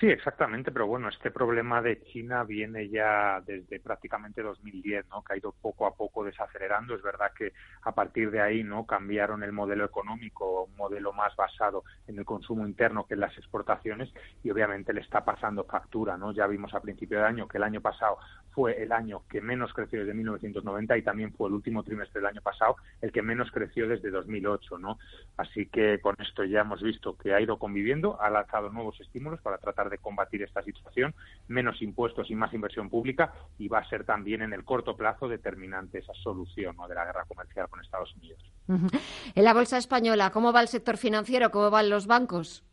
[0.00, 5.24] Sí, exactamente, pero bueno, este problema de China viene ya desde prácticamente 2010, ¿no?
[5.24, 6.94] Que ha ido poco a poco desacelerando.
[6.94, 8.84] Es verdad que a partir de ahí, ¿no?
[8.84, 13.38] Cambiaron el modelo económico, un modelo más basado en el consumo interno que en las
[13.38, 14.12] exportaciones
[14.44, 16.32] y obviamente le está pasando factura, ¿no?
[16.32, 18.18] Ya vimos a principio de año que el año pasado
[18.56, 22.30] fue el año que menos creció desde 1990 y también fue el último trimestre del
[22.30, 24.98] año pasado el que menos creció desde 2008, ¿no?
[25.36, 29.40] Así que con esto ya hemos visto que ha ido conviviendo, ha lanzado nuevos estímulos
[29.42, 31.14] para tratar de combatir esta situación,
[31.48, 35.28] menos impuestos y más inversión pública y va a ser también en el corto plazo
[35.28, 38.42] determinante esa solución de la guerra comercial con Estados Unidos.
[39.34, 41.50] En la bolsa española, ¿cómo va el sector financiero?
[41.50, 42.64] ¿Cómo van los bancos?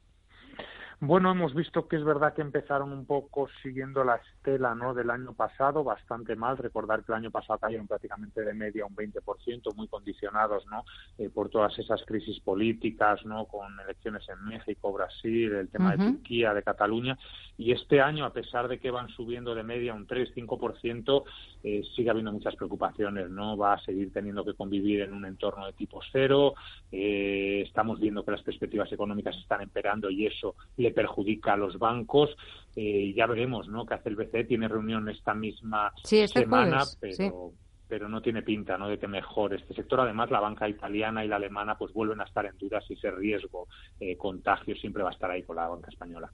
[1.05, 4.93] Bueno, hemos visto que es verdad que empezaron un poco siguiendo la estela ¿no?
[4.93, 6.57] del año pasado, bastante mal.
[6.57, 10.85] Recordar que el año pasado cayeron prácticamente de media un 20%, muy condicionados ¿no?
[11.17, 13.47] Eh, por todas esas crisis políticas, ¿no?
[13.47, 17.19] con elecciones en México, Brasil, el tema de Turquía, de Cataluña.
[17.57, 21.23] Y este año, a pesar de que van subiendo de media un 3-5%,
[21.65, 23.29] eh, sigue habiendo muchas preocupaciones.
[23.29, 26.53] no Va a seguir teniendo que convivir en un entorno de tipo cero.
[26.93, 31.77] Eh, estamos viendo que las perspectivas económicas están empeorando y eso le perjudica a los
[31.77, 32.29] bancos.
[32.75, 33.85] Eh, ya veremos, ¿no?
[33.85, 37.53] Que hace el BCE tiene reunión esta misma este semana, pero
[37.93, 38.87] pero no tiene pinta ¿no?
[38.87, 39.99] de que mejore este sector.
[39.99, 43.11] Además, la banca italiana y la alemana pues vuelven a estar en dudas y ese
[43.11, 43.67] riesgo
[43.99, 46.31] eh, contagio siempre va a estar ahí con la banca española.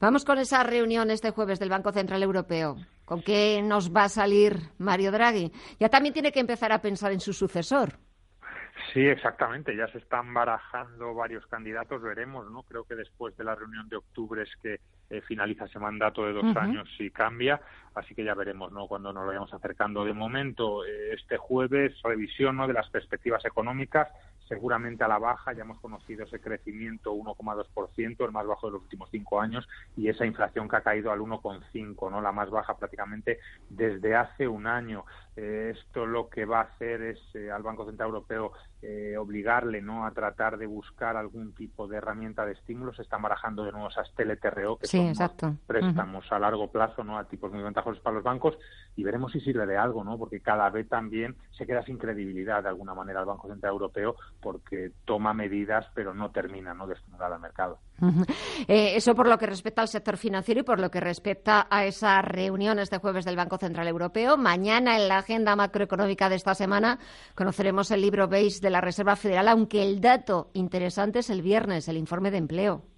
[0.00, 2.74] Vamos con esa reunión este jueves del Banco Central Europeo.
[3.04, 5.52] ¿Con qué nos va a salir Mario Draghi?
[5.78, 8.00] Ya también tiene que empezar a pensar en su sucesor.
[8.96, 9.76] Sí, exactamente.
[9.76, 12.00] Ya se están barajando varios candidatos.
[12.00, 12.62] Veremos, ¿no?
[12.62, 16.32] Creo que después de la reunión de octubre es que eh, finaliza ese mandato de
[16.32, 17.60] dos años y cambia.
[17.96, 18.86] Así que ya veremos, ¿no?
[18.86, 20.04] Cuando nos vayamos acercando.
[20.04, 22.66] De momento, eh, este jueves, revisión ¿no?
[22.66, 24.08] de las perspectivas económicas
[24.48, 25.52] seguramente a la baja.
[25.52, 30.08] Ya hemos conocido ese crecimiento 1,2%, el más bajo de los últimos cinco años, y
[30.08, 32.20] esa inflación que ha caído al 1,5%, ¿no?
[32.20, 35.04] la más baja prácticamente desde hace un año.
[35.36, 39.82] Eh, esto lo que va a hacer es eh, al Banco Central Europeo eh, obligarle
[39.82, 40.06] ¿no?
[40.06, 42.94] a tratar de buscar algún tipo de herramienta de estímulo.
[42.94, 47.18] Se están barajando de nuevo esas TLTRO, que son préstamos a largo plazo ¿no?
[47.18, 48.58] a tipos muy ventajosos para los bancos,
[48.96, 50.18] y veremos si sirve de algo, ¿no?
[50.18, 54.16] porque cada vez también se queda sin credibilidad de alguna manera el Banco Central Europeo
[54.40, 56.86] porque toma medidas pero no termina ¿no?
[56.86, 57.78] de estimular al mercado.
[58.66, 62.24] eso por lo que respecta al sector financiero y por lo que respecta a esas
[62.24, 64.36] reuniones de jueves del Banco Central Europeo.
[64.38, 66.98] Mañana en la agenda macroeconómica de esta semana
[67.34, 71.88] conoceremos el libro BASE de la Reserva Federal, aunque el dato interesante es el viernes,
[71.88, 72.95] el informe de empleo.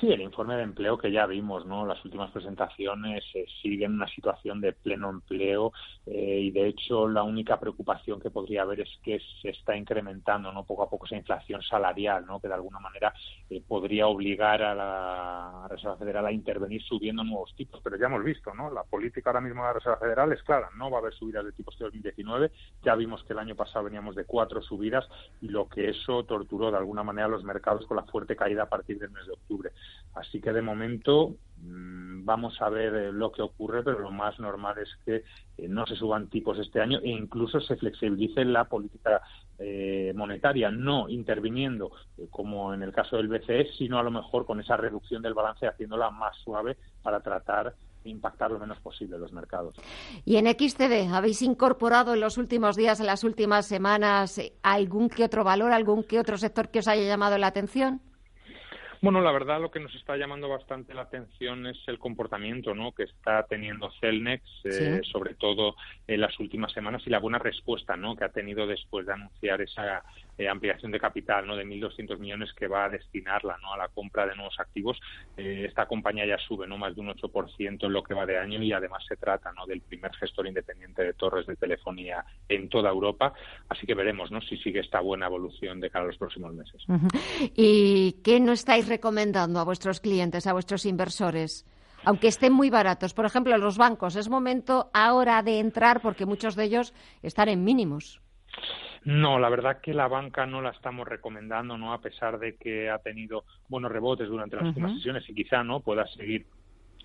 [0.00, 1.86] Sí, el informe de empleo que ya vimos, ¿no?
[1.86, 5.72] Las últimas presentaciones eh, siguen una situación de pleno empleo
[6.04, 10.52] eh, y de hecho la única preocupación que podría haber es que se está incrementando,
[10.52, 10.64] ¿no?
[10.66, 12.40] Poco a poco esa inflación salarial, ¿no?
[12.40, 13.14] Que de alguna manera
[13.48, 17.80] eh, podría obligar a la Reserva Federal a intervenir subiendo nuevos tipos.
[17.82, 18.70] Pero ya hemos visto, ¿no?
[18.70, 21.42] La política ahora mismo de la Reserva Federal es clara, no va a haber subidas
[21.42, 22.50] de tipos de 2019.
[22.82, 25.08] Ya vimos que el año pasado veníamos de cuatro subidas
[25.40, 28.68] y lo que eso torturó de alguna manera los mercados con la fuerte caída a
[28.68, 29.72] partir del mes de octubre.
[30.16, 34.38] Así que de momento mm, vamos a ver eh, lo que ocurre, pero lo más
[34.40, 35.16] normal es que
[35.58, 39.20] eh, no se suban tipos este año e incluso se flexibilice la política
[39.58, 41.90] eh, monetaria, no interviniendo
[42.30, 45.66] como en el caso del BCE, sino a lo mejor con esa reducción del balance
[45.66, 49.76] haciéndola más suave para tratar de impactar lo menos posible los mercados.
[50.24, 55.24] Y en XTD, ¿habéis incorporado en los últimos días, en las últimas semanas, algún que
[55.24, 58.00] otro valor, algún que otro sector que os haya llamado la atención?
[59.06, 62.90] Bueno, la verdad lo que nos está llamando bastante la atención es el comportamiento ¿no?
[62.90, 65.76] que está teniendo Celnex, eh, sobre todo
[66.08, 68.16] en las últimas semanas, y la buena respuesta ¿no?
[68.16, 70.02] que ha tenido después de anunciar esa
[70.38, 71.56] eh, ampliación de capital ¿no?
[71.56, 73.72] de 1.200 millones que va a destinarla ¿no?
[73.72, 75.00] a la compra de nuevos activos.
[75.36, 76.76] Eh, esta compañía ya sube ¿no?
[76.78, 79.66] más de un 8% en lo que va de año y además se trata ¿no?
[79.66, 83.32] del primer gestor independiente de torres de telefonía en toda Europa.
[83.68, 84.40] Así que veremos ¿no?
[84.40, 86.84] si sigue esta buena evolución de cara a los próximos meses.
[87.54, 91.66] ¿Y qué no estáis recomendando a vuestros clientes, a vuestros inversores?
[92.04, 93.14] aunque estén muy baratos.
[93.14, 97.64] Por ejemplo, los bancos, es momento ahora de entrar porque muchos de ellos están en
[97.64, 98.20] mínimos.
[99.06, 101.92] No, la verdad que la banca no la estamos recomendando, ¿no?
[101.92, 105.78] A pesar de que ha tenido buenos rebotes durante las últimas sesiones y quizá no
[105.78, 106.44] pueda seguir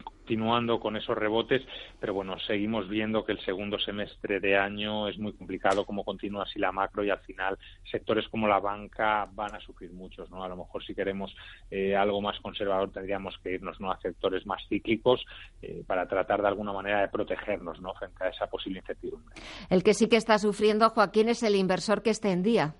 [0.03, 1.61] continuando con esos rebotes,
[1.99, 6.43] pero bueno, seguimos viendo que el segundo semestre de año es muy complicado cómo continúa
[6.43, 7.57] así la macro y al final
[7.89, 10.43] sectores como la banca van a sufrir muchos, ¿no?
[10.43, 11.35] A lo mejor si queremos
[11.69, 13.91] eh, algo más conservador tendríamos que irnos ¿no?
[13.91, 15.25] a sectores más cíclicos
[15.61, 17.93] eh, para tratar de alguna manera de protegernos, ¿no?
[17.93, 19.35] Frente a esa posible incertidumbre.
[19.69, 22.75] El que sí que está sufriendo, Joaquín, es el inversor que esté en día.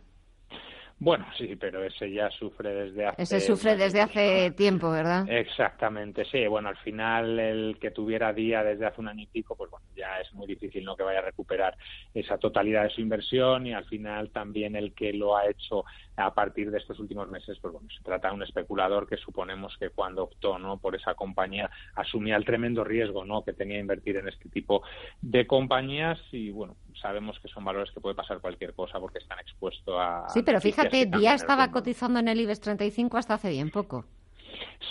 [1.03, 3.23] Bueno, sí, pero ese ya sufre desde hace...
[3.23, 5.26] Ese sufre desde hace tiempo, ¿verdad?
[5.28, 6.45] Exactamente, sí.
[6.45, 9.84] Bueno, al final el que tuviera día desde hace un año y pico, pues bueno,
[9.95, 11.76] ya es muy difícil no que vaya a recuperar
[12.14, 15.86] esa totalidad de su inversión y al final también el que lo ha hecho
[16.18, 19.76] a partir de estos últimos meses, pues bueno, se trata de un especulador que suponemos
[19.80, 20.78] que cuando optó ¿no?
[20.78, 23.44] por esa compañía asumía el tremendo riesgo ¿no?
[23.44, 24.84] que tenía invertir en este tipo
[25.19, 29.39] de compañías y bueno, sabemos que son valores que puede pasar cualquier cosa porque están
[29.39, 30.30] expuestos a...
[30.30, 34.05] Sí, pero fíjate, Día estaba cotizando en el IBEX 35 hasta hace bien poco.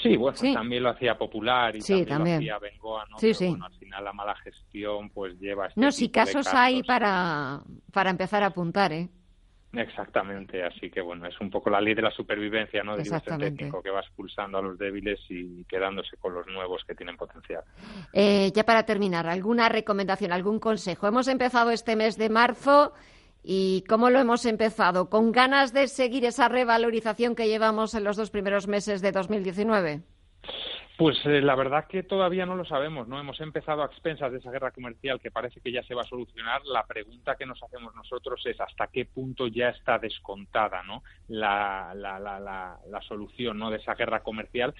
[0.02, 3.18] Sí, bueno, también lo hacía Popular y también, lo hacía Bengoa, ¿no?
[3.18, 3.48] Sí, sí.
[3.48, 5.66] Bueno, al final la mala gestión pues lleva...
[5.66, 7.60] Este no, si casos, hay para,
[7.92, 9.08] para empezar a apuntar, ¿eh?
[9.72, 12.96] Exactamente, así que bueno, es un poco la ley de la supervivencia, ¿no?
[12.96, 17.16] Del técnico que va expulsando a los débiles y quedándose con los nuevos que tienen
[17.16, 17.62] potencial.
[18.12, 21.06] Eh, ya para terminar, ¿alguna recomendación, algún consejo?
[21.06, 22.92] Hemos empezado este mes de marzo
[23.44, 25.08] y ¿cómo lo hemos empezado?
[25.08, 30.02] ¿Con ganas de seguir esa revalorización que llevamos en los dos primeros meses de 2019?
[31.00, 33.18] Pues eh, la verdad que todavía no lo sabemos, ¿no?
[33.18, 36.06] Hemos empezado a expensas de esa guerra comercial que parece que ya se va a
[36.06, 36.60] solucionar.
[36.66, 41.02] La pregunta que nos hacemos nosotros es hasta qué punto ya está descontada, ¿no?
[41.28, 43.70] La, la, la, la, solución, ¿no?
[43.70, 44.74] De esa guerra comercial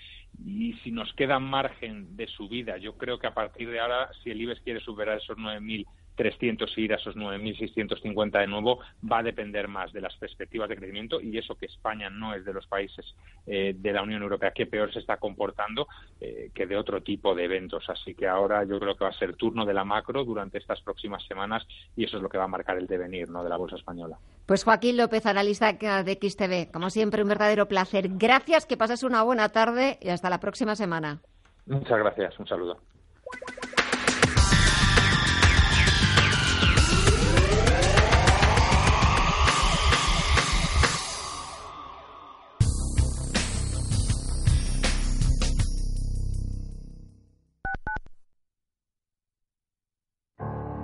[0.44, 2.76] y si nos queda margen de subida.
[2.76, 5.86] Yo creo que a partir de ahora, si el IBEX quiere superar esos 9.000
[6.20, 8.80] 300 ir a esos 9.650 de nuevo
[9.10, 12.44] va a depender más de las perspectivas de crecimiento y eso que España no es
[12.44, 13.14] de los países
[13.47, 15.88] eh, de la Unión Europea que peor se está comportando
[16.20, 17.88] eh, que de otro tipo de eventos.
[17.88, 20.82] Así que ahora yo creo que va a ser turno de la macro durante estas
[20.82, 21.66] próximas semanas
[21.97, 23.42] y eso es lo que va a marcar el devenir ¿no?
[23.42, 24.18] de la bolsa española.
[24.44, 28.10] Pues Joaquín López, analista de XTV, como siempre un verdadero placer.
[28.10, 31.22] Gracias, que pases una buena tarde y hasta la próxima semana.
[31.64, 32.78] Muchas gracias, un saludo.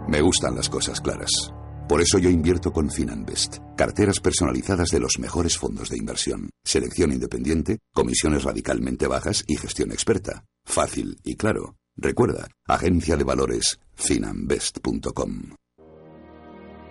[0.08, 1.52] Me gustan las cosas claras.
[1.88, 7.12] Por eso yo invierto con Finanbest, carteras personalizadas de los mejores fondos de inversión, selección
[7.12, 10.44] independiente, comisiones radicalmente bajas y gestión experta.
[10.64, 11.74] Fácil y claro.
[11.96, 15.54] Recuerda, agencia de valores finanbest.com.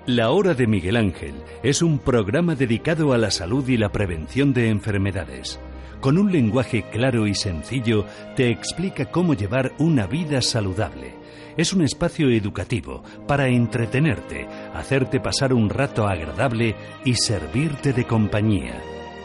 [0.07, 4.53] La Hora de Miguel Ángel es un programa dedicado a la salud y la prevención
[4.53, 5.57] de enfermedades.
[6.01, 8.05] Con un lenguaje claro y sencillo
[8.35, 11.24] te explica cómo llevar una vida saludable
[11.57, 18.81] es un espacio educativo para entretenerte, hacerte pasar un rato agradable y servirte de compañía.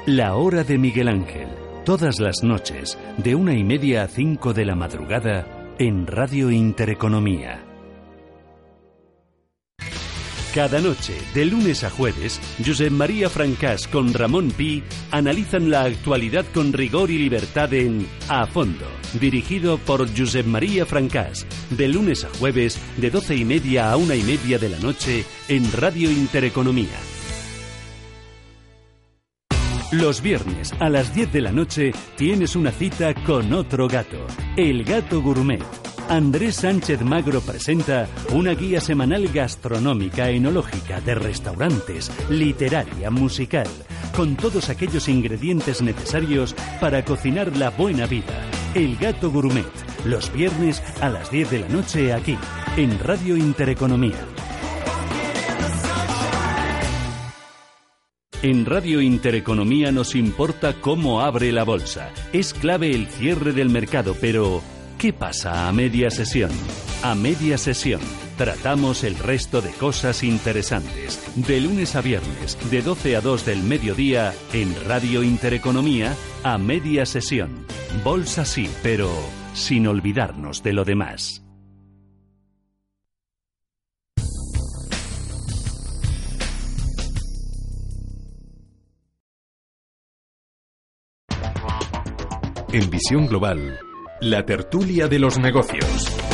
[0.07, 1.49] La hora de Miguel Ángel,
[1.85, 5.47] todas las noches, de una y media a cinco de la madrugada,
[5.79, 7.70] en Radio Intereconomía.
[10.55, 14.83] Cada noche, de lunes a jueves, Josep María Francás con Ramón Pi
[15.13, 18.87] analizan la actualidad con rigor y libertad en A Fondo,
[19.21, 24.17] dirigido por Josep María Francás, de lunes a jueves, de doce y media a una
[24.17, 26.99] y media de la noche, en Radio Intereconomía.
[29.93, 34.83] Los viernes a las 10 de la noche tienes una cita con otro gato, el
[34.83, 35.63] gato gourmet
[36.11, 43.69] Andrés Sánchez Magro presenta una guía semanal gastronómica, enológica, de restaurantes, literaria, musical,
[44.17, 48.45] con todos aquellos ingredientes necesarios para cocinar la buena vida.
[48.75, 49.65] El Gato Gourmet,
[50.05, 52.37] los viernes a las 10 de la noche aquí,
[52.77, 54.19] en Radio Intereconomía.
[58.43, 62.11] En Radio Intereconomía nos importa cómo abre la bolsa.
[62.33, 64.61] Es clave el cierre del mercado, pero
[65.01, 66.51] ¿Qué pasa a media sesión?
[67.03, 68.03] A media sesión
[68.37, 71.19] tratamos el resto de cosas interesantes.
[71.37, 76.15] De lunes a viernes, de 12 a 2 del mediodía, en Radio Intereconomía,
[76.45, 77.65] a media sesión.
[78.05, 79.11] Bolsa sí, pero
[79.55, 81.47] sin olvidarnos de lo demás.
[92.73, 93.81] En Visión Global,
[94.21, 96.30] la tertulia de los negocios.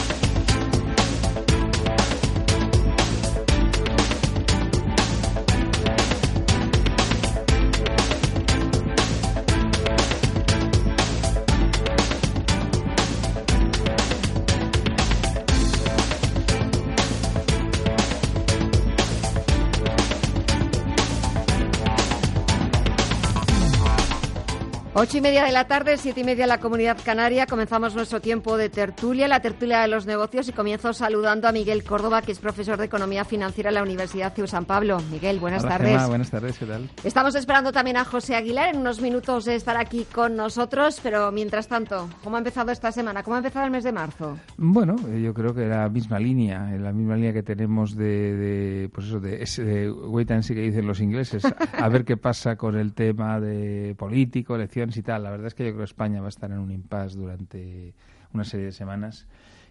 [24.98, 27.44] Ocho y media de la tarde, siete y media en la Comunidad Canaria.
[27.44, 31.84] Comenzamos nuestro tiempo de tertulia, la tertulia de los negocios, y comienzo saludando a Miguel
[31.84, 34.96] Córdoba, que es profesor de Economía Financiera en la Universidad de San Pablo.
[35.12, 36.08] Miguel, buenas tardes.
[36.08, 36.88] buenas tardes, ¿qué tal?
[37.04, 41.30] Estamos esperando también a José Aguilar en unos minutos de estar aquí con nosotros, pero
[41.30, 43.22] mientras tanto, ¿cómo ha empezado esta semana?
[43.22, 44.38] ¿Cómo ha empezado el mes de marzo?
[44.56, 49.08] Bueno, eh, yo creo que la misma línea, la misma línea que tenemos de, pues
[49.08, 52.78] eso, de, ese wait and see que dicen los ingleses, a ver qué pasa con
[52.78, 55.22] el tema de político, elecciones y tal.
[55.22, 57.94] La verdad es que yo creo que España va a estar en un impasse durante
[58.32, 59.26] una serie de semanas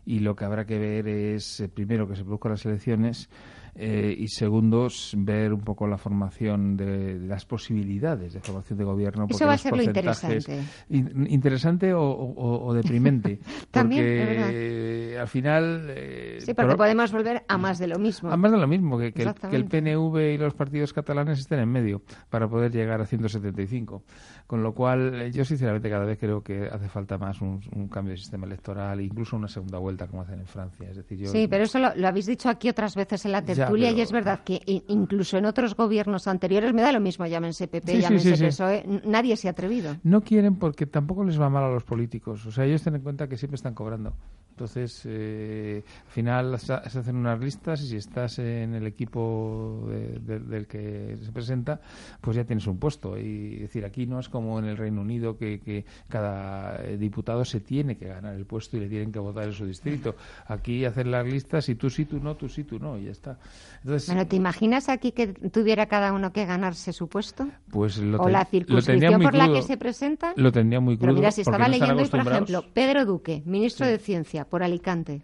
[0.05, 3.29] y lo que habrá que ver es, eh, primero, que se produzcan las elecciones
[3.77, 4.87] eh, y segundo,
[5.17, 9.27] ver un poco la formación de, las posibilidades de formación de gobierno.
[9.29, 10.39] Eso va a ser lo interesante.
[10.89, 13.39] interesante o, deprimente.
[13.71, 15.87] porque al final...
[15.89, 18.31] Eh, sí, porque podemos volver a más de lo mismo.
[18.31, 21.39] A más de lo mismo, que, que, el, que, el, PNV y los partidos catalanes
[21.39, 24.03] estén en medio para poder llegar a 175.
[24.47, 27.59] Con lo cual, eh, yo sinceramente cada vez creo que hace falta más un,
[27.91, 30.89] cambio de sistema electoral, incluso una segunda vuelta como hacen en Francia.
[30.89, 34.01] Es decir, Sí, pero eso lo, habéis dicho aquí otras veces en la tertulia y
[34.01, 38.37] es verdad que incluso en otros gobiernos anteriores me da lo mismo, llámense PP, llámense
[38.37, 39.95] PSOE, nadie se ha atrevido.
[40.03, 42.45] No quieren porque tampoco les va mal a los políticos.
[42.45, 44.13] O sea, ellos tienen en cuenta que siempre están cobrando.
[44.55, 50.65] Entonces, eh, al final se hacen unas listas y si estás en el equipo del
[50.65, 51.81] que se presenta,
[52.21, 53.17] pues ya tienes un puesto.
[53.17, 57.59] Y decir, aquí no es como en el Reino Unido que, cada eh, diputado se
[57.59, 60.15] tiene que ganar el puesto y le tienen que votar en su distrito.
[60.47, 63.11] Aquí hacen las listas y tú sí, tú no, tú sí, tú no, y ya
[63.11, 63.37] está.
[63.83, 67.45] Entonces, bueno, ¿te imaginas aquí que tuviera cada uno que ganarse su puesto?
[67.69, 70.31] Pues lo ¿O la circunscripción por la que se presenta?
[70.37, 71.07] Lo tendría muy crudo.
[71.07, 75.21] Pero mira, si estaba leyendo, por ejemplo, Pedro Duque, ministro de Ciencia, por Alicante.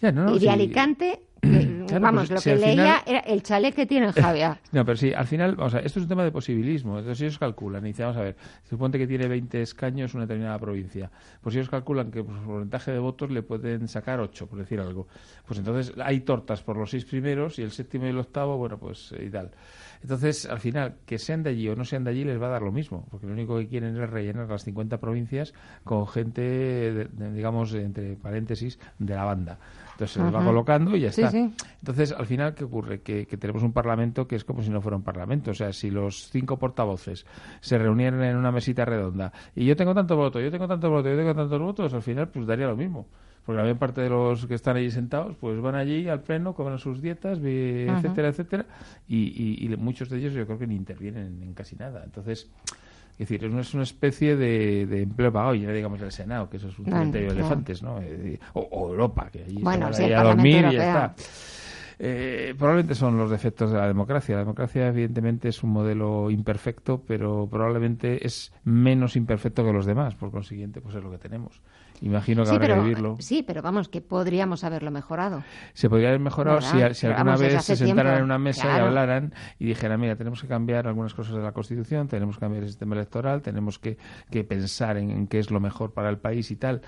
[0.00, 1.20] y de Alicante
[2.00, 4.56] vamos, pues lo que leía era el chalet que tiene Javier.
[4.72, 6.98] no, pero sí, al final, o sea, esto es un tema de posibilismo.
[6.98, 8.36] Entonces ellos calculan, y dicen, vamos a ver,
[8.68, 11.10] suponte que tiene 20 escaños una determinada provincia.
[11.40, 15.06] Pues ellos calculan que por porcentaje de votos le pueden sacar 8, por decir algo.
[15.46, 18.78] Pues entonces hay tortas por los seis primeros y el séptimo y el octavo, bueno,
[18.78, 19.50] pues y tal.
[20.04, 22.50] Entonces, al final, que sean de allí o no sean de allí les va a
[22.50, 27.08] dar lo mismo, porque lo único que quieren es rellenar las 50 provincias con gente,
[27.32, 29.58] digamos, entre paréntesis, de la banda.
[29.94, 31.30] Entonces se les va colocando y ya está.
[31.32, 33.00] Entonces, al final, ¿qué ocurre?
[33.00, 35.52] Que, que tenemos un Parlamento que es como si no fuera un Parlamento.
[35.52, 37.24] O sea, si los cinco portavoces
[37.60, 41.08] se reunieran en una mesita redonda y yo tengo tanto voto, yo tengo tanto voto,
[41.08, 43.06] yo tengo tantos votos, al final pues daría lo mismo
[43.44, 46.54] porque la mayor parte de los que están allí sentados pues van allí al pleno,
[46.54, 48.66] cobran sus dietas, etcétera, etcétera,
[49.06, 52.02] y, y, muchos de ellos yo creo que ni intervienen en casi nada.
[52.04, 52.50] Entonces,
[53.14, 56.68] es decir, es una especie de, de empleo pagado, ya digamos el Senado, que eso
[56.68, 58.00] es un cementerio de elefantes, ¿no?
[58.54, 61.14] O, Europa, que allí bueno, se va a dormir y ya está.
[61.98, 64.34] Eh, probablemente son los defectos de la democracia.
[64.34, 70.16] La democracia, evidentemente, es un modelo imperfecto, pero probablemente es menos imperfecto que los demás.
[70.16, 71.60] Por consiguiente, pues es lo que tenemos.
[72.00, 73.16] Imagino que habrá que vivirlo.
[73.20, 75.42] Sí, pero vamos, que podríamos haberlo mejorado.
[75.72, 79.66] Se podría haber mejorado si, alguna vez se sentaran en una mesa y hablaran y
[79.66, 82.94] dijeran, mira, tenemos que cambiar algunas cosas de la Constitución, tenemos que cambiar el sistema
[82.94, 83.96] electoral, tenemos que,
[84.48, 86.82] pensar en qué es lo mejor para el país y tal.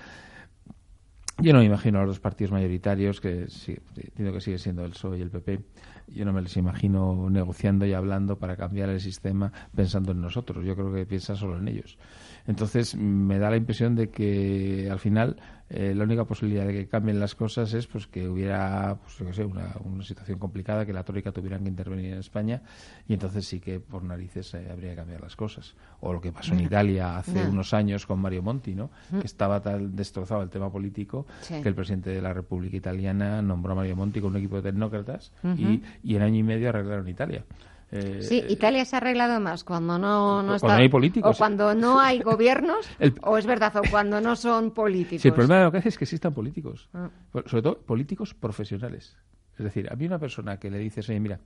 [1.39, 4.83] Yo no me imagino a los dos partidos mayoritarios, que sí, entiendo que sigue siendo
[4.83, 5.59] el PSOE y el PP,
[6.07, 10.65] yo no me les imagino negociando y hablando para cambiar el sistema pensando en nosotros.
[10.65, 11.99] Yo creo que piensan solo en ellos.
[12.47, 15.35] Entonces, me da la impresión de que al final
[15.69, 19.43] eh, la única posibilidad de que cambien las cosas es pues que hubiera pues, sé,
[19.43, 22.61] una, situación complicada, que la Troika tuvieran que intervenir en España
[23.05, 25.75] y entonces sí que por narices eh, habría que cambiar las cosas.
[25.99, 28.89] O lo que pasó en Italia hace unos años con Mario Monti, ¿no?
[29.09, 33.73] que estaba tan destrozado el tema político que el presidente de la República Italiana nombró
[33.73, 37.09] a Mario Monti con un equipo de tecnócratas y, y en año y medio arreglaron
[37.09, 37.43] Italia.
[37.91, 41.35] Eh, sí, Italia se ha arreglado más cuando no, no está, hay políticos.
[41.35, 42.89] O cuando no hay gobiernos,
[43.21, 45.21] o es verdad, o cuando no son políticos.
[45.21, 47.09] Sí, el problema de lo que hace es que existan políticos, ah.
[47.45, 49.17] sobre todo políticos profesionales.
[49.57, 51.39] Es decir, a mí una persona que le dices, oye, mira,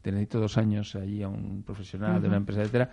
[0.00, 2.90] te necesito dos años allí a un profesional de una empresa, etcétera,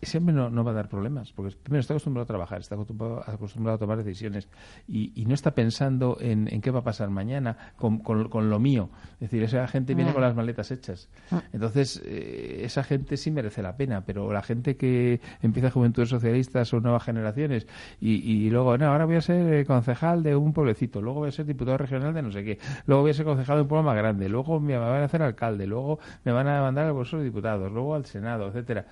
[0.00, 3.74] ese hombre no, va a dar problemas, porque primero está acostumbrado a trabajar, está acostumbrado,
[3.74, 4.48] a tomar decisiones
[4.88, 8.90] y, no está pensando en, qué va a pasar mañana con, lo mío.
[9.14, 11.08] Es decir, esa gente viene con las maletas hechas.
[11.30, 11.42] Ah.
[11.52, 16.72] Entonces, eh, esa gente sí merece la pena, pero la gente que empieza juventudes socialistas
[16.72, 17.66] o nuevas generaciones
[18.00, 21.32] y, luego, no, ahora voy a ser eh, concejal de un pueblecito, luego voy a
[21.32, 23.84] ser diputado regional de no sé qué, luego voy a ser concejal de un pueblo
[23.84, 27.18] más grande, luego me van a hacer alcalde, luego me van a mandar al Congreso
[27.18, 28.86] de Diputados, luego al Senado, etcétera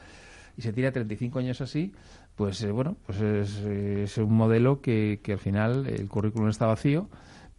[0.56, 1.92] y se tira 35 años así,
[2.36, 6.66] pues eh, bueno, pues es, es, un modelo que, que al final el currículum está
[6.66, 7.08] vacío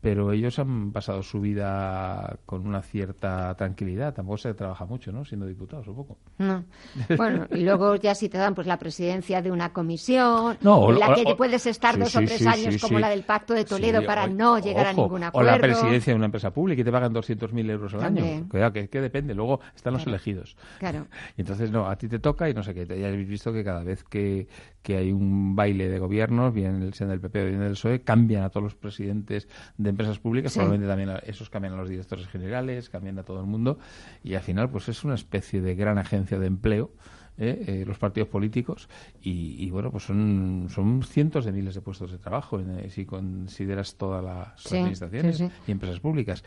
[0.03, 4.13] pero ellos han pasado su vida con una cierta tranquilidad.
[4.13, 5.23] Tampoco se trabaja mucho, ¿no?
[5.23, 6.17] Siendo diputados, un poco.
[6.37, 6.65] No.
[7.17, 11.15] Bueno, y luego ya si te dan pues la presidencia de una comisión, en la
[11.15, 14.59] que puedes estar dos o tres años como la del Pacto de Toledo para no
[14.59, 15.49] llegar a ningún acuerdo.
[15.49, 18.47] O la presidencia de una empresa pública y te pagan 200.000 euros al año.
[18.49, 19.33] Cuidado, que, que, depende.
[19.33, 20.57] Luego están los elegidos.
[20.79, 21.07] Claro.
[21.37, 22.85] Y entonces, no, a ti te toca y no sé qué.
[22.85, 24.49] Ya habéis visto que cada vez que,
[24.83, 28.43] que hay un baile de gobiernos, bien el del PP o bien del PSOE, cambian
[28.43, 29.47] a todos los presidentes
[29.77, 33.47] de empresas públicas, probablemente también esos cambian a los directores generales, cambian a todo el
[33.47, 33.79] mundo,
[34.23, 36.91] y al final pues es una especie de gran agencia de empleo.
[37.37, 37.63] ¿eh?
[37.65, 38.87] Eh, los partidos políticos
[39.23, 43.95] y, bueno pues son, son cientos de miles de puestos de trabajo eh, si consideras
[43.95, 46.43] todas las administraciones y empresas públicas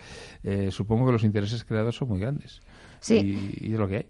[0.71, 2.61] supongo que los intereses creados son muy grandes
[3.09, 4.07] y, y es lo que hay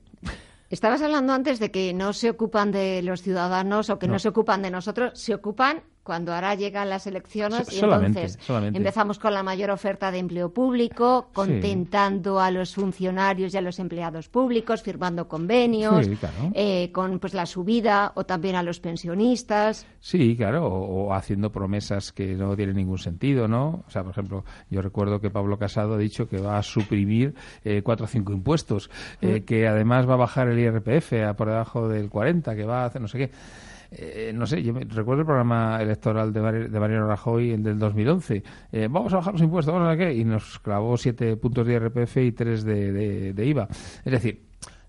[0.68, 4.28] Estabas hablando antes de que no se ocupan de los ciudadanos o que no, se
[4.28, 9.42] ocupan de nosotros, se ocupan cuando ahora llegan las elecciones y entonces empezamos con la
[9.42, 15.26] mayor oferta de empleo público, contentando a los funcionarios y a los empleados públicos, firmando
[15.26, 16.08] convenios,
[16.54, 19.84] eh, con pues la subida o también a los pensionistas.
[19.98, 23.82] Sí, claro, o, haciendo promesas que no tienen ningún sentido, ¿no?
[23.88, 27.34] O sea, por ejemplo, yo recuerdo que Pablo Casado ha dicho que va a suprimir
[27.64, 29.44] eh, cuatro o cinco impuestos, eh, mm.
[29.44, 32.86] que además va a bajar el IRPF a por debajo del 40, que va a
[32.86, 33.30] hacer no sé qué.
[33.98, 38.42] Eh, no sé, yo recuerdo el programa electoral de, Mariano Rajoy, el del 2011.
[38.72, 41.74] Eh, vamos a bajar los impuestos, vamos a qué, y nos clavó siete puntos de
[41.74, 43.68] IRPF y tres de, de IVA.
[44.04, 44.45] Es decir,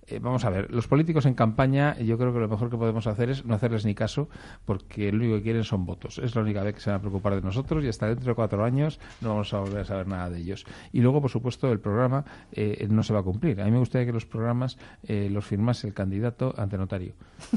[0.10, 3.08] eh, vamos a ver, los políticos en campaña, yo creo que lo mejor que podemos
[3.08, 4.30] hacer es no hacerles ni caso,
[4.64, 6.18] porque lo único que quieren son votos.
[6.18, 8.36] Es la única vez que se van a preocupar de nosotros y hasta dentro de
[8.36, 10.66] cuatro años no vamos a volver a saber nada de ellos.
[10.94, 12.24] Y luego, por supuesto, el programa
[12.54, 13.60] eh, no se va a cumplir.
[13.62, 17.14] A mí me gustaría que los programas eh, los firmase el candidato ante notario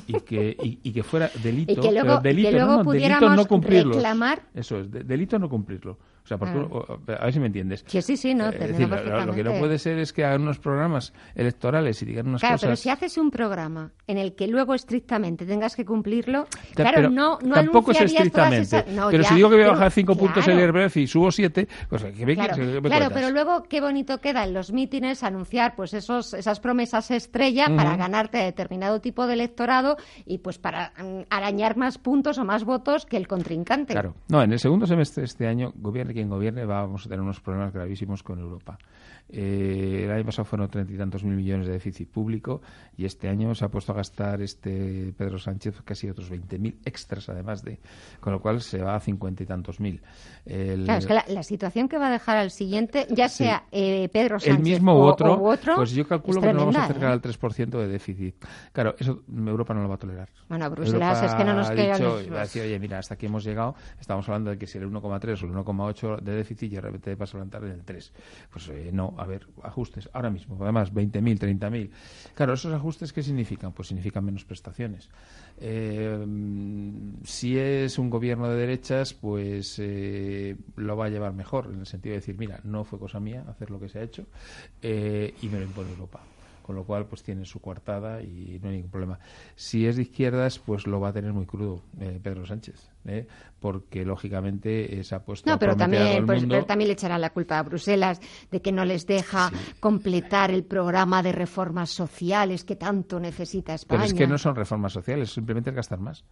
[0.08, 3.94] y que, y, que fuera delito, y que luego, delito, no, delito no cumplirlo.
[3.94, 4.42] Reclamar...
[4.54, 5.98] Eso es, delito no cumplirlo.
[6.24, 7.84] O sea, a ver si me entiendes.
[7.86, 8.86] Sí, sí, sí, no, eh,
[9.26, 12.54] lo, que no puede ser es que hagan unos programas electorales y digan unas claro,
[12.54, 12.60] cosas.
[12.60, 17.10] Claro, pero si haces un programa en el que luego estrictamente tengas que cumplirlo, claro,
[17.10, 18.84] no, no Tampoco es estrictamente.
[19.10, 22.04] pero si digo que voy a bajar cinco puntos el IRPF y subo siete, pues
[22.04, 26.34] que me Claro, claro pero luego qué bonito queda en los mítines anunciar pues esos,
[26.34, 31.76] esas promesas estrella para ganarte a determinado tipo de electorado y pues para mm, arañar
[31.76, 33.92] más puntos o más votos que el contrincante.
[33.92, 34.14] Claro.
[34.28, 37.20] No, en el segundo semestre de este año, gobierno gobierne quien gobierne, vamos a tener
[37.20, 38.78] unos problemas gravísimos con Europa.
[39.32, 42.60] Eh, el año pasado fueron treinta y tantos mil millones de déficit público
[42.96, 46.78] y este año se ha puesto a gastar este Pedro Sánchez casi otros veinte mil
[46.84, 47.78] extras, además de.
[48.20, 50.00] Con lo cual se va a cincuenta y tantos mil.
[50.44, 54.38] Claro, es que la, situación que va a dejar al siguiente, ya sea eh, Pedro
[54.38, 57.12] Sánchez el mismo o, otro, otro, pues yo calculo que nos vamos a acercar ¿eh?
[57.12, 58.34] al 3% de déficit.
[58.72, 60.28] Claro, eso Europa no lo va a tolerar.
[60.48, 61.94] Bueno, Bruselas es que no nos queda.
[61.94, 64.78] dicho, va a decir, oye, mira, hasta aquí hemos llegado, estamos hablando de que si
[64.78, 67.84] el 1,3 o el 1,8 de déficit y de repente vas a levantar en el
[67.84, 68.12] 3.
[68.50, 71.90] Pues eh, no, a ver, ajustes ahora mismo, además 20.000, 30.000.
[72.34, 73.72] Claro, ¿esos ajustes qué significan?
[73.72, 75.10] Pues significan menos prestaciones.
[75.60, 76.24] Eh,
[77.24, 81.86] si es un gobierno de derechas, pues eh, lo va a llevar mejor, en el
[81.86, 84.26] sentido de decir, mira, no fue cosa mía hacer lo que se ha hecho
[84.82, 86.20] eh, y me lo impone Europa
[86.70, 89.18] con lo cual pues tiene su coartada y no hay ningún problema.
[89.56, 93.26] Si es de izquierdas, pues lo va a tener muy crudo eh, Pedro Sánchez, ¿eh?
[93.58, 96.54] porque lógicamente se ha puesto no, pero también, pues, mundo.
[96.54, 98.20] pero también le echarán la culpa a Bruselas
[98.52, 104.02] de que no les deja completar el programa de reformas sociales que tanto necesita España.
[104.02, 106.24] Pero es que no son reformas sociales, simplemente es gastar más.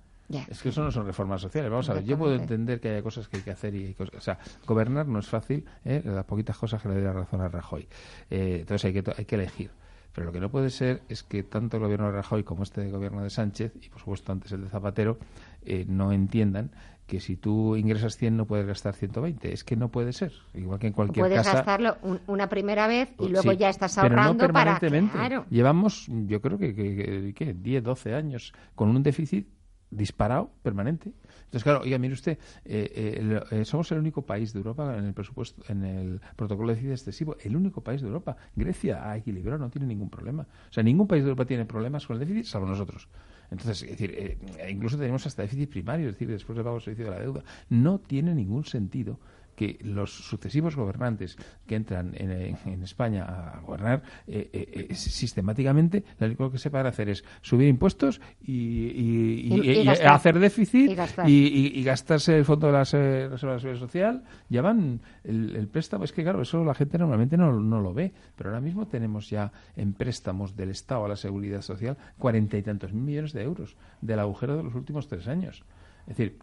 [0.49, 1.69] Es que eso no son reformas sociales.
[1.71, 3.95] Vamos a ver, yo puedo entender que haya cosas que hay que hacer y hay
[3.95, 6.03] cosas, o sea, gobernar no es fácil, ¿eh?
[6.05, 7.89] las poquitas cosas que le doy la razón a Rajoy.
[8.31, 9.71] Eh, entonces hay que, hay que elegir.
[10.15, 12.91] Pero lo que no puede ser es que tanto el gobierno de Rajoy como este
[12.91, 15.19] gobierno de Sánchez, y por supuesto antes el de Zapatero,
[15.65, 16.71] eh, no entiendan
[17.07, 19.53] que si tú ingresas 100 no puedes gastar 120.
[19.53, 20.33] Es que no puede ser.
[20.53, 21.55] Igual que en cualquier Puedes casa.
[21.55, 24.79] gastarlo un- una primera vez y luego Sí, ya estás pero no ahorrando para...
[24.79, 25.13] permanentemente.
[25.17, 25.47] Claro.
[25.49, 27.55] Llevamos, yo creo que, que, que- ¿qué?
[27.55, 29.49] 10, 12 años con un déficit
[29.91, 31.13] disparado permanente.
[31.49, 33.17] Entonces, claro, oiga, mire usted, eh, eh,
[33.51, 36.75] el- eh, somos el único país de Europa en el presupuesto, en el protocolo de
[36.75, 38.37] déficit excesivo, el único país de Europa.
[38.55, 40.43] Grecia ha equilibrado, no tiene ningún problema.
[40.43, 43.09] O sea, ningún país de Europa tiene problemas con el déficit, salvo nosotros.
[43.51, 44.37] Entonces, es decir, eh,
[44.71, 47.43] incluso tenemos hasta déficit primario, es decir, después de pago del servicio de la deuda.
[47.71, 49.19] No tiene ningún sentido
[49.59, 51.37] que los sucesivos gobernantes
[51.67, 56.69] que entran en, en España a gobernar eh, eh, eh, sistemáticamente lo único que se
[56.69, 60.09] van a hacer es subir impuestos y, y- y- Y- y y gastar.
[60.15, 61.29] hacer déficit Y gastar.
[61.29, 66.05] y, y- y gastarse el fondo de la seguridad social ya van el, el préstamo
[66.05, 69.29] es que claro eso la gente normalmente no, no lo ve pero ahora mismo tenemos
[69.29, 73.43] ya en préstamos del Estado a la seguridad social cuarenta y tantos mil millones de
[73.43, 75.65] euros del agujero de los últimos tres años
[76.07, 76.39] es decir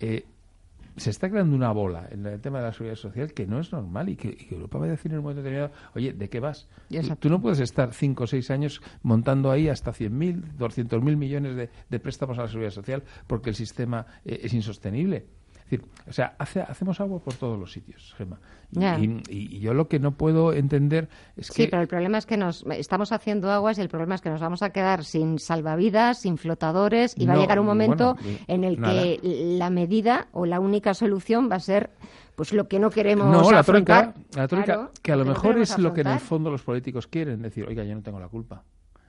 [0.00, 0.24] eh,
[0.96, 3.72] se está creando una bola en el tema de la seguridad social que no es
[3.72, 6.28] normal y que, y que Europa va a decir en un momento determinado, oye, ¿de
[6.28, 6.68] qué vas?
[7.18, 11.70] Tú no puedes estar cinco o seis años montando ahí hasta 100.000, 200.000 millones de,
[11.88, 15.26] de préstamos a la seguridad social porque el sistema eh, es insostenible.
[15.66, 18.38] Es decir, o sea, hace- hacemos agua por todos los sitios, Gemma.
[18.70, 18.98] Y, Ya.
[19.00, 21.68] y- y yo lo que no puedo entender es Sí, que...
[21.68, 24.40] pero el problema es que nos estamos haciendo aguas y el problema es que nos
[24.40, 28.62] vamos a quedar sin salvavidas, sin flotadores y va a llegar un momento bueno, en
[28.64, 28.94] el nada.
[29.02, 29.20] que
[29.58, 31.90] la medida o la única solución va a ser
[32.36, 34.12] pues lo que no queremos No, la afrontar.
[34.14, 37.08] troika, la Claro, que a lo mejor es lo que en el fondo los políticos
[37.08, 38.62] quieren, decir, oiga, yo no tengo la culpa.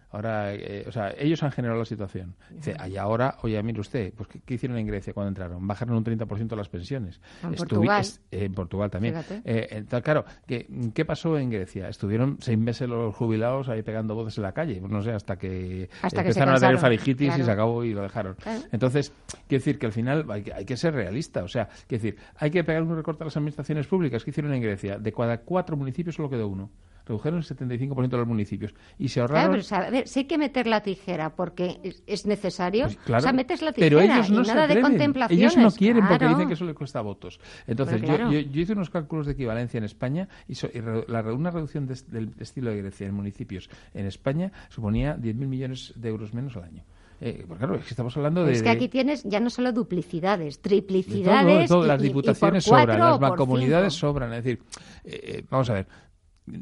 [0.10, 2.34] Ahora, eh, o sea, ellos han generado la situación.
[2.50, 5.68] Dice, y ahora, oye, mire usted, pues ¿qué, qué hicieron en Grecia cuando entraron?
[5.68, 7.20] Bajaron un 30% las pensiones.
[7.44, 8.02] En Estuvi- Portugal.
[8.02, 9.16] es- eh, en Portugal también.
[9.44, 11.90] Eh, entonces, claro, ¿qué, ¿qué pasó en Grecia?
[11.90, 15.38] Estuvieron seis meses los jubilados ahí pegando voces en la calle, pues no sé, hasta
[15.38, 18.36] que Hasta que empezaron a tener faringitis y se acabó y lo dejaron.
[18.36, 18.62] Claro.
[18.72, 19.12] Entonces,
[19.48, 21.44] quiero decir que al final hay que, hay que ser realista.
[21.44, 24.54] O sea, quiero decir, hay que pegar un recorte a las administraciones públicas que hicieron
[24.54, 24.98] en Grecia.
[25.00, 26.70] De cada cuatro municipios solo quedó uno.
[27.08, 28.74] Redujeron el 75% de los municipios.
[29.00, 29.52] Y se Claro, ahorraron.
[29.52, 32.84] pero, o sea, a ver, si hay que meter la tijera porque es, es necesario,
[32.86, 35.02] Pues claro, o sea, metes la tijera pero ellos no y nada de atreven.
[35.30, 36.34] Ellos no quieren porque claro.
[36.36, 37.40] dicen que eso le cuesta votos.
[37.66, 38.32] Entonces, Pero claro.
[38.32, 41.22] yo, yo- yo hice unos cálculos de equivalencia en España y, so- y re- la,
[41.34, 46.10] una reducción de del estilo de Grecia en municipios en España suponía 10.000 millones de
[46.10, 46.84] euros menos al año.
[47.20, 48.52] Eh, pues claro, es que estamos hablando de.
[48.52, 51.60] es que aquí tienes ya no solo duplicidades, de todo, triplicidades.
[51.62, 51.88] de todo.
[51.88, 54.34] las y- y diputaciones por sobran, las mancomunidades sobran.
[54.34, 54.62] Es decir,
[55.04, 55.88] eh, eh, vamos a ver.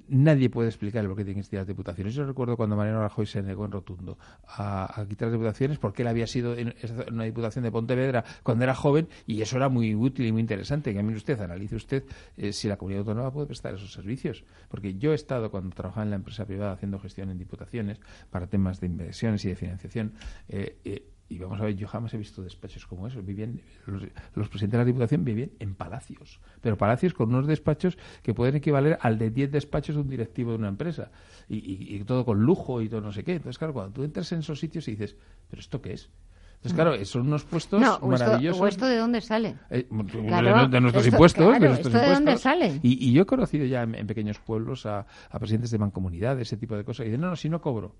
[0.07, 2.15] Nadie puede explicar el por qué tienen que existir las diputaciones.
[2.15, 4.17] Yo recuerdo cuando Mariano Rajoy se negó en rotundo
[4.47, 6.73] a, quitar las diputaciones porque él había sido en
[7.11, 10.91] una diputación de Pontevedra cuando era joven y eso era muy útil y muy interesante.
[10.91, 12.03] Que a mí usted, analice usted
[12.35, 14.43] eh, si la comunidad autónoma puede prestar esos servicios.
[14.69, 17.99] Porque yo he estado cuando trabajaba en la empresa privada haciendo gestión en diputaciones
[18.31, 20.13] para temas de inversiones y de financiación.
[20.49, 23.25] eh, eh, y vamos a ver, yo jamás he visto despachos como esos.
[23.25, 24.03] Vivían, los,
[24.35, 28.55] los presidentes de la Diputación vivían en palacios, pero palacios con unos despachos que pueden
[28.55, 31.11] equivaler al de 10 despachos de un directivo de una empresa.
[31.49, 33.33] Y, y- y todo con lujo y todo no sé qué.
[33.33, 35.15] Entonces, claro, cuando tú entras en esos sitios y dices,
[35.49, 36.09] ¿pero esto qué es?
[36.57, 38.61] Entonces, claro, son unos puestos No, o esto, maravillosos.
[38.61, 39.55] o esto de dónde sale.
[39.69, 39.87] Eh,
[40.27, 41.43] Claro, de, de nuestros esto- impuestos.
[41.45, 42.41] claro, de nuestros ¿esto de dónde impuestos.
[42.41, 42.79] sale?
[42.81, 46.47] Y, y yo he conocido ya en, en pequeños pueblos a, a presidentes de mancomunidades,
[46.47, 47.95] ese tipo de cosas, y dicen, no, no, si no cobro.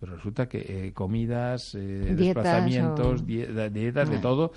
[0.00, 0.58] Pero resulta que
[0.88, 4.52] eh, comidas, eh, Dietas desplazamientos, o- die- dietas, de todo.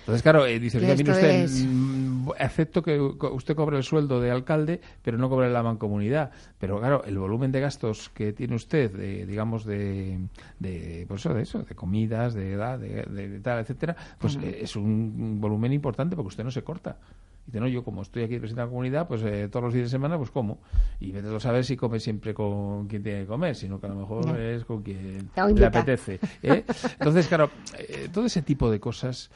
[0.00, 4.30] Entonces, claro, eh, "Oiga, mire usted, es- mm, acepto que usted cobre el sueldo de
[4.30, 6.30] alcalde, pero no cobre la mancomunidad.
[6.60, 10.20] Pero claro, el volumen de gastos que tiene usted, de, digamos, de,
[10.60, 15.40] de, pues eso, de eso, de comidas, de edad, de, tal, etcétera, pues es un
[15.40, 16.98] volumen importante porque usted no se corta.
[17.46, 19.86] Dice, no, yo como estoy aquí presidente de la comunidad, pues eh, todos los días
[19.86, 20.58] de semana, pues como.
[20.98, 23.90] Y vete a saber si come siempre con quien tiene que comer, sino que a
[23.90, 26.18] lo mejor es con quien le apetece.
[26.42, 26.64] ¿eh?
[26.98, 29.30] Entonces, claro, eh, todo ese tipo de cosas,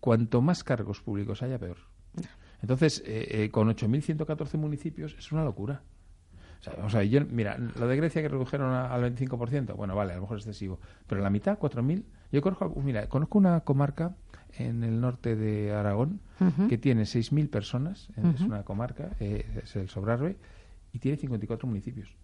[0.00, 1.78] cuanto más cargos públicos haya, peor.
[2.60, 3.02] Entonces,
[3.50, 5.82] con 8.114 municipios es una locura.
[6.82, 10.22] O sea, yo, mira, lo de Grecia que redujeron al 25%, bueno, vale, a lo
[10.22, 12.04] mejor es excesivo, pero la mitad, 4.000.
[12.32, 14.14] Yo conozco, mira, conozco una comarca
[14.56, 16.20] en el norte de Aragón,
[16.68, 20.36] que tiene 6.000 personas, es una comarca, eh, es el Sobrarbe,
[20.92, 22.14] y tiene 54 municipios.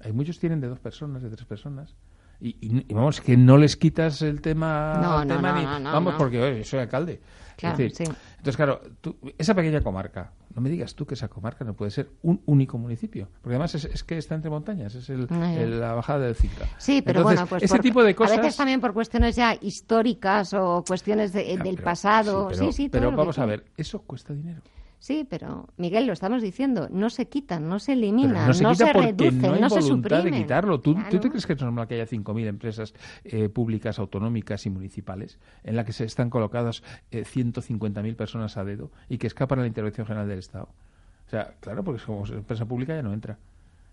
[0.00, 1.94] Hay muchos tienen de dos personas, de tres personas.
[2.40, 5.40] Y, vamos, que no les quitas el tema, no, no,
[5.80, 7.20] no, vamos, porque soy alcalde.
[7.66, 8.80] Entonces, claro,
[9.36, 12.78] esa pequeña comarca, no me digas tú que esa comarca no puede ser un único
[12.78, 15.26] municipio, porque además es, que está entre montañas, es el,
[15.80, 16.66] la bajada del Cinca.
[16.78, 18.38] Sí, pero bueno, pues ese tipo de cosas...
[18.38, 22.52] a veces también por cuestiones ya históricas o cuestiones del pasado.
[22.54, 24.62] Sí, sí, pero, vamos a ver, eso cuesta dinero.
[24.98, 28.74] Sí, pero Miguel, lo estamos diciendo, no se quitan, no se eliminan, no se, no
[28.74, 30.80] se reducen, no, hay no voluntad de quitarlo.
[30.80, 32.94] ¿Tú, te crees que es normal que haya 5.000 empresas
[33.24, 38.64] eh, públicas, autonómicas y municipales en las que se están colocadas eh, 150.000 personas a
[38.64, 40.68] dedo y que escapan a la intervención general del Estado?
[41.26, 43.38] O sea, claro, porque como empresa pública ya no entra.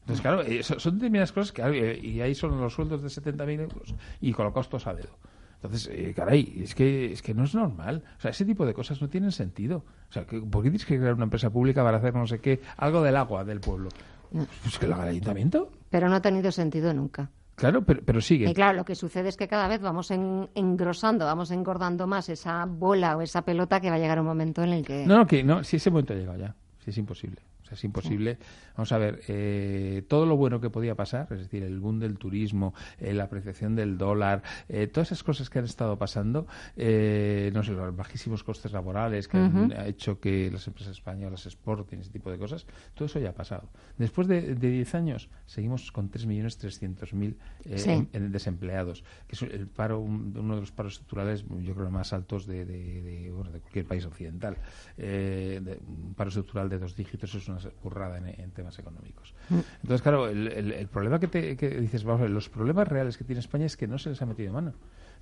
[0.05, 3.61] Entonces, claro, eh, son determinadas cosas que eh, y ahí son los sueldos de 70.000
[3.61, 5.17] euros y colocados todos a dedo.
[5.65, 8.03] Entonces, eh, caray, es que, es que no es normal.
[8.17, 9.85] O sea, ese tipo de cosas no tienen sentido.
[10.09, 12.61] O sea, ¿por qué tienes que crear una empresa pública para hacer no sé qué,
[12.77, 13.89] algo del agua del pueblo?
[14.31, 15.71] Pues que lo haga el ayuntamiento.
[15.89, 17.29] Pero no ha tenido sentido nunca.
[17.55, 18.49] Claro, pero, pero sigue.
[18.49, 22.65] Y claro, lo que sucede es que cada vez vamos engrosando, vamos engordando más esa
[22.65, 25.05] bola o esa pelota que va a llegar un momento en el que...
[25.05, 27.41] No, no, que no, si ese momento ha llegado ya, si es imposible.
[27.65, 28.37] O sea, es imposible.
[28.77, 32.19] Vamos a ver, eh, todo lo bueno que podía pasar, es decir, el boom del
[32.19, 37.63] turismo, eh, la apreciación del dólar, eh, todas esas cosas que han estado pasando, no
[37.63, 42.29] sé, los bajísimos costes laborales que han hecho que las empresas españolas exporten, ese tipo
[42.29, 43.69] de cosas, todo eso ya ha pasado.
[43.97, 47.35] Después de 10 años, seguimos con 3.300.000
[47.77, 48.07] sí.
[48.11, 52.65] desempleados, que es el paro, uno de los paros estructurales, yo creo, más altos de,
[52.65, 54.57] de, cualquier país occidental.
[54.97, 59.33] un paro estructural de dos dígitos es una currada en, temas económicos.
[59.49, 59.59] Mm.
[59.81, 63.39] Entonces, claro, el, problema que, te, dices, vamos a ver, los problemas reales que tiene
[63.39, 64.73] España es que no se les ha metido mano.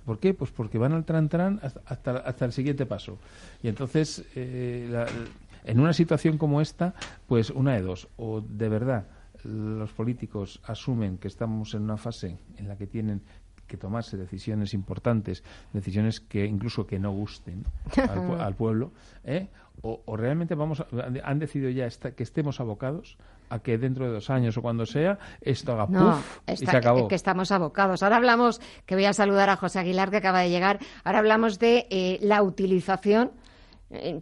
[0.04, 0.34] ¿Por qué?
[0.34, 3.18] Pues porque van al tran tran hasta, hasta, el siguiente paso.
[3.62, 5.06] Y entonces, eh,
[5.64, 6.94] en una situación como esta,
[7.26, 9.06] pues una de dos, o de verdad
[9.44, 13.22] los políticos asumen que estamos en una fase en la que tienen
[13.66, 15.42] que tomarse decisiones importantes,
[15.72, 17.64] decisiones que incluso que no gusten
[18.38, 18.92] al, pueblo,
[19.24, 19.48] ¿eh?
[19.82, 20.84] O, realmente vamos
[21.22, 23.18] han decidido ya que estemos abocados
[23.50, 27.08] a que dentro de dos años o cuando sea esto haga puff y se acabó.
[27.08, 28.02] Que estamos abocados.
[28.02, 31.58] Ahora hablamos, que voy a saludar a José Aguilar que acaba de llegar, ahora hablamos
[31.58, 33.40] de eh, la utilización eh,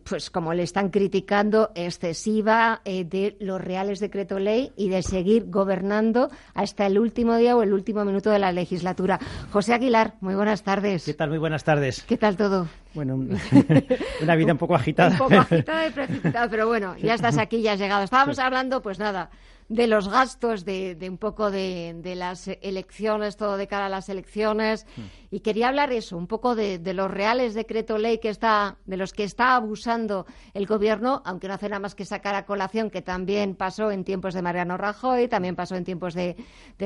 [0.05, 5.47] pues como le están criticando, excesiva eh, de los reales decreto ley y de seguir
[5.48, 9.18] gobernando hasta el último día o el último minuto de la legislatura.
[9.51, 11.05] José Aguilar, muy buenas tardes.
[11.05, 11.30] ¿Qué tal?
[11.30, 12.02] Muy buenas tardes.
[12.02, 12.68] ¿Qué tal todo?
[12.94, 13.14] Bueno,
[14.22, 15.12] una vida un poco agitada.
[15.12, 18.02] un poco agitada y precipitada, pero bueno, ya estás aquí, ya has llegado.
[18.02, 19.30] Estábamos hablando, pues nada,
[19.73, 24.86] de los gastos, de, un poco de, las elecciones, todo de cara a las elecciones.
[24.97, 25.03] Hmm.
[25.31, 29.15] Y quería hablar eso, un poco de, los reales decreto ley que está, de los
[29.15, 33.01] que está abusando el gobierno, aunque no hace nada más que sacar a colación, que
[33.01, 36.36] también pasó en tiempos de Mariano Rajoy, también pasó en tiempos de,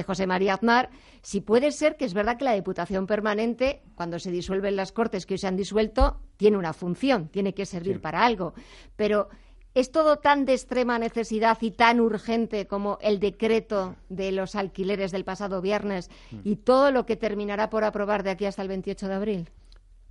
[0.06, 0.90] José María Aznar.
[1.22, 5.26] Si puede ser que es verdad que la Diputación Permanente, cuando se disuelven las Cortes
[5.26, 8.54] que hoy se han disuelto, tiene una función, tiene que servir para algo.
[8.94, 9.28] Pero
[9.76, 15.12] ¿Es todo tan de extrema necesidad y tan urgente como el decreto de los alquileres
[15.12, 16.10] del pasado viernes
[16.44, 19.48] y todo lo que terminará por aprobar de aquí hasta el 28 de abril?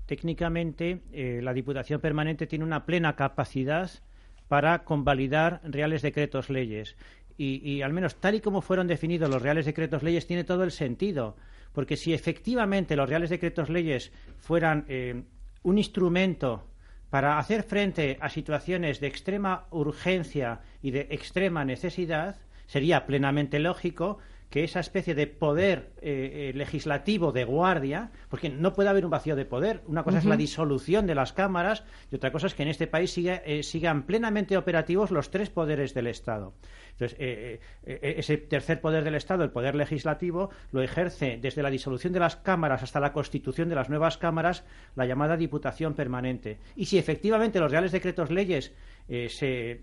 [0.05, 3.89] Técnicamente, eh, la Diputación Permanente tiene una plena capacidad
[4.47, 6.95] para convalidar reales decretos leyes.
[7.35, 10.69] Y, al menos tal y como fueron definidos los reales decretos leyes, tiene todo el
[10.69, 11.37] sentido.
[11.73, 15.23] Porque si efectivamente los reales decretos leyes fueran eh,
[15.63, 16.65] un instrumento
[17.10, 24.18] para hacer frente a situaciones de extrema urgencia y de extrema necesidad, sería plenamente lógico
[24.49, 29.11] que esa especie de poder eh, eh, legislativo de guardia, porque no puede haber un
[29.11, 29.82] vacío de poder.
[29.88, 32.88] Una cosa es la disolución de las cámaras y otra cosa es que en este
[32.88, 36.53] país eh, sigan plenamente operativos los tres poderes del Estado.
[36.97, 42.19] Entonces, ese tercer poder del Estado, el poder legislativo, lo ejerce desde la disolución de
[42.19, 44.63] las cámaras hasta la constitución de las nuevas cámaras,
[44.95, 46.59] la llamada Diputación Permanente.
[46.76, 48.73] Y si efectivamente los reales decretos leyes
[49.07, 49.81] se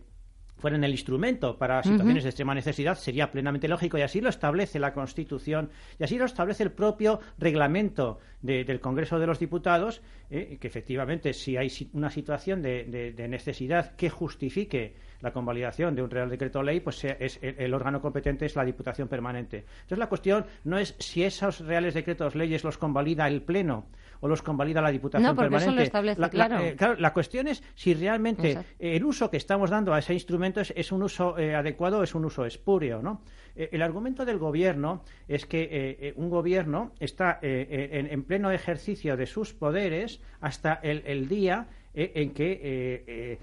[0.56, 4.78] fueran el instrumento para situaciones de extrema necesidad, sería plenamente lógico y así lo establece
[4.78, 10.59] la Constitución y así lo establece el propio reglamento del Congreso de los Diputados, eh,
[10.60, 16.28] que efectivamente si hay una situación de, necesidad que justifique la convalidación de un Real
[16.28, 19.59] Decreto Ley, pues es, el, órgano competente es la Diputación Permanente.
[19.59, 23.86] Entonces la cuestión no es si esos Reales Decretos Leyes los convalida el Pleno
[24.19, 25.70] o los convalida la Diputación no, porque Permanente.
[25.70, 26.59] Eso lo establece, la, claro.
[26.59, 26.97] Eh, claro.
[26.98, 31.05] La cuestión es si realmente el uso que estamos dando a ese instrumento es, un
[31.05, 33.23] uso eh, adecuado o es un uso espurio, ¿no?
[33.55, 40.18] El argumento del gobierno es que un gobierno está en, pleno ejercicio de sus poderes
[40.40, 43.38] hasta el, día en que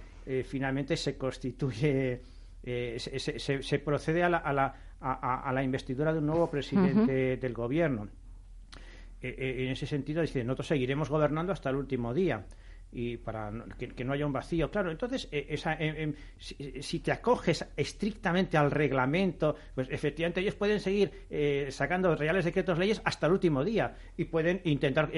[0.45, 2.21] finalmente se constituye,
[2.63, 8.07] se, procede a la, a la, investidura de un nuevo presidente del gobierno.
[9.21, 12.45] Eh, eh, en ese sentido, dice, nosotros seguiremos gobernando hasta el último día
[12.91, 14.71] y para que, no haya un vacío.
[14.71, 15.77] Claro, entonces, eh, esa,
[16.37, 21.11] si, te acoges estrictamente al reglamento, pues efectivamente ellos pueden seguir
[21.69, 25.11] sacando reales decretos leyes hasta el último día y pueden intentar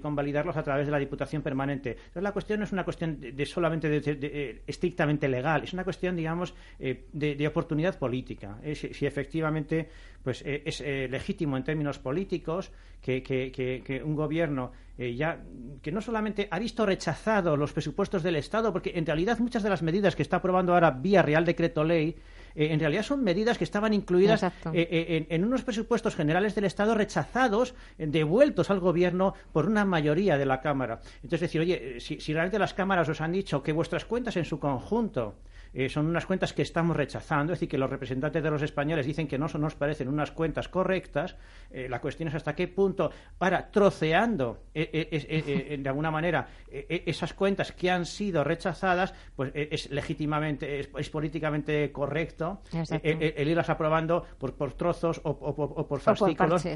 [0.00, 1.90] convalidarlos a través de la Diputación Permanente.
[1.90, 6.16] Entonces, la cuestión no es una cuestión de, solamente de, estrictamente legal, es una cuestión,
[6.16, 8.58] digamos, de, oportunidad política.
[8.74, 9.88] Si, si, efectivamente
[10.22, 12.72] pues es legítimo en términos políticos
[13.04, 15.40] que, un gobierno eh, ya
[15.82, 19.70] que no solamente ha visto rechazado los presupuestos del Estado, porque en realidad muchas de
[19.70, 22.16] las medidas que está aprobando ahora vía Real Decreto Ley
[22.54, 26.94] eh, en realidad son medidas que estaban incluidas eh, en, unos presupuestos generales del Estado
[26.94, 31.00] rechazados, devueltos al Gobierno por una mayoría de la Cámara.
[31.16, 34.44] Entonces, decir, oye, si, si realmente las cámaras os han dicho que vuestras cuentas en
[34.44, 35.34] su conjunto
[35.74, 39.06] eh, son unas cuentas que estamos rechazando, es decir, que los representantes de los españoles
[39.06, 41.36] dicen que no nos parecen unas cuentas correctas.
[41.70, 47.72] Eh, la cuestión es hasta qué punto, ahora, troceando eh, de alguna manera esas cuentas
[47.72, 52.62] que han sido rechazadas, pues es legítimamente, es, políticamente correcto
[53.02, 56.66] el, irlas aprobando por, por trozos o, por fascículos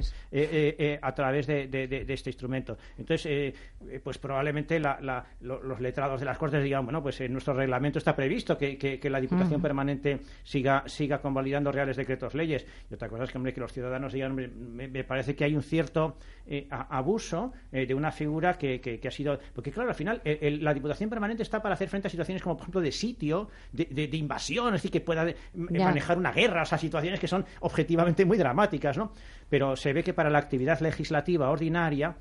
[1.03, 2.77] a través de, este instrumento.
[2.97, 3.55] Entonces,
[4.03, 8.57] pues probablemente los letrados de las Cortes digan, bueno, pues en nuestro reglamento está previsto
[8.57, 12.66] que que, la Diputación Permanente siga, siga convalidando reales decretos leyes.
[12.90, 15.62] Y otra cosa es que, hombre, que los ciudadanos digan, me, parece que hay un
[15.62, 16.16] cierto
[16.47, 19.39] eh, abuso eh, de una figura que, ha sido.
[19.55, 22.62] Porque, claro, al final, la Diputación Permanente está para hacer frente a situaciones como, por
[22.62, 27.20] ejemplo, de sitio, de, invasión, es decir, que pueda manejar una guerra, o sea, situaciones
[27.20, 29.12] que son objetivamente muy dramáticas, ¿no?
[29.48, 32.16] Pero se ve que para la actividad legislativa ordinaria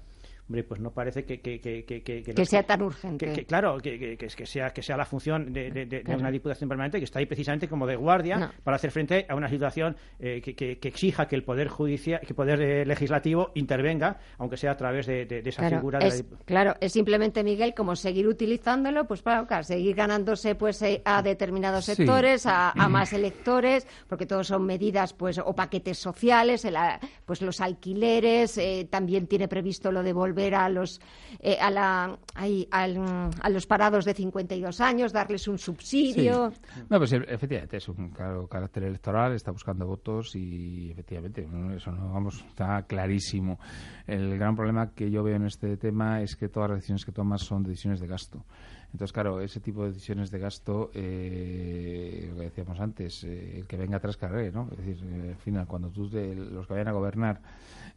[0.48, 1.42] hombre, pues no parece que...
[1.42, 3.46] Que, que, que, sea tan urgente.
[3.46, 7.26] claro, que, que, sea, que sea la función de, una Diputación Permanente que está ahí
[7.26, 11.44] precisamente como de guardia para hacer frente a una situación eh, que, exija que el
[11.44, 16.00] Poder Judicial, que el Poder eh, Legislativo intervenga, aunque sea a través de, esa figura.
[16.00, 21.22] Es, claro, es simplemente, Miguel, como seguir utilizándolo, pues para seguir ganándose pues eh, a
[21.22, 26.66] determinados sectores, a, más electores, porque todos son medidas pues o paquetes sociales,
[27.26, 28.60] pues los alquileres,
[28.90, 31.02] también tiene previsto lo de volver ver a los,
[31.42, 32.18] eh, a, la,
[32.72, 36.54] a, los parados de 52 años, darles un subsidio.
[36.90, 41.46] No, pues efectivamente es un claro carácter electoral, está buscando votos y efectivamente
[41.76, 43.60] eso no vamos está clarísimo.
[44.06, 47.12] El gran problema que yo veo en este tema es que todas las decisiones que
[47.12, 48.46] tomas son decisiones de gasto.
[48.94, 53.68] Entonces, claro, ese tipo de decisiones de gasto, eh, lo que decíamos antes, eh, el
[53.68, 54.70] que venga atrás carré, ¿no?
[54.72, 57.42] Es decir, al final, cuando tú, de, los que vayan a gobernar,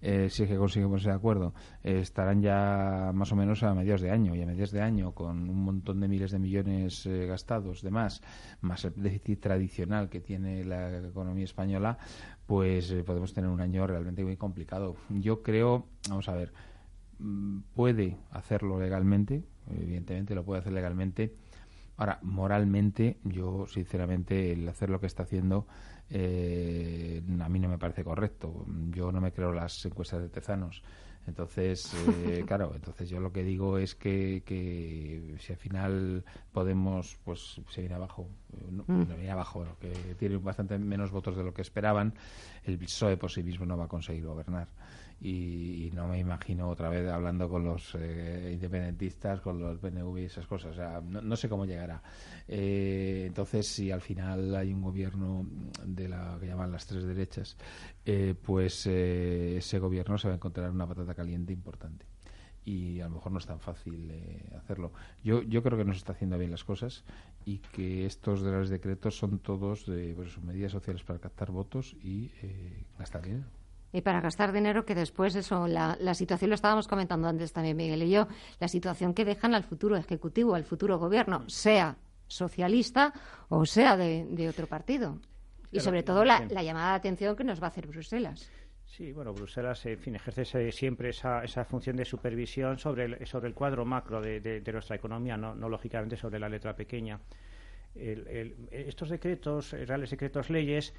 [0.02, 1.52] eh, si es que consiguen ese acuerdo,
[1.84, 4.34] eh, estarán ya más o menos a mediados de año.
[4.34, 7.90] Y a mediados de año, con un montón de miles de millones eh, gastados, de
[7.90, 8.22] más,
[8.62, 11.98] más el déficit tradicional que tiene la economía española,
[12.46, 14.96] pues podemos tener un año realmente muy complicado.
[15.10, 16.52] Yo creo, vamos a ver,
[17.18, 21.34] mm, puede hacerlo legalmente, evidentemente lo puede hacer legalmente.
[21.96, 25.66] Ahora, moralmente, yo sinceramente el hacer lo que está haciendo
[26.10, 28.66] eh, a mí no me parece correcto.
[28.90, 30.82] Yo no me creo las encuestas de Tezanos.
[31.26, 37.16] Entonces, eh, claro, entonces yo lo que digo es que, que si al final Podemos,
[37.24, 38.28] pues se viene abajo,
[38.70, 39.06] no, mm.
[39.06, 42.14] viene abajo, que tiene bastante menos votos de lo que esperaban,
[42.64, 44.66] el PSOE por sí mismo no va a conseguir gobernar.
[45.20, 50.24] Y, no me imagino otra vez hablando con los eh, independentistas, con los BNV y
[50.24, 50.76] esas cosas.
[51.02, 52.02] No, sé cómo llegará.
[52.48, 55.44] Eh, entonces, si al final hay un gobierno
[55.84, 57.56] de la que llaman las tres derechas,
[58.06, 62.06] eh, pues ese gobierno se va a encontrar una patata caliente importante
[62.64, 64.12] y a lo mejor no es tan fácil
[64.56, 64.92] hacerlo.
[65.22, 67.04] Yo, yo creo que no se está haciendo bien las cosas
[67.44, 71.96] y que estos de los decretos son todos de pues, medidas sociales para captar votos
[72.02, 72.30] y
[72.98, 73.59] gastar dinero
[73.92, 77.76] y para gastar dinero que después eso la, la, situación lo estábamos comentando antes también
[77.76, 81.96] Miguel y yo la situación que dejan al futuro ejecutivo al futuro gobierno sea
[82.30, 83.12] socialista
[83.48, 85.18] o sea de, otro partido.
[85.72, 88.50] Y sobre todo la, llamada de atención que nos va a hacer Bruselas.
[88.86, 93.48] Sí, bueno, Bruselas, en fin, ejerce siempre esa, esa función de supervisión sobre el, sobre
[93.48, 97.20] el cuadro macro de, de, nuestra economía, no, no, lógicamente sobre la letra pequeña.
[97.94, 100.92] estos decretos, reales decretos leyes,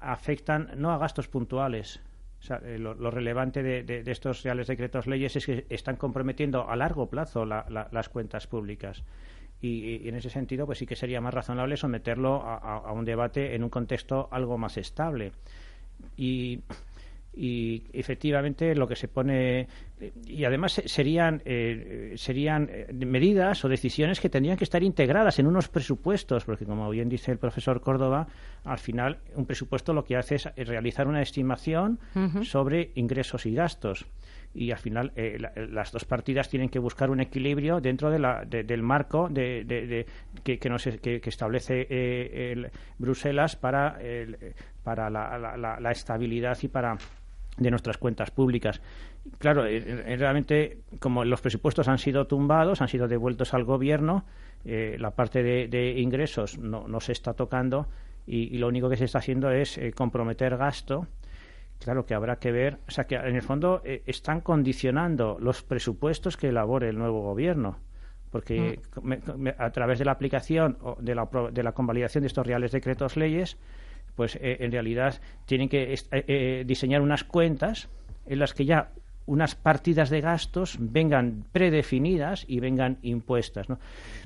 [0.00, 2.02] afectan no a gastos puntuales,
[2.62, 7.44] eh, lo, relevante de, estos reales decretos leyes es que están comprometiendo a largo plazo
[7.44, 9.02] las cuentas públicas.
[9.60, 13.64] Y, en ese sentido, pues sí que sería más razonable someterlo a, un debate en
[13.64, 15.32] un contexto algo más estable.
[16.16, 16.60] Y
[17.40, 19.68] y efectivamente lo que se pone
[20.26, 25.46] y además serían eh, serían eh, medidas o decisiones que tendrían que estar integradas en
[25.46, 28.26] unos presupuestos porque como bien dice el profesor Córdoba
[28.64, 32.00] al final un presupuesto lo que hace es realizar una estimación
[32.42, 34.06] sobre ingresos y gastos.
[34.54, 35.38] Y al final eh,
[35.70, 40.06] las dos partidas tienen que buscar un equilibrio dentro de la, del marco de,
[40.42, 42.66] que, que, establece
[42.98, 43.98] Bruselas para,
[44.82, 46.96] para la, estabilidad y para
[47.58, 48.80] de nuestras cuentas públicas.
[49.38, 54.24] Claro, eh, eh, realmente, como los presupuestos han sido tumbados, han sido devueltos al gobierno,
[54.64, 57.88] eh, la parte de, ingresos no, no, se está tocando
[58.26, 61.06] y, lo único que se está haciendo es comprometer gasto.
[61.78, 66.36] Claro que habrá que ver, o sea que en el fondo están condicionando los presupuestos
[66.36, 67.78] que elabore el nuevo gobierno
[68.30, 69.48] porque mm.
[69.56, 73.16] a través de la aplicación o de la, de la convalidación de estos reales decretos
[73.16, 73.56] leyes
[74.18, 77.88] pues eh, en realidad tienen que eh, eh, diseñar unas cuentas
[78.26, 78.90] en las que ya
[79.26, 83.68] unas partidas de gastos vengan predefinidas y vengan impuestas.
[83.68, 83.78] ¿no?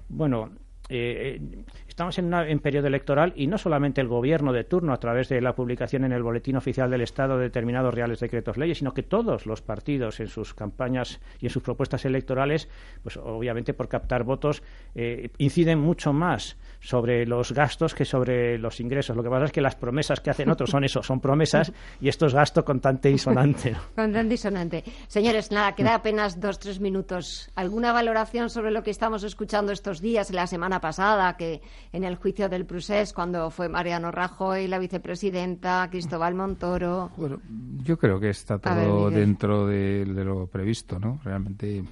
[0.08, 0.52] Bueno,
[0.94, 1.40] eh,
[1.88, 5.40] estamos en, un periodo electoral y no solamente el gobierno de turno a través de
[5.40, 9.02] la publicación en el boletín oficial del Estado de determinados reales decretos leyes, sino que
[9.02, 12.68] todos los partidos en sus campañas y en sus propuestas electorales,
[13.02, 14.62] pues obviamente por captar votos,
[14.94, 19.16] eh, inciden mucho más sobre los gastos que sobre los ingresos.
[19.16, 22.08] Lo que pasa es que las promesas que hacen otros son eso, son promesas y
[22.08, 23.74] esto es gasto constante y sonante.
[23.94, 24.84] Constante y sonante.
[25.06, 27.50] Señores, nada, queda apenas dos, tres minutos.
[27.54, 32.16] ¿Alguna valoración sobre lo que estamos escuchando estos días, la semana pasada, que en el
[32.16, 37.10] juicio del Prusés, cuando fue Mariano Rajoy, la vicepresidenta, Cristóbal Montoro.
[37.16, 37.40] Bueno,
[37.84, 41.20] yo creo que está todo dentro de, de, lo previsto, ¿no?
[41.22, 41.84] Realmente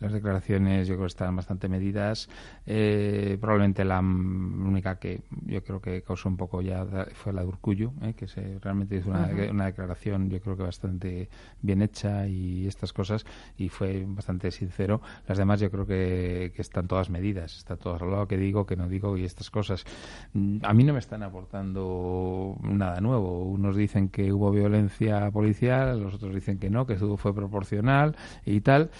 [0.00, 2.28] las declaraciones yo creo que están bastante medidas.
[2.66, 7.48] Eh, probablemente la única que yo creo que causó un poco ya fue la de
[7.48, 11.28] Urcullo, eh, que se realmente hizo una, declaración yo creo que bastante
[11.62, 13.24] bien hecha y estas cosas
[13.56, 15.00] y fue bastante sincero.
[15.26, 18.88] Las demás yo creo que, están todas medidas, está todo arreglado, que digo, que no
[18.88, 19.84] digo y estas cosas.
[20.32, 23.44] Mm, a mí no me están aportando nada nuevo.
[23.44, 28.16] Unos dicen que hubo violencia policial, los otros dicen que no, que todo fue proporcional
[28.44, 28.90] y tal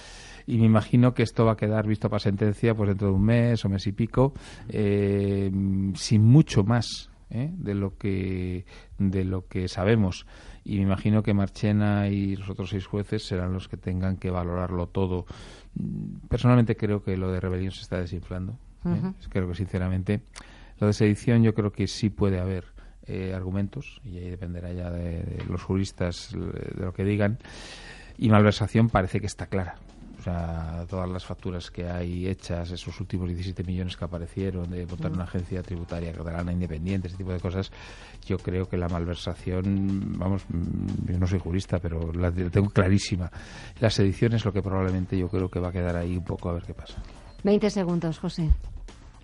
[0.49, 3.23] y me imagino que esto va a quedar visto para sentencia pues dentro de un
[3.23, 4.33] mes o mes y pico
[4.71, 5.51] eh,
[5.95, 7.51] sin mucho más ¿eh?
[7.53, 8.65] de lo que
[8.99, 10.27] de lo que sabemos.
[10.65, 14.31] Y me imagino que Marchena y los otros seis jueces serán los que tengan que
[14.31, 15.27] valorarlo todo.
[16.31, 19.13] Personalmente creo que lo de rebelión se está desinflando ¿eh?
[19.29, 20.23] creo que sinceramente
[20.81, 22.65] lo de sedición yo creo que sí puede haber
[23.35, 27.39] argumentos y ahí dependerá ya de los juristas de lo que digan.
[28.19, 29.77] Y malversación parece que está clara
[30.29, 35.13] sea, todas las facturas que hay hechas, esos últimos 17 millones que aparecieron de montar
[35.13, 37.71] una agencia tributaria catalana independiente, ese tipo de cosas,
[38.27, 43.31] yo creo que la malversación, vamos, mm, yo no soy jurista, pero la tengo clarísima.
[43.81, 46.55] Las ediciones lo que probablemente yo creo que va a quedar ahí un poco a
[46.55, 47.03] ver qué pasa.
[47.45, 48.51] 20 segundos, José.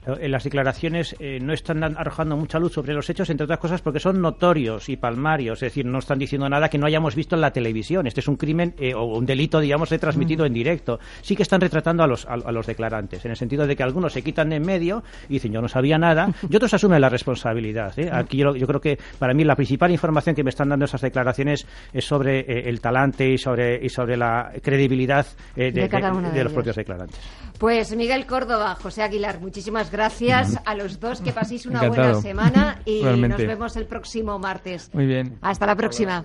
[0.06, 3.80] Eh, las declaraciones eh, no están arrojando mucha luz sobre los hechos, entre otras cosas
[3.80, 7.34] porque son notorios y palmarios, es decir, no están diciendo nada que no hayamos visto
[7.34, 8.06] en la televisión.
[8.06, 10.98] Este es un crimen eh, o un delito, digamos, transmitido en directo.
[11.22, 14.12] Sí que están retratando a los, a, los declarantes, en el sentido de que algunos
[14.12, 17.94] se quitan en medio y dicen yo no sabía nada, y otros asumen la responsabilidad.
[18.12, 21.66] Aquí yo, creo que para mí la principal información que me están dando esas declaraciones
[21.92, 27.18] es sobre el talante y sobre, y sobre la credibilidad de, los propios declarantes.
[27.58, 32.14] Pues Miguel Córdoba, José Aguilar, muchísimas gracias gracias a los dos, que paséis una buena
[32.20, 34.90] semana y nos vemos el próximo martes.
[34.92, 35.38] Muy bien.
[35.40, 36.24] Hasta la próxima.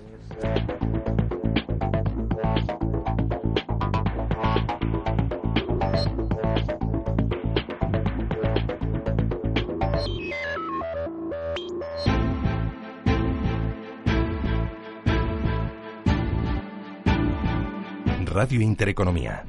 [18.26, 19.44] Radio Intereconomía.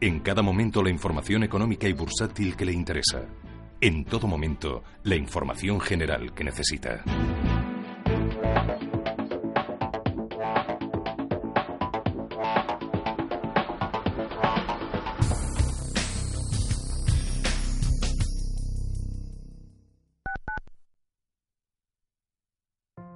[0.00, 3.26] En cada momento la información económica y bursátil que le interesa.
[3.82, 7.02] En todo momento la información general que necesita.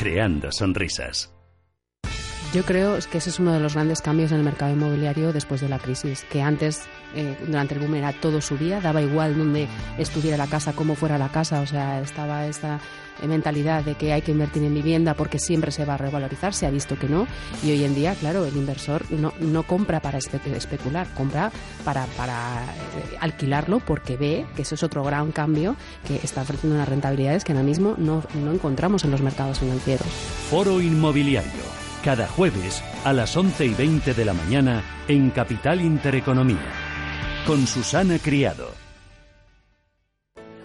[0.00, 1.30] creando sonrisas.
[2.54, 5.60] Yo creo que ese es uno de los grandes cambios en el mercado inmobiliario después
[5.60, 9.68] de la crisis, que antes, eh, durante el boom, era todo subía, daba igual donde
[9.98, 12.80] estuviera la casa, cómo fuera la casa, o sea, estaba esta
[13.28, 16.66] mentalidad de que hay que invertir en vivienda porque siempre se va a revalorizar, se
[16.66, 17.26] ha visto que no,
[17.62, 21.50] y hoy en día, claro, el inversor no, no compra para especular, compra
[21.84, 25.76] para, para eh, alquilarlo porque ve que eso es otro gran cambio
[26.06, 30.06] que está ofreciendo unas rentabilidades que ahora mismo no, no encontramos en los mercados financieros.
[30.48, 36.72] Foro Inmobiliario cada jueves a las 11 y 20 de la mañana en Capital Intereconomía,
[37.46, 38.89] con Susana Criado.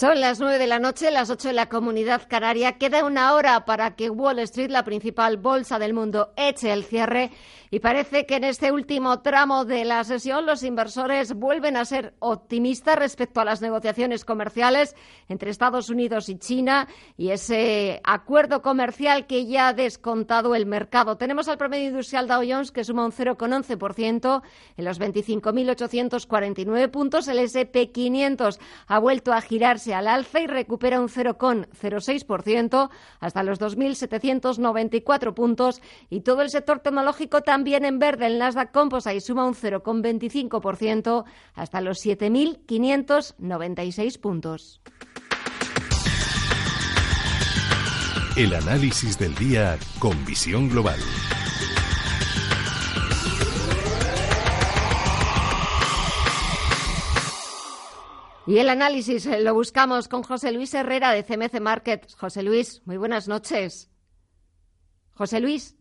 [0.01, 2.79] Son las nueve de la noche, las ocho en la comunidad canaria.
[2.79, 7.31] Queda una hora para que Wall Street, la principal bolsa del mundo, eche el cierre
[7.71, 12.15] y parece que en este último tramo de la sesión los inversores vuelven a ser
[12.19, 14.97] optimistas respecto a las negociaciones comerciales
[15.29, 21.19] entre Estados Unidos y China y ese acuerdo comercial que ya ha descontado el mercado.
[21.19, 24.43] Tenemos al promedio industrial Dow Jones que suma un 0,11%
[24.79, 27.29] en los 25.849 puntos.
[27.29, 32.91] El S&P 500 ha vuelto a girarse al alza y recupera un 0,06%
[33.21, 39.21] hasta los 2.794 puntos y todo el sector tecnológico también en verde el Nasdaq Composite
[39.21, 44.81] suma un 0,25% hasta los 7.596 puntos.
[48.37, 51.01] El análisis del día con visión global.
[58.51, 62.17] Y el análisis lo buscamos con José Luis Herrera de CMC Markets.
[62.17, 63.93] José Luis, muy buenas noches.
[65.13, 65.77] José Luis.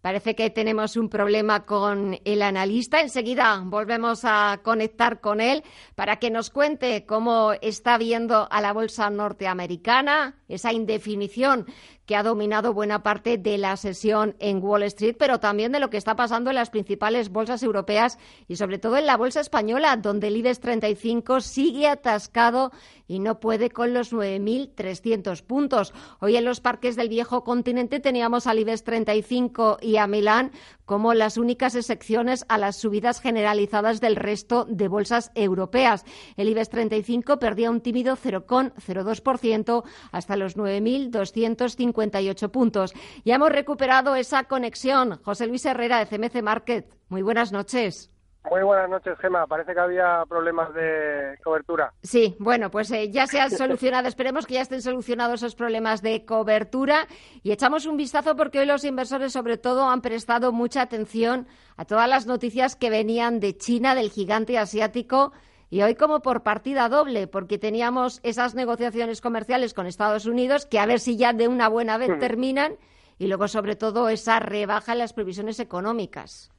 [0.00, 3.02] Parece que tenemos un problema con el analista.
[3.02, 5.62] Enseguida volvemos a conectar con él
[5.96, 11.66] para que nos cuente cómo está viendo a la bolsa norteamericana, esa indefinición
[12.08, 15.90] que ha dominado buena parte de la sesión en Wall Street, pero también de lo
[15.90, 18.18] que está pasando en las principales bolsas europeas
[18.48, 22.72] y sobre todo en la bolsa española, donde el IBEX 35 sigue atascado
[23.06, 25.92] y no puede con los 9.300 puntos.
[26.20, 30.52] Hoy en los parques del viejo continente teníamos al IBEX 35 y a Milán
[30.86, 36.06] como las únicas excepciones a las subidas generalizadas del resto de bolsas europeas.
[36.38, 40.56] El IBEX 35 perdía un tímido 0,02% hasta los
[41.98, 42.94] 9.258 puntos.
[43.24, 45.20] Ya hemos recuperado esa conexión.
[45.22, 46.86] José Luis Herrera de CMC Market.
[47.08, 48.10] Muy buenas noches.
[48.50, 49.46] Muy buenas noches, Gema.
[49.46, 51.92] Parece que había problemas de cobertura.
[52.02, 54.08] Sí, bueno, pues eh, ya se han solucionado.
[54.08, 57.06] Esperemos que ya estén solucionados esos problemas de cobertura.
[57.42, 61.46] Y echamos un vistazo porque hoy los inversores, sobre todo, han prestado mucha atención
[61.76, 65.32] a todas las noticias que venían de China, del gigante asiático.
[65.70, 70.78] Y hoy como por partida doble, porque teníamos esas negociaciones comerciales con Estados Unidos que
[70.78, 72.76] a ver si ya de una buena vez terminan.
[73.18, 76.50] Y luego, sobre todo, esa rebaja en las previsiones económicas.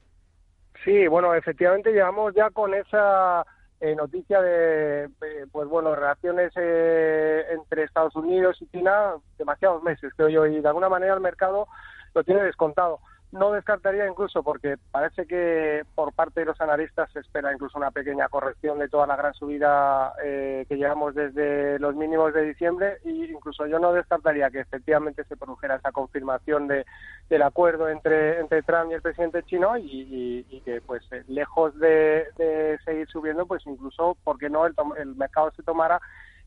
[0.84, 3.45] Sí, bueno, efectivamente llevamos ya con esa
[3.81, 10.11] eh, noticia de, eh, pues bueno, relaciones eh, entre Estados Unidos y China demasiados meses,
[10.15, 11.68] creo yo, y de alguna manera el mercado
[12.14, 12.99] lo tiene descontado.
[13.31, 17.91] No descartaría incluso, porque parece que por parte de los analistas se espera incluso una
[17.91, 22.97] pequeña corrección de toda la gran subida eh, que llevamos desde los mínimos de diciembre
[23.06, 26.88] e incluso yo no descartaría que efectivamente se produjera esa confirmación de,
[27.30, 32.80] del acuerdo entre, entre Trump y el presidente chino y, que pues eh, lejos de,
[32.84, 36.01] seguir subiendo pues incluso, porque no?, el, el mercado se tomara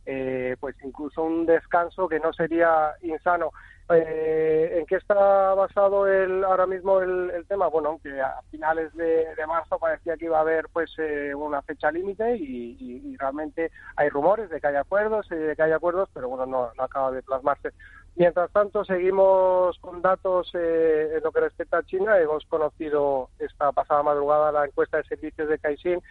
[0.06, 3.52] eh, pues incluso un descanso que no sería insano.
[3.90, 7.66] Eh, ¿En qué está basado el, ahora mismo el, tema?
[7.66, 11.90] Bueno, que a finales de, marzo parecía que iba a haber pues eh, una fecha
[11.90, 16.28] límite y, realmente hay rumores de que hay acuerdos, y de que hay acuerdos, pero
[16.28, 17.70] bueno, no, acaba de plasmarse.
[18.16, 22.18] Mientras tanto, seguimos con datos eh, en lo que respecta a China.
[22.18, 26.02] Hemos conocido esta pasada madrugada la encuesta de servicios de Caixin,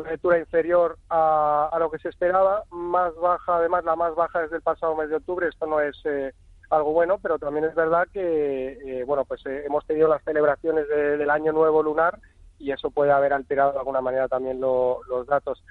[0.00, 4.62] lectura inferior a, lo que se esperaba, más baja, además la más baja desde el
[4.62, 5.48] pasado mes de octubre.
[5.48, 6.32] Esto no es eh,
[6.70, 10.88] algo bueno, pero también es verdad que eh, bueno, pues eh, hemos tenido las celebraciones
[10.88, 12.18] del Año Nuevo lunar
[12.58, 15.62] y eso puede haber alterado de alguna manera también los datos.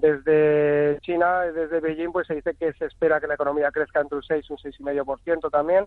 [0.00, 4.16] Desde China, desde Beijing, pues se dice que se espera que la economía crezca entre
[4.16, 5.86] un 6 y un 6,5% también.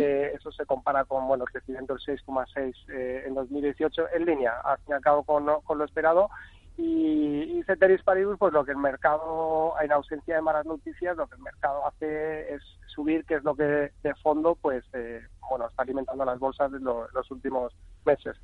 [0.00, 4.78] Eh, eso se compara con bueno, el crecimiento del 6,6 en 2018 en línea, al
[4.78, 6.30] fin y al cabo, con, con lo esperado
[6.76, 11.26] y, y ceteris paribus, pues lo que el mercado, en ausencia de malas noticias, lo
[11.26, 12.62] que el mercado hace es
[12.94, 16.80] subir, que es lo que de fondo, pues, eh, bueno, está alimentando las bolsas de
[16.80, 17.72] los últimos
[18.04, 18.36] meses.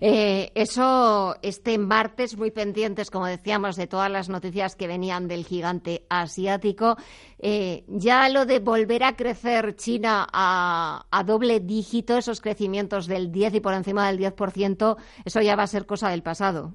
[0.00, 5.44] Eh, eso, este martes, muy pendientes, como decíamos, de todas las noticias que venían del
[5.44, 6.96] gigante asiático.
[7.38, 13.30] Eh, ya lo de volver a crecer China a, a, doble dígito, esos crecimientos del
[13.30, 16.72] 10 y por encima del 10%, eso ya va a ser cosa del pasado.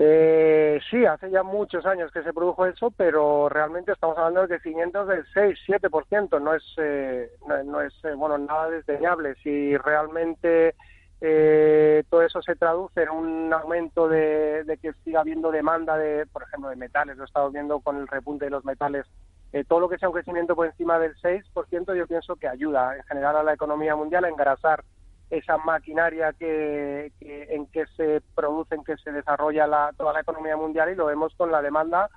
[0.00, 4.48] Eh, sí, hace ya muchos años que se produjo eso, pero realmente estamos hablando de
[4.48, 7.28] crecimientos del 6-7%, no es, eh,
[7.66, 9.34] no, es eh, bueno, nada desdeñable.
[9.42, 10.76] Si realmente
[11.20, 16.26] eh, todo eso se traduce en un aumento de, de, que siga habiendo demanda de,
[16.26, 19.04] por ejemplo, de metales, lo estamos viendo con el repunte de los metales,
[19.52, 22.96] eh, todo lo que sea un crecimiento por encima del 6%, yo pienso que ayuda
[22.96, 24.84] en general a la economía mundial a engrasar
[25.30, 30.56] esa maquinaria que, en que se produce, en que se desarrolla la, toda la economía
[30.56, 32.08] mundial y lo vemos con la demanda,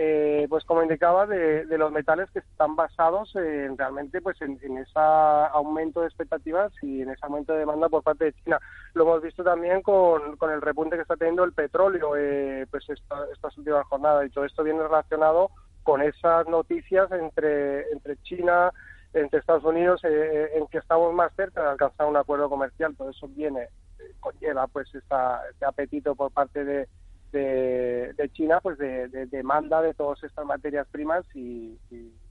[0.00, 4.92] eh, pues como indicaba, de, los metales que están basados en, realmente pues en, ese
[4.94, 8.60] aumento de expectativas y en ese aumento de demanda por parte de China.
[8.94, 12.88] Lo hemos visto también con, con el repunte que está teniendo el petróleo eh, pues
[12.88, 15.50] estas últimas jornadas y todo esto viene relacionado
[15.82, 18.70] con esas noticias entre, entre China,
[19.14, 22.94] entre Estados Unidos eh, eh, en que estamos más cerca de alcanzar un acuerdo comercial,
[22.94, 26.88] por eso viene, eh, conlleva pues esta, este apetito por parte de,
[27.32, 31.78] de, China pues de, demanda de todas estas materias primas y,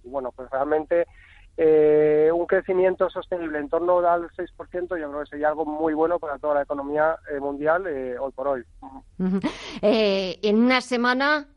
[0.03, 1.05] bueno pues realmente
[2.31, 6.37] un crecimiento sostenible en torno al 6% yo creo que sería algo muy bueno para
[6.37, 7.85] toda la economía mundial
[8.19, 8.63] hoy por hoy.
[9.81, 11.47] en una semana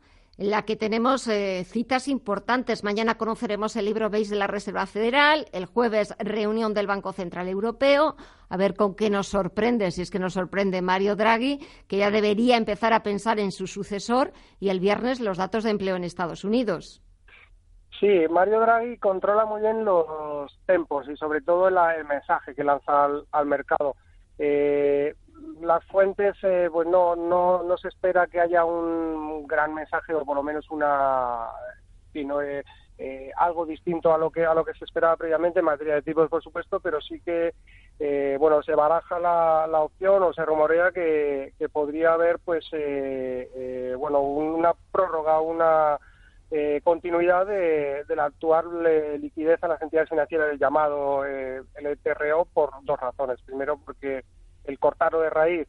[0.41, 2.83] en la que tenemos eh, citas importantes.
[2.83, 7.47] Mañana conoceremos el libro Base de la Reserva Federal, el jueves reunión del Banco Central
[7.47, 8.15] Europeo,
[8.49, 12.09] a ver con qué nos sorprende, si es que nos sorprende Mario Draghi, que ya
[12.09, 16.05] debería empezar a pensar en su sucesor, y el viernes los datos de empleo en
[16.05, 17.03] Estados Unidos.
[17.99, 23.09] Sí, Mario Draghi controla muy bien los tempos y sobre todo el mensaje que lanza
[23.31, 23.95] al, mercado.
[24.39, 25.13] Eh,
[25.61, 30.25] las fuentes, eh, pues no, no, no se espera que haya un gran mensaje o
[30.25, 31.49] por lo menos una,
[32.11, 32.63] sino eh,
[32.97, 36.01] eh, algo distinto a lo que a lo que se esperaba previamente en materia de
[36.01, 37.53] tipos, por supuesto, pero sí que
[37.99, 42.65] eh, bueno se baraja la, la, opción o se rumorea que, que podría haber, pues
[43.97, 45.97] bueno, una prórroga, una
[46.83, 48.83] continuidad de, de, la actual
[49.21, 53.39] liquidez a las entidades financieras del llamado el ETRO por dos razones.
[53.45, 54.23] Primero, porque
[54.65, 55.67] el cortarlo de raíz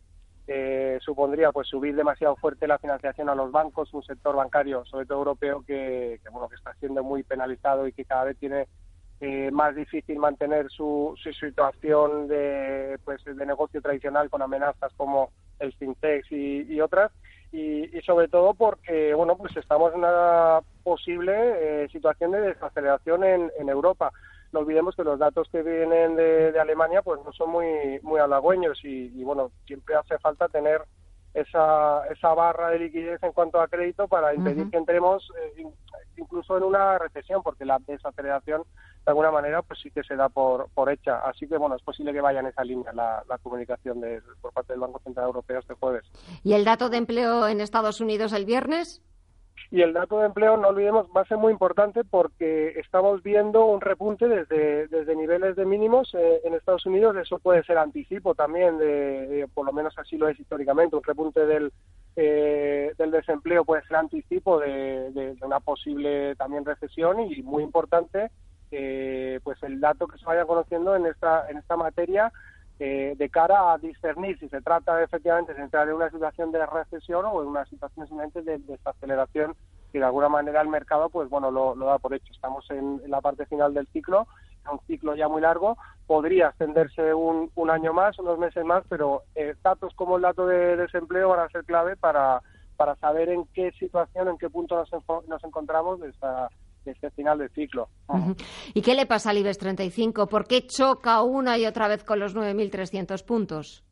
[0.48, 5.06] eh, supondría pues subir demasiado fuerte la financiación a los bancos, un sector bancario, sobre
[5.06, 8.66] todo europeo, que, bueno que está siendo muy penalizado y que cada vez tiene
[9.20, 15.72] eh, más difícil mantener su, situación de pues de negocio tradicional con amenazas como el
[15.74, 17.12] fintech y, otras.
[17.52, 23.52] Y, sobre todo porque bueno pues estamos en una posible eh, situación de desaceleración en,
[23.60, 24.12] en Europa
[24.52, 28.78] no olvidemos que los datos que vienen de, Alemania pues no son muy muy halagüeños
[28.84, 30.82] y, bueno siempre hace falta tener
[31.34, 35.26] esa, esa barra de liquidez en cuanto a crédito para impedir que entremos
[35.56, 35.64] eh,
[36.18, 38.62] incluso en una recesión porque la desaceleración
[39.04, 41.18] de alguna manera pues sí que se da por, por hecha.
[41.20, 44.52] Así que bueno, es posible que vaya en esa línea la, la comunicación de, por
[44.52, 46.04] parte del Banco Central Europeo este jueves.
[46.44, 49.02] ¿Y el dato de empleo en Estados Unidos el viernes?
[49.72, 53.64] Y el dato de empleo, no olvidemos, va a ser muy importante porque estamos viendo
[53.64, 57.16] un repunte desde, desde niveles de mínimos eh, en Estados Unidos.
[57.16, 60.94] Eso puede ser anticipo también, de, por lo menos así lo es históricamente.
[60.94, 61.72] Un repunte del,
[62.16, 68.30] eh, del desempleo puede ser anticipo de, de, una posible también recesión y muy importante,
[68.70, 72.30] eh, pues el dato que se vaya conociendo en esta, en esta materia
[72.84, 76.66] eh, de cara a discernir si se trata efectivamente de entrar en una situación de
[76.66, 79.54] recesión o en una situación simplemente de desaceleración
[79.92, 82.32] que de alguna manera el mercado pues bueno lo, da por hecho.
[82.32, 84.26] Estamos en, la parte final del ciclo,
[84.68, 85.78] un ciclo ya muy largo,
[86.08, 90.48] podría extenderse un, un año más, unos meses más, pero eh, datos como el dato
[90.48, 92.42] de desempleo van a ser clave para,
[92.76, 96.48] para saber en qué situación, en qué punto nos, nos encontramos de esta
[96.90, 97.88] este final del ciclo.
[98.74, 100.26] ¿Y qué le pasa al IBEX 35?
[100.26, 103.84] ¿Por qué choca una y otra vez con los 9.300 puntos?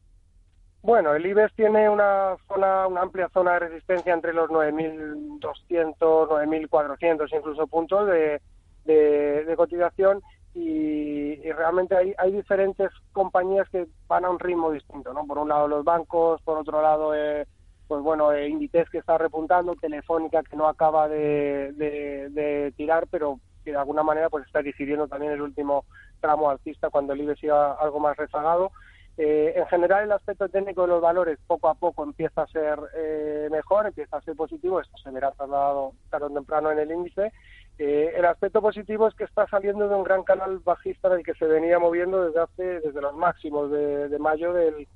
[0.82, 7.36] Bueno, el IBEX tiene una zona, una amplia zona de resistencia entre los 9.200, 9.400
[7.36, 8.40] incluso puntos de,
[8.84, 10.22] de, cotización
[10.54, 15.26] y, realmente hay, hay diferentes compañías que van a un ritmo distinto, ¿no?
[15.26, 17.46] Por un lado los bancos, por otro lado eh,
[17.90, 23.72] pues bueno, eh, Inditex que está repuntando, Telefónica que no acaba de, tirar, pero que
[23.72, 25.84] de alguna manera pues está decidiendo también el último
[26.20, 28.70] tramo alcista cuando el IBEX iba algo más rezagado.
[29.18, 32.78] Eh, en general el aspecto técnico de los valores poco a poco empieza a ser
[32.94, 36.92] eh, mejor, empieza a ser positivo, esto se verá trasladado tarde o temprano en el
[36.92, 37.32] índice.
[37.76, 41.34] el aspecto positivo es que está saliendo de un gran canal bajista en el que
[41.34, 44.86] se venía moviendo desde hace desde los máximos de mayo del,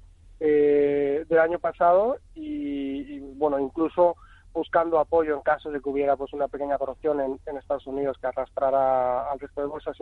[0.40, 4.16] eh, del año pasado y, bueno, incluso
[4.52, 8.28] buscando apoyo en caso de que hubiera pues una pequeña corrupción en, Estados Unidos que
[8.28, 9.96] arrastrara al resto de bolsas,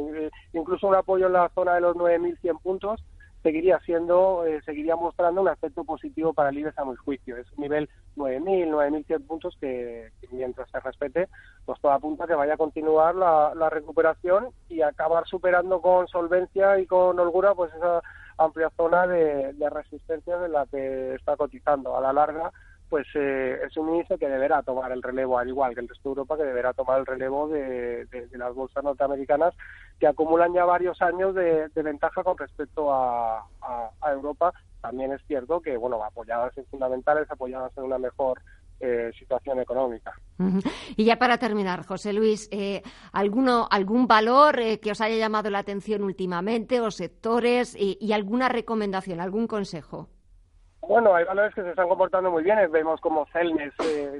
[0.52, 3.02] incluso un apoyo en la zona de los 9.100 puntos
[3.42, 7.36] seguiría siendo, eh, seguiría mostrando un aspecto positivo para el IBEX a mi juicio.
[7.36, 11.28] Es un nivel 9.000, 9.100 puntos que, mientras se respete,
[11.64, 16.78] pues todo apunta que vaya a continuar la, la recuperación y acabar superando con solvencia
[16.78, 18.00] y con holgura pues esa
[18.38, 21.96] amplia zona de, resistencia de la que está cotizando.
[21.96, 22.52] A la larga,
[22.88, 26.08] pues eh, es un índice que deberá tomar el relevo, al igual que el resto
[26.08, 29.54] de Europa, que deberá tomar el relevo de, las bolsas norteamericanas
[29.98, 33.46] que acumulan ya varios años de, ventaja con respecto a,
[34.06, 34.52] Europa.
[34.80, 38.40] También es cierto que, bueno, apoyadas en fundamentales, apoyadas en una mejor
[38.84, 40.12] eh, situación económica.
[40.96, 42.82] Y ya para terminar, José Luis, eh,
[43.12, 48.48] ¿alguno, ¿algún valor eh, que os haya llamado la atención últimamente o sectores y, alguna
[48.48, 50.08] recomendación, algún consejo?
[50.80, 52.58] Bueno, hay valores que se están comportando muy bien.
[52.72, 53.72] Vemos como Celnes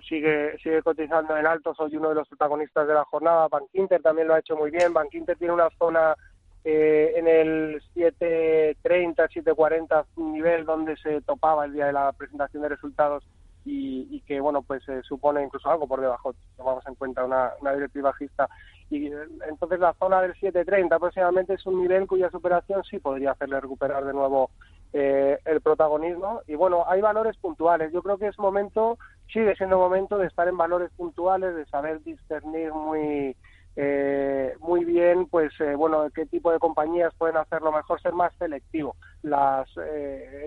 [0.09, 1.75] sigue, sigue cotizando en alto.
[1.75, 3.49] Soy uno de los protagonistas de la jornada.
[3.49, 4.93] Bankinter también lo ha hecho muy bien.
[4.93, 6.15] Bankinter tiene una zona
[6.63, 13.25] en el 730, 740 nivel donde se topaba el día de la presentación de resultados
[13.65, 16.35] y, que bueno pues se supone incluso algo por debajo.
[16.57, 18.49] Tomamos en cuenta una, una directiva bajista.
[18.91, 23.33] Y eh, entonces la zona del 730 aproximadamente es un nivel cuya superación sí podría
[23.33, 24.51] hacerle recuperar de nuevo
[24.93, 26.41] eh, el protagonismo.
[26.47, 27.93] Y bueno hay valores puntuales.
[27.93, 28.99] Yo creo que es momento
[29.33, 33.37] sigue siendo momento de estar en valores puntuales de saber discernir muy
[33.75, 38.97] eh, muy bien pues bueno qué tipo de compañías pueden hacerlo mejor ser más selectivo.
[39.23, 39.69] Las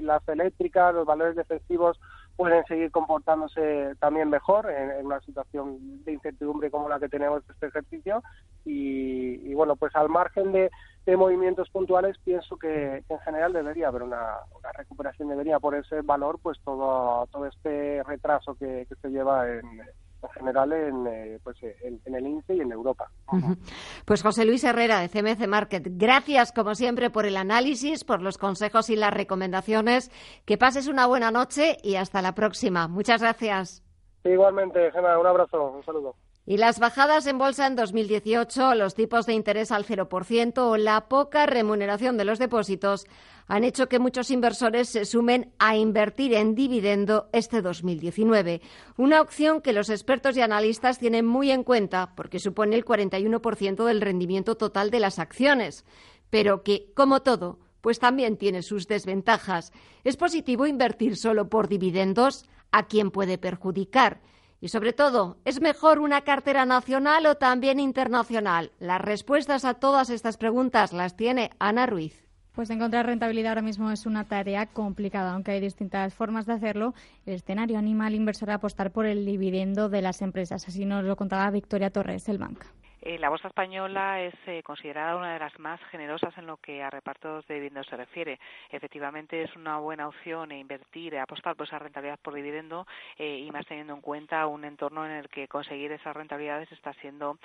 [0.02, 2.00] las eléctricas los valores defensivos
[2.36, 7.68] pueden seguir comportándose también mejor en, una situación de incertidumbre como la que tenemos este
[7.68, 8.22] ejercicio.
[8.66, 10.70] Y, bueno pues al margen de,
[11.16, 14.40] movimientos puntuales pienso que, en general debería haber una,
[14.76, 19.64] recuperación debería por ese valor pues todo todo este retraso que se lleva en
[20.34, 23.10] general en, eh, pues, en, el INSE y en Europa.
[24.06, 28.38] Pues José Luis Herrera de CMC Market, gracias como siempre por el análisis, por los
[28.38, 30.12] consejos y las recomendaciones.
[30.46, 32.88] Que pases una buena noche y hasta la próxima.
[32.88, 33.84] Muchas gracias.
[34.24, 36.16] Igualmente, Gemma, un abrazo, un saludo.
[36.48, 41.08] Y las bajadas en bolsa en 2018, los tipos de interés al 0% o la
[41.08, 43.06] poca remuneración de los depósitos
[43.48, 48.62] han hecho que muchos inversores se sumen a invertir en dividendo este 2019.
[48.98, 53.86] Una opción que los expertos y analistas tienen muy en cuenta porque supone el 41%
[53.86, 55.86] del rendimiento total de las acciones,
[56.30, 59.72] pero que, como todo, pues también tiene sus desventajas.
[60.04, 62.46] ¿Es positivo invertir solo por dividendos?
[62.72, 64.22] ¿A quién puede perjudicar?
[64.60, 68.72] Y sobre todo, ¿es mejor una cartera nacional o también internacional?
[68.80, 72.25] Las respuestas a todas estas preguntas las tiene Ana Ruiz.
[72.56, 76.94] Pues encontrar rentabilidad ahora mismo es una tarea complicada, aunque hay distintas formas de hacerlo.
[77.26, 80.66] El escenario anima al inversor a apostar por el dividendo de las empresas.
[80.66, 82.66] Así nos lo contaba Victoria Torres, el banco.
[83.02, 86.82] Eh, la bolsa española es eh, considerada una de las más generosas en lo que
[86.82, 88.40] a repartos de dividendos se refiere.
[88.72, 92.88] Efectivamente, es una buena opción invertir, apostar por esa rentabilidad por dividendo
[93.20, 97.38] y más teniendo en cuenta un entorno en el que conseguir esas rentabilidades está siendo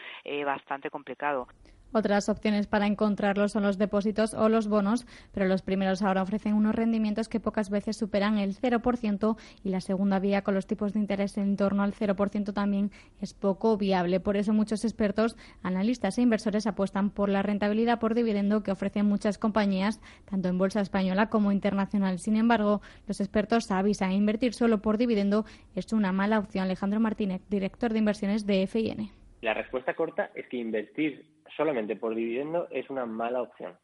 [0.47, 1.49] bastante complicado.
[1.93, 6.55] Otras opciones para encontrarlos son los depósitos o los bonos, pero los primeros ahora ofrecen
[6.55, 10.93] unos rendimientos que pocas veces superan el 0% y la segunda vía con los tipos
[10.93, 14.21] de interés en torno al 0% también es poco viable.
[14.21, 19.07] Por eso muchos expertos, analistas e inversores apuestan por la rentabilidad por dividendo que ofrecen
[19.07, 22.19] muchas compañías, tanto en bolsa española como internacional.
[22.19, 25.45] Sin embargo, los expertos avisan invertir solo por dividendo
[25.75, 26.65] es una mala opción.
[26.65, 29.20] Alejandro Martínez, director de inversiones de FIN.
[29.41, 31.25] La respuesta corta es que invertir
[31.57, 33.79] solamente por dividendo es una mala opción.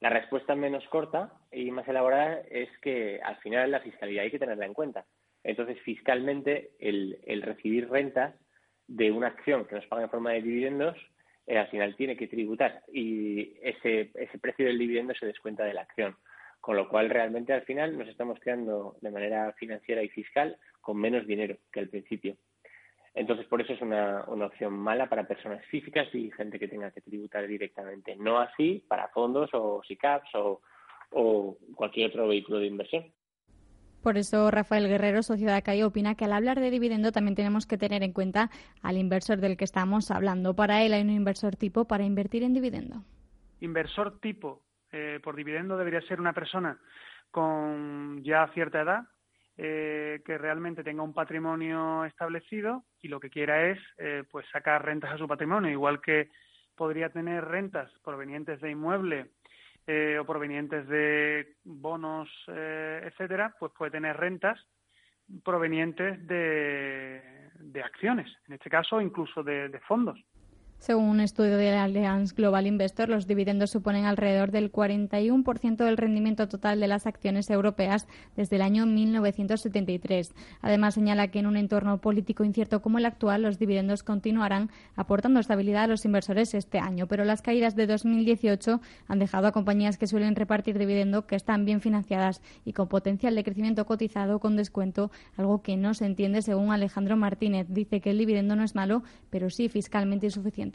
[0.00, 4.38] La respuesta menos corta y más elaborada es que al final la fiscalidad hay que
[4.38, 5.04] tenerla en cuenta.
[5.42, 8.34] Entonces, fiscalmente, el, recibir rentas
[8.86, 10.96] de una acción que nos paga en forma de dividendos,
[11.46, 15.74] eh, al final tiene que tributar y ese, ese precio del dividendo se descuenta de
[15.74, 16.16] la acción.
[16.60, 20.98] Con lo cual, realmente al final nos estamos quedando de manera financiera y fiscal con
[20.98, 22.36] menos dinero que al principio.
[23.14, 27.00] Entonces, por eso es una, opción mala para personas físicas y gente que tenga que
[27.00, 28.16] tributar directamente.
[28.16, 30.60] No así para fondos o SICAPs o,
[31.10, 33.04] o cualquier otro vehículo de inversión.
[34.02, 37.78] Por eso Rafael Guerrero, Sociedad CAI, opina que al hablar de dividendo también tenemos que
[37.78, 38.50] tener en cuenta
[38.82, 40.54] al inversor del que estamos hablando.
[40.54, 43.02] Para él hay un inversor tipo para invertir en dividendo.
[43.60, 44.62] Inversor tipo
[44.92, 46.78] eh, por dividendo debería ser una persona
[47.30, 49.04] con ya cierta edad,
[49.56, 54.84] eh, que realmente tenga un patrimonio establecido y lo que quiera es eh, pues sacar
[54.84, 56.30] rentas a su patrimonio, igual que
[56.74, 59.30] podría tener rentas provenientes de inmueble
[59.86, 64.58] eh, o provenientes de bonos, etcétera, pues puede tener rentas
[65.44, 70.18] provenientes de, acciones, en este caso incluso de fondos.
[70.84, 76.46] Según un estudio de Allianz Global Investor, los dividendos suponen alrededor del 41% del rendimiento
[76.46, 78.06] total de las acciones europeas
[78.36, 80.34] desde el año 1973.
[80.60, 85.40] Además, señala que en un entorno político incierto como el actual, los dividendos continuarán aportando
[85.40, 87.06] estabilidad a los inversores este año.
[87.06, 91.64] Pero las caídas de 2018 han dejado a compañías que suelen repartir dividendo que están
[91.64, 96.42] bien financiadas y con potencial de crecimiento cotizado con descuento, algo que no se entiende
[96.42, 97.68] según Alejandro Martínez.
[97.70, 100.73] Dice que el dividendo no es malo, pero sí fiscalmente insuficiente.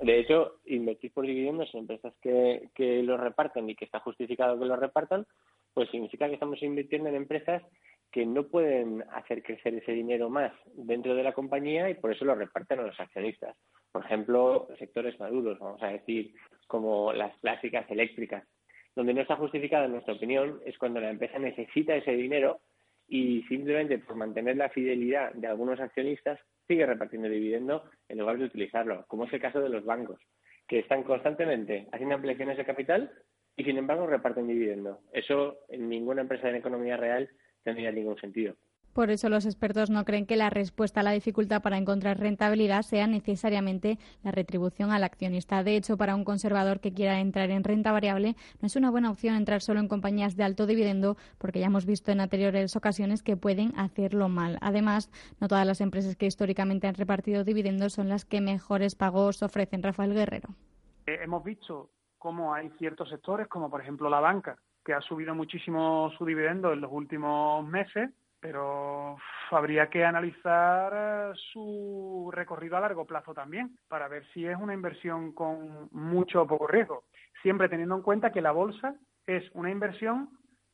[0.00, 4.58] De hecho, invertir por dividendos en empresas que, que lo reparten y que está justificado
[4.58, 5.26] que lo repartan,
[5.74, 7.62] pues significa que estamos invirtiendo en empresas
[8.10, 12.26] que no pueden hacer crecer ese dinero más dentro de la compañía y por eso
[12.26, 13.56] lo reparten a los accionistas.
[13.90, 16.34] Por ejemplo, sectores maduros, vamos a decir,
[16.66, 18.44] como las clásicas eléctricas.
[18.94, 22.60] Donde no está justificado, en nuestra opinión, es cuando la empresa necesita ese dinero
[23.08, 28.44] y simplemente por mantener la fidelidad de algunos accionistas sigue repartiendo dividendo en lugar de
[28.44, 30.20] utilizarlo, como es el caso de los bancos,
[30.66, 33.12] que están constantemente haciendo ampliaciones de capital
[33.56, 35.00] y sin embargo reparten dividendo.
[35.12, 37.28] Eso en ninguna empresa de la economía real
[37.62, 38.56] tendría ningún sentido.
[38.92, 42.82] Por eso los expertos no creen que la respuesta a la dificultad para encontrar rentabilidad
[42.82, 45.62] sea necesariamente la retribución al accionista.
[45.62, 49.10] De hecho, para un conservador que quiera entrar en renta variable, no es una buena
[49.10, 53.22] opción entrar solo en compañías de alto dividendo, porque ya hemos visto en anteriores ocasiones
[53.22, 54.58] que pueden hacerlo mal.
[54.60, 55.10] Además,
[55.40, 59.82] no todas las empresas que históricamente han repartido dividendos son las que mejores pagos ofrecen.
[59.82, 60.50] Rafael Guerrero.
[61.06, 65.34] Eh, hemos visto cómo hay ciertos sectores, como por ejemplo la banca, que ha subido
[65.34, 68.10] muchísimo su dividendo en los últimos meses
[68.42, 69.16] pero
[69.52, 74.74] habría que analizar eh, su recorrido a largo plazo también para ver si es una
[74.74, 77.04] inversión con mucho o poco riesgo,
[77.40, 78.96] siempre teniendo en cuenta que la bolsa
[79.26, 80.28] es una inversión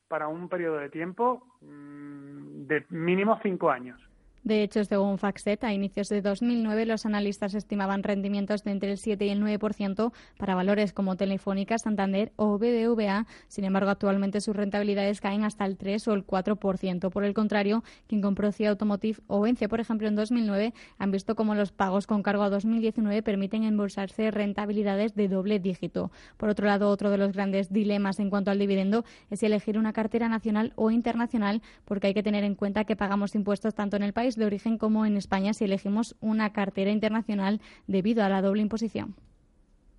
[0.09, 4.01] para un periodo de tiempo mm, de mínimo cinco años.
[4.45, 8.99] De hecho, según FactSet, a inicios de 2009 los analistas estimaban rendimientos de entre el
[8.99, 13.27] 7 y el 9% para valores como Telefónica, Santander o BBVA.
[13.49, 17.11] Sin embargo, actualmente sus rentabilidades caen hasta el 3 o el 4%.
[17.11, 21.35] Por el contrario, quien compró CIA Automotive o Vence, por ejemplo, en 2009, han visto
[21.35, 26.11] cómo los pagos con cargo a 2019 permiten embolsarse rentabilidades de doble dígito.
[26.37, 29.93] Por otro lado, otro de los grandes dilemas en cuanto al dividendo es elegir una
[29.93, 34.03] cartera nacional o internacional, porque hay que tener en cuenta que pagamos impuestos tanto en
[34.03, 38.43] el país de origen como en España si elegimos una cartera internacional debido a la
[38.43, 39.15] doble imposición.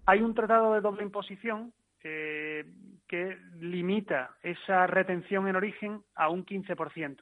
[0.05, 2.65] Hay un tratado de doble imposición eh,
[3.07, 7.17] que limita esa retención en origen a un 15%,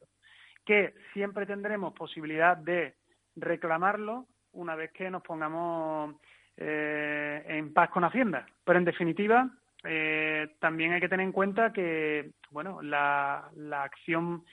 [0.66, 2.96] que siempre tendremos posibilidad de
[3.36, 6.16] reclamarlo una vez que nos pongamos
[6.58, 8.46] eh, en paz con Hacienda.
[8.64, 9.50] Pero en definitiva,
[9.84, 14.44] eh, también hay que tener en cuenta que bueno, la, la acción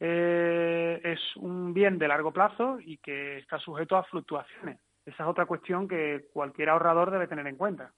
[0.00, 4.78] eh, es un bien de largo plazo y que está sujeto a fluctuaciones.
[5.04, 7.92] esa es otra cuestión que cualquier ahorrador debe tener en cuenta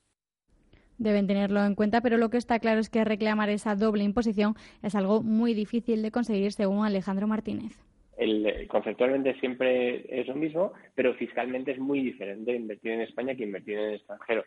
[0.99, 4.55] deben tenerlo en cuenta, pero lo que está claro es que reclamar esa doble imposición
[4.83, 7.73] es algo muy difícil de conseguir, según Alejandro Martínez.
[8.17, 13.45] El, conceptualmente siempre es lo mismo, pero fiscalmente es muy diferente invertir en España que
[13.45, 14.45] invertir en el extranjero.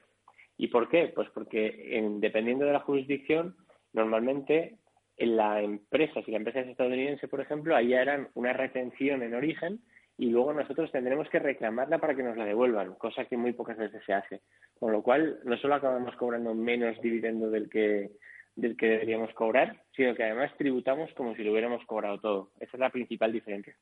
[0.58, 1.12] ¿Y por qué?
[1.14, 3.56] Pues porque dependiendo de la jurisdicción,
[3.92, 4.78] normalmente
[5.18, 9.34] en la empresa, si la empresa es estadounidense, por ejemplo, ahí harán una retención en
[9.34, 9.80] origen
[10.18, 13.78] y luego nosotros tendremos que reclamarla para que nos la devuelvan, cosa que muy pocas
[13.78, 14.42] veces se hace.
[14.80, 18.12] Con lo cual, no solo acabamos cobrando menos dividendo del que,
[18.56, 22.52] del que deberíamos cobrar, sino que además tributamos como si lo hubiéramos cobrado todo.
[22.60, 23.76] Esa es la principal diferencia.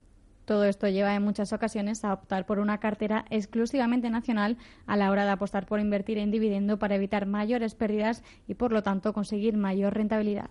[0.46, 5.10] Todo esto lleva en muchas ocasiones a optar por una cartera exclusivamente nacional a la
[5.10, 9.14] hora de apostar por invertir en dividendo para evitar mayores pérdidas y, por lo tanto,
[9.14, 10.50] conseguir mayor rentabilidad.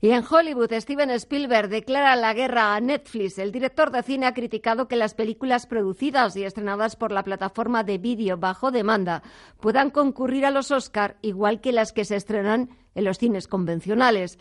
[0.00, 3.38] Y en Hollywood, Steven Spielberg declara la guerra a Netflix.
[3.38, 7.84] El director de cine ha criticado que las películas producidas y estrenadas por la plataforma
[7.84, 9.22] de vídeo bajo demanda
[9.60, 14.38] puedan concurrir a los Oscar igual que las que se estrenan en los cines convencionales.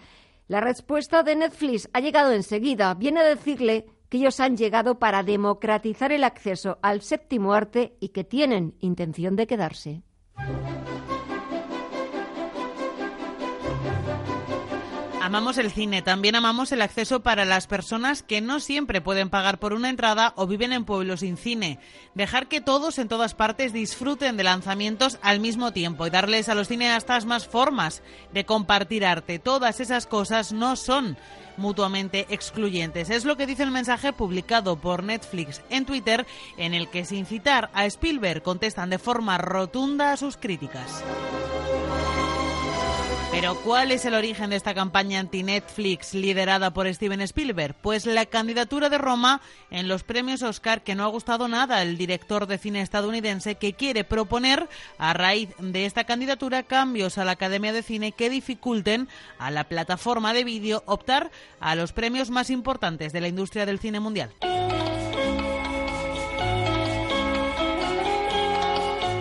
[0.47, 2.93] La respuesta de Netflix ha llegado enseguida.
[2.95, 8.09] Viene a decirle que ellos han llegado para democratizar el acceso al séptimo arte y
[8.09, 10.01] que tienen intención de quedarse.
[15.29, 19.59] Amamos el cine, también amamos el acceso para las personas que no siempre pueden pagar
[19.59, 21.77] por una entrada o viven en pueblos sin cine.
[22.15, 26.55] Dejar que todos en todas partes disfruten de lanzamientos al mismo tiempo y darles a
[26.55, 28.01] los cineastas más formas
[28.33, 29.37] de compartir arte.
[29.37, 31.15] Todas esas cosas no son
[31.57, 33.11] mutuamente excluyentes.
[33.11, 36.25] Es lo que dice el mensaje publicado por Netflix en Twitter
[36.57, 41.03] en el que sin citar a Spielberg contestan de forma rotunda a sus críticas.
[43.31, 47.75] Pero ¿cuál es el origen de esta campaña anti-Netflix liderada por Steven Spielberg?
[47.79, 51.95] Pues la candidatura de Roma en los premios Oscar que no ha gustado nada al
[51.95, 54.67] director de cine estadounidense que quiere proponer
[54.97, 59.65] a raíz de esta candidatura cambios a la Academia de Cine que dificulten a la
[59.65, 64.31] plataforma de vídeo optar a los premios más importantes de la industria del cine mundial.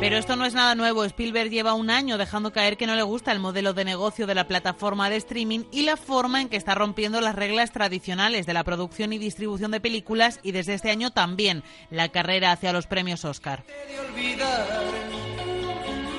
[0.01, 1.05] Pero esto no es nada nuevo.
[1.05, 4.35] Spielberg lleva un año dejando caer que no le gusta el modelo de negocio de
[4.37, 8.55] la plataforma de streaming y la forma en que está rompiendo las reglas tradicionales de
[8.55, 12.87] la producción y distribución de películas y desde este año también la carrera hacia los
[12.87, 13.65] premios Oscar.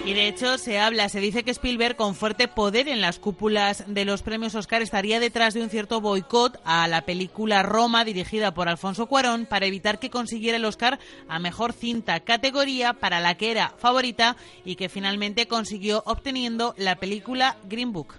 [0.09, 3.83] Y de hecho se habla, se dice que Spielberg con fuerte poder en las cúpulas
[3.85, 8.51] de los premios Oscar estaría detrás de un cierto boicot a la película Roma dirigida
[8.51, 10.97] por Alfonso Cuarón para evitar que consiguiera el Oscar
[11.27, 16.95] a mejor cinta categoría para la que era favorita y que finalmente consiguió obteniendo la
[16.95, 18.15] película Green Book.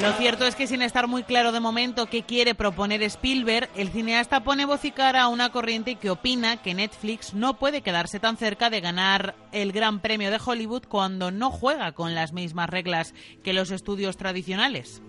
[0.00, 3.90] Lo cierto es que sin estar muy claro de momento qué quiere proponer Spielberg, el
[3.90, 8.18] cineasta pone voz y cara a una corriente que opina que Netflix no puede quedarse
[8.18, 12.70] tan cerca de ganar el Gran Premio de Hollywood cuando no juega con las mismas
[12.70, 13.12] reglas
[13.44, 15.02] que los estudios tradicionales.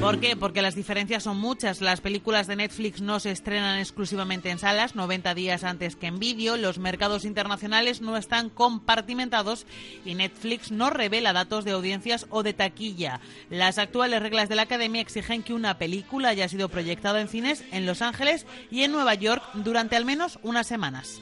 [0.00, 0.36] ¿Por qué?
[0.36, 1.80] Porque las diferencias son muchas.
[1.80, 6.20] Las películas de Netflix no se estrenan exclusivamente en salas, 90 días antes que en
[6.20, 6.56] vídeo.
[6.56, 9.66] Los mercados internacionales no están compartimentados
[10.04, 13.20] y Netflix no revela datos de audiencias o de taquilla.
[13.50, 17.64] Las actuales reglas de la Academia exigen que una película haya sido proyectada en cines
[17.72, 21.20] en Los Ángeles y en Nueva York durante al menos unas semanas.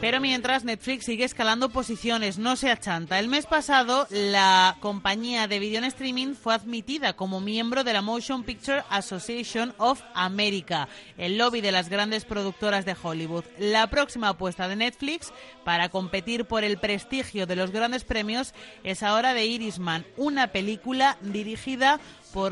[0.00, 3.18] Pero mientras Netflix sigue escalando posiciones, no se achanta.
[3.18, 8.44] El mes pasado la compañía de video streaming fue admitida como miembro de la Motion
[8.44, 13.44] Picture Association of America, el lobby de las grandes productoras de Hollywood.
[13.58, 15.32] La próxima apuesta de Netflix
[15.64, 21.18] para competir por el prestigio de los grandes premios es ahora de Irisman, una película
[21.22, 21.98] dirigida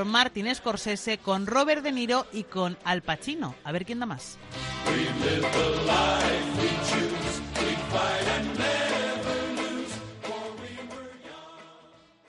[0.05, 3.55] Martin Scorsese con Robert De Niro y con Al Pacino.
[3.65, 4.39] A ver quién da más.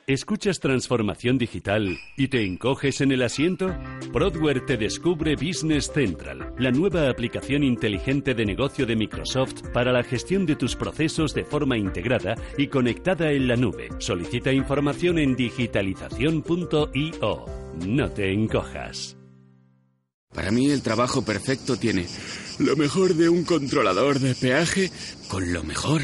[0.10, 3.76] ¿Escuchas transformación digital y te encoges en el asiento?
[4.14, 10.06] Broadware te descubre Business Central, la nueva aplicación inteligente de negocio de Microsoft para la
[10.06, 13.90] gestión de tus procesos de forma integrada y conectada en la nube.
[14.00, 17.46] Solicita información en digitalización.io.
[17.86, 19.18] No te encojas.
[20.34, 22.08] Para mí el trabajo perfecto tiene
[22.60, 24.90] lo mejor de un controlador de peaje
[25.28, 26.04] con lo mejor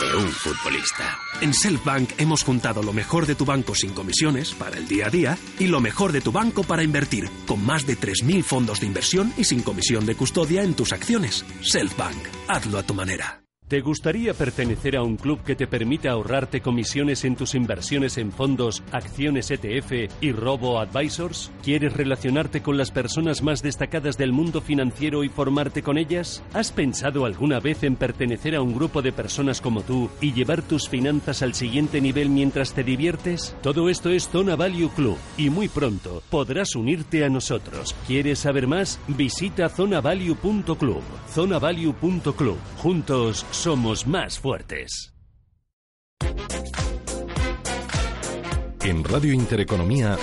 [0.00, 1.18] de un futbolista.
[1.40, 5.10] En Selfbank hemos juntado lo mejor de tu banco sin comisiones para el día a
[5.10, 8.86] día y lo mejor de tu banco para invertir, con más de 3.000 fondos de
[8.86, 11.44] inversión y sin comisión de custodia en tus acciones.
[11.62, 13.45] Selfbank, hazlo a tu manera.
[13.68, 18.30] ¿Te gustaría pertenecer a un club que te permita ahorrarte comisiones en tus inversiones en
[18.30, 21.50] fondos, acciones ETF y robo advisors?
[21.64, 26.44] ¿Quieres relacionarte con las personas más destacadas del mundo financiero y formarte con ellas?
[26.52, 30.62] ¿Has pensado alguna vez en pertenecer a un grupo de personas como tú y llevar
[30.62, 33.56] tus finanzas al siguiente nivel mientras te diviertes?
[33.64, 37.96] Todo esto es Zona Value Club y muy pronto podrás unirte a nosotros.
[38.06, 39.00] ¿Quieres saber más?
[39.08, 41.02] Visita zonavalue.club.
[41.34, 42.58] Zonavalue.club.
[42.76, 45.12] Juntos somos más fuertes.
[48.82, 50.16] En Radio Intereconomía,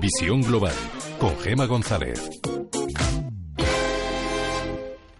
[0.00, 0.72] Visión Global,
[1.18, 2.30] con Gema González.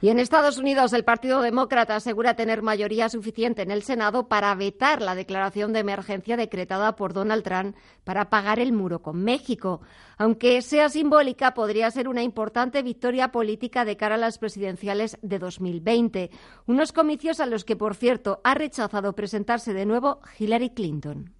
[0.06, 4.54] Y en Estados Unidos, el Partido Demócrata asegura tener mayoría suficiente en el Senado para
[4.54, 9.80] vetar la declaración de emergencia decretada por Donald Trump para pagar el muro con México.
[10.16, 15.40] Aunque sea simbólica, podría ser una importante victoria política de cara a las presidenciales de
[15.40, 16.30] 2020.
[16.66, 21.34] Unos comicios a los que, por cierto, ha rechazado presentarse de nuevo Hillary Clinton.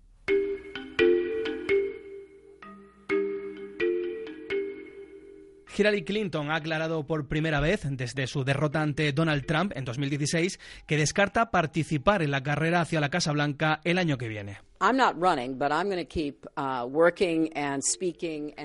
[5.76, 10.58] Hillary Clinton ha aclarado por primera vez desde su derrota ante Donald Trump en 2016
[10.86, 14.58] que descarta participar en la carrera hacia la Casa Blanca el año que viene.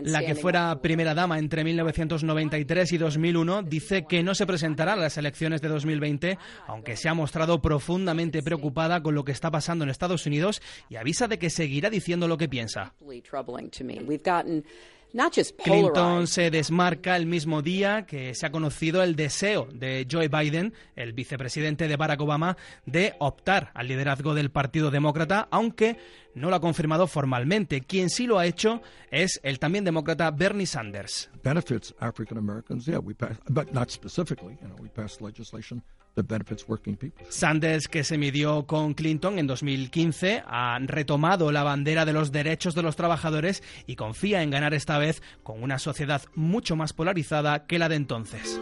[0.04, 4.98] La que fuera primera dama entre 1993 y 2001 dice que no se presentará a
[4.98, 9.86] las elecciones de 2020, aunque se ha mostrado profundamente preocupada con lo que está pasando
[9.86, 12.94] en Estados Unidos y avisa de que seguirá diciendo lo que piensa.
[15.64, 20.74] Clinton se desmarca el mismo día que se ha conocido el deseo de Joe Biden,
[20.96, 25.98] el vicepresidente de Barack Obama, de optar al liderazgo del Partido Demócrata, aunque
[26.34, 27.82] no lo ha confirmado formalmente.
[27.82, 31.30] Quien sí lo ha hecho es el también demócrata Bernie Sanders.
[31.44, 34.58] Benefits African Americans, yeah, we pass, but not specifically.
[34.62, 35.84] You know, we passed legislation
[37.30, 42.76] Sanders, que se midió con Clinton en 2015, ha retomado la bandera de los derechos
[42.76, 47.66] de los trabajadores y confía en ganar esta vez con una sociedad mucho más polarizada
[47.66, 48.60] que la de entonces.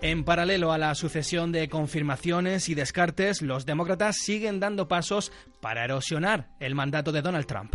[0.00, 5.84] En paralelo a la sucesión de confirmaciones y descartes, los demócratas siguen dando pasos para
[5.84, 7.74] erosionar el mandato de Donald Trump.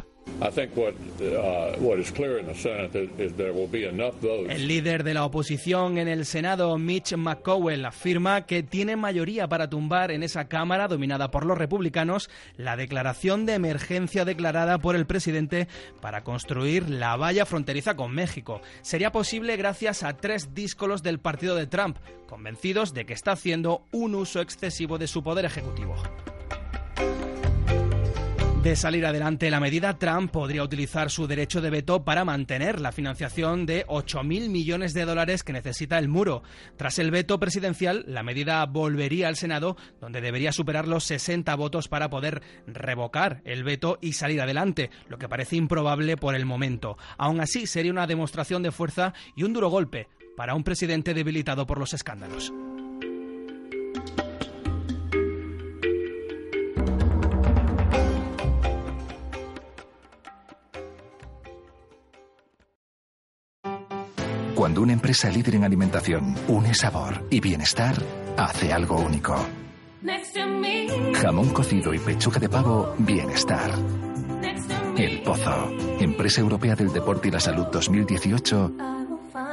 [4.49, 9.69] El líder de la oposición en el Senado, Mitch McConnell, afirma que tiene mayoría para
[9.69, 15.05] tumbar en esa Cámara, dominada por los republicanos, la declaración de emergencia declarada por el
[15.05, 15.67] presidente
[16.01, 18.61] para construir la valla fronteriza con México.
[18.81, 23.85] Sería posible gracias a tres díscolos del partido de Trump, convencidos de que está haciendo
[23.91, 25.95] un uso excesivo de su poder ejecutivo.
[28.64, 32.93] De salir adelante la medida, Trump podría utilizar su derecho de veto para mantener la
[32.93, 36.43] financiación de 8.000 millones de dólares que necesita el muro.
[36.77, 41.90] Tras el veto presidencial, la medida volvería al Senado, donde debería superar los 60 votos
[41.90, 46.98] para poder revocar el veto y salir adelante, lo que parece improbable por el momento.
[47.17, 51.67] Aún así, sería una demostración de fuerza y un duro golpe para un presidente debilitado
[51.67, 52.53] por los escándalos.
[64.73, 67.95] Cuando una empresa líder en alimentación une sabor y bienestar,
[68.35, 69.35] hace algo único.
[71.13, 73.69] Jamón cocido y pechuga de pavo, bienestar.
[74.97, 78.71] El Pozo, Empresa Europea del Deporte y la Salud 2018.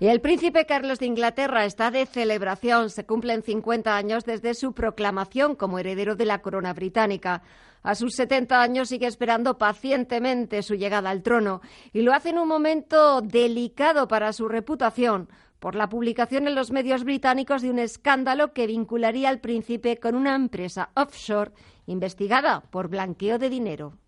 [0.00, 2.90] Y el príncipe Carlos de Inglaterra está de celebración.
[2.90, 7.42] Se cumplen 50 años desde su proclamación como heredero de la corona británica.
[7.84, 11.60] A sus 70 años sigue esperando pacientemente su llegada al trono
[11.92, 15.28] y lo hace en un momento delicado para su reputación
[15.60, 20.14] por la publicación en los medios británicos de un escándalo que vincularía al príncipe con
[20.14, 21.52] una empresa offshore
[21.90, 23.98] investigada por blanqueo de dinero.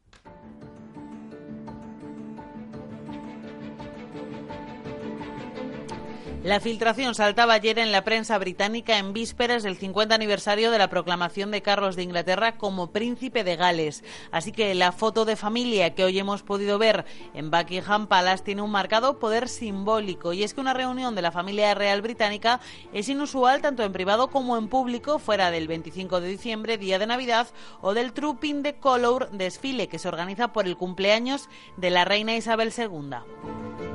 [6.45, 10.91] La filtración saltaba ayer en la prensa británica en vísperas del 50 aniversario de la
[10.91, 14.03] proclamación de Carlos de Inglaterra como príncipe de Gales.
[14.33, 18.63] Así que la foto de familia que hoy hemos podido ver en Buckingham Palace tiene
[18.63, 22.59] un marcado poder simbólico y es que una reunión de la familia real británica
[22.93, 27.07] es inusual tanto en privado como en público fuera del 25 de diciembre, día de
[27.07, 27.47] Navidad,
[27.83, 32.35] o del Trooping the Colour desfile que se organiza por el cumpleaños de la reina
[32.35, 33.92] Isabel II.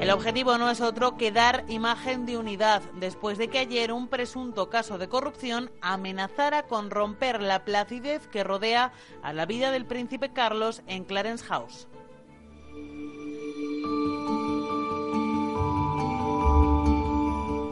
[0.00, 4.08] El objetivo no es otro que dar imagen de unidad, después de que ayer un
[4.08, 8.92] presunto caso de corrupción amenazara con romper la placidez que rodea
[9.22, 11.88] a la vida del príncipe Carlos en Clarence House.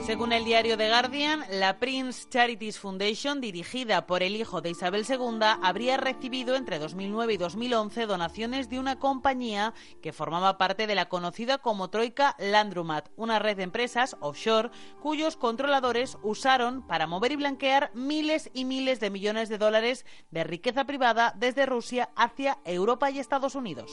[0.06, 5.06] Según el diario The Guardian, la Prince Charities Foundation, dirigida por el hijo de Isabel
[5.08, 10.96] II, habría recibido entre 2009 y 2011 donaciones de una compañía que formaba parte de
[10.96, 17.32] la conocida como Troika Landromat, una red de empresas offshore cuyos controladores usaron para mover
[17.32, 22.58] y blanquear miles y miles de millones de dólares de riqueza privada desde Rusia hacia
[22.64, 23.92] Europa y Estados Unidos.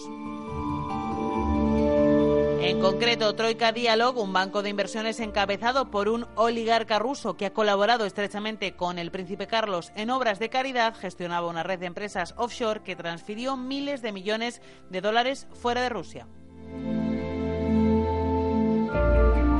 [2.61, 7.53] En concreto, Troika Dialog, un banco de inversiones encabezado por un oligarca ruso que ha
[7.53, 12.33] colaborado estrechamente con el príncipe Carlos en obras de caridad, gestionaba una red de empresas
[12.35, 16.27] offshore que transfirió miles de millones de dólares fuera de Rusia.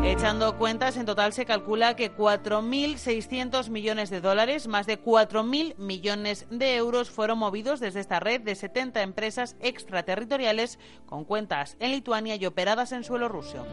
[0.10, 6.48] Echando cuentas, en total se calcula que 4.600 millones de dólares, más de 4.000 millones
[6.50, 12.36] de euros, fueron movidos desde esta red de 70 empresas extraterritoriales con cuentas en Lituania
[12.38, 13.64] y operadas en suelo ruso.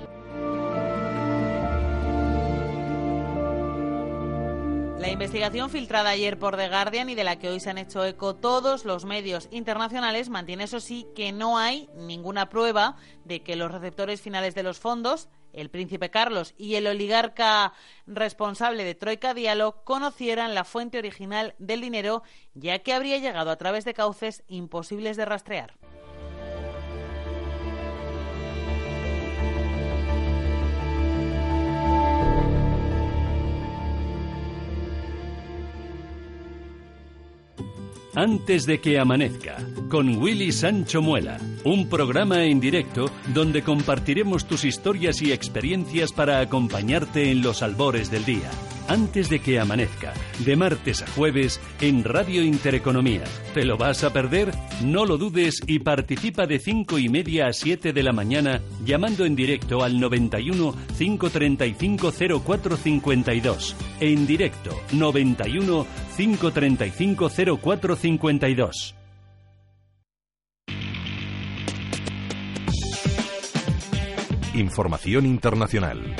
[4.99, 8.05] La investigación filtrada ayer por The Guardian y de la que hoy se han hecho
[8.05, 13.57] eco todos los medios internacionales mantiene, eso sí, que no hay ninguna prueba de que
[13.57, 17.73] los receptores finales de los fondos el príncipe Carlos y el oligarca
[18.07, 22.23] responsable de Troika Dialog conocieran la fuente original del dinero,
[22.55, 25.75] ya que habría llegado a través de cauces imposibles de rastrear.
[38.17, 39.59] Antes de que amanezca,
[39.91, 46.41] con Willy Sancho Muela, un programa en directo donde compartiremos tus historias y experiencias para
[46.41, 48.51] acompañarte en los albores del día.
[48.89, 53.25] Antes de que amanezca, de martes a jueves en Radio Intereconomía.
[53.53, 54.53] ¿Te lo vas a perder?
[54.85, 59.25] No lo dudes y participa de 5 y media a 7 de la mañana llamando
[59.25, 63.77] en directo al 91 535 0452.
[64.01, 68.95] En directo 91 535 0452.
[74.55, 76.17] Información internacional.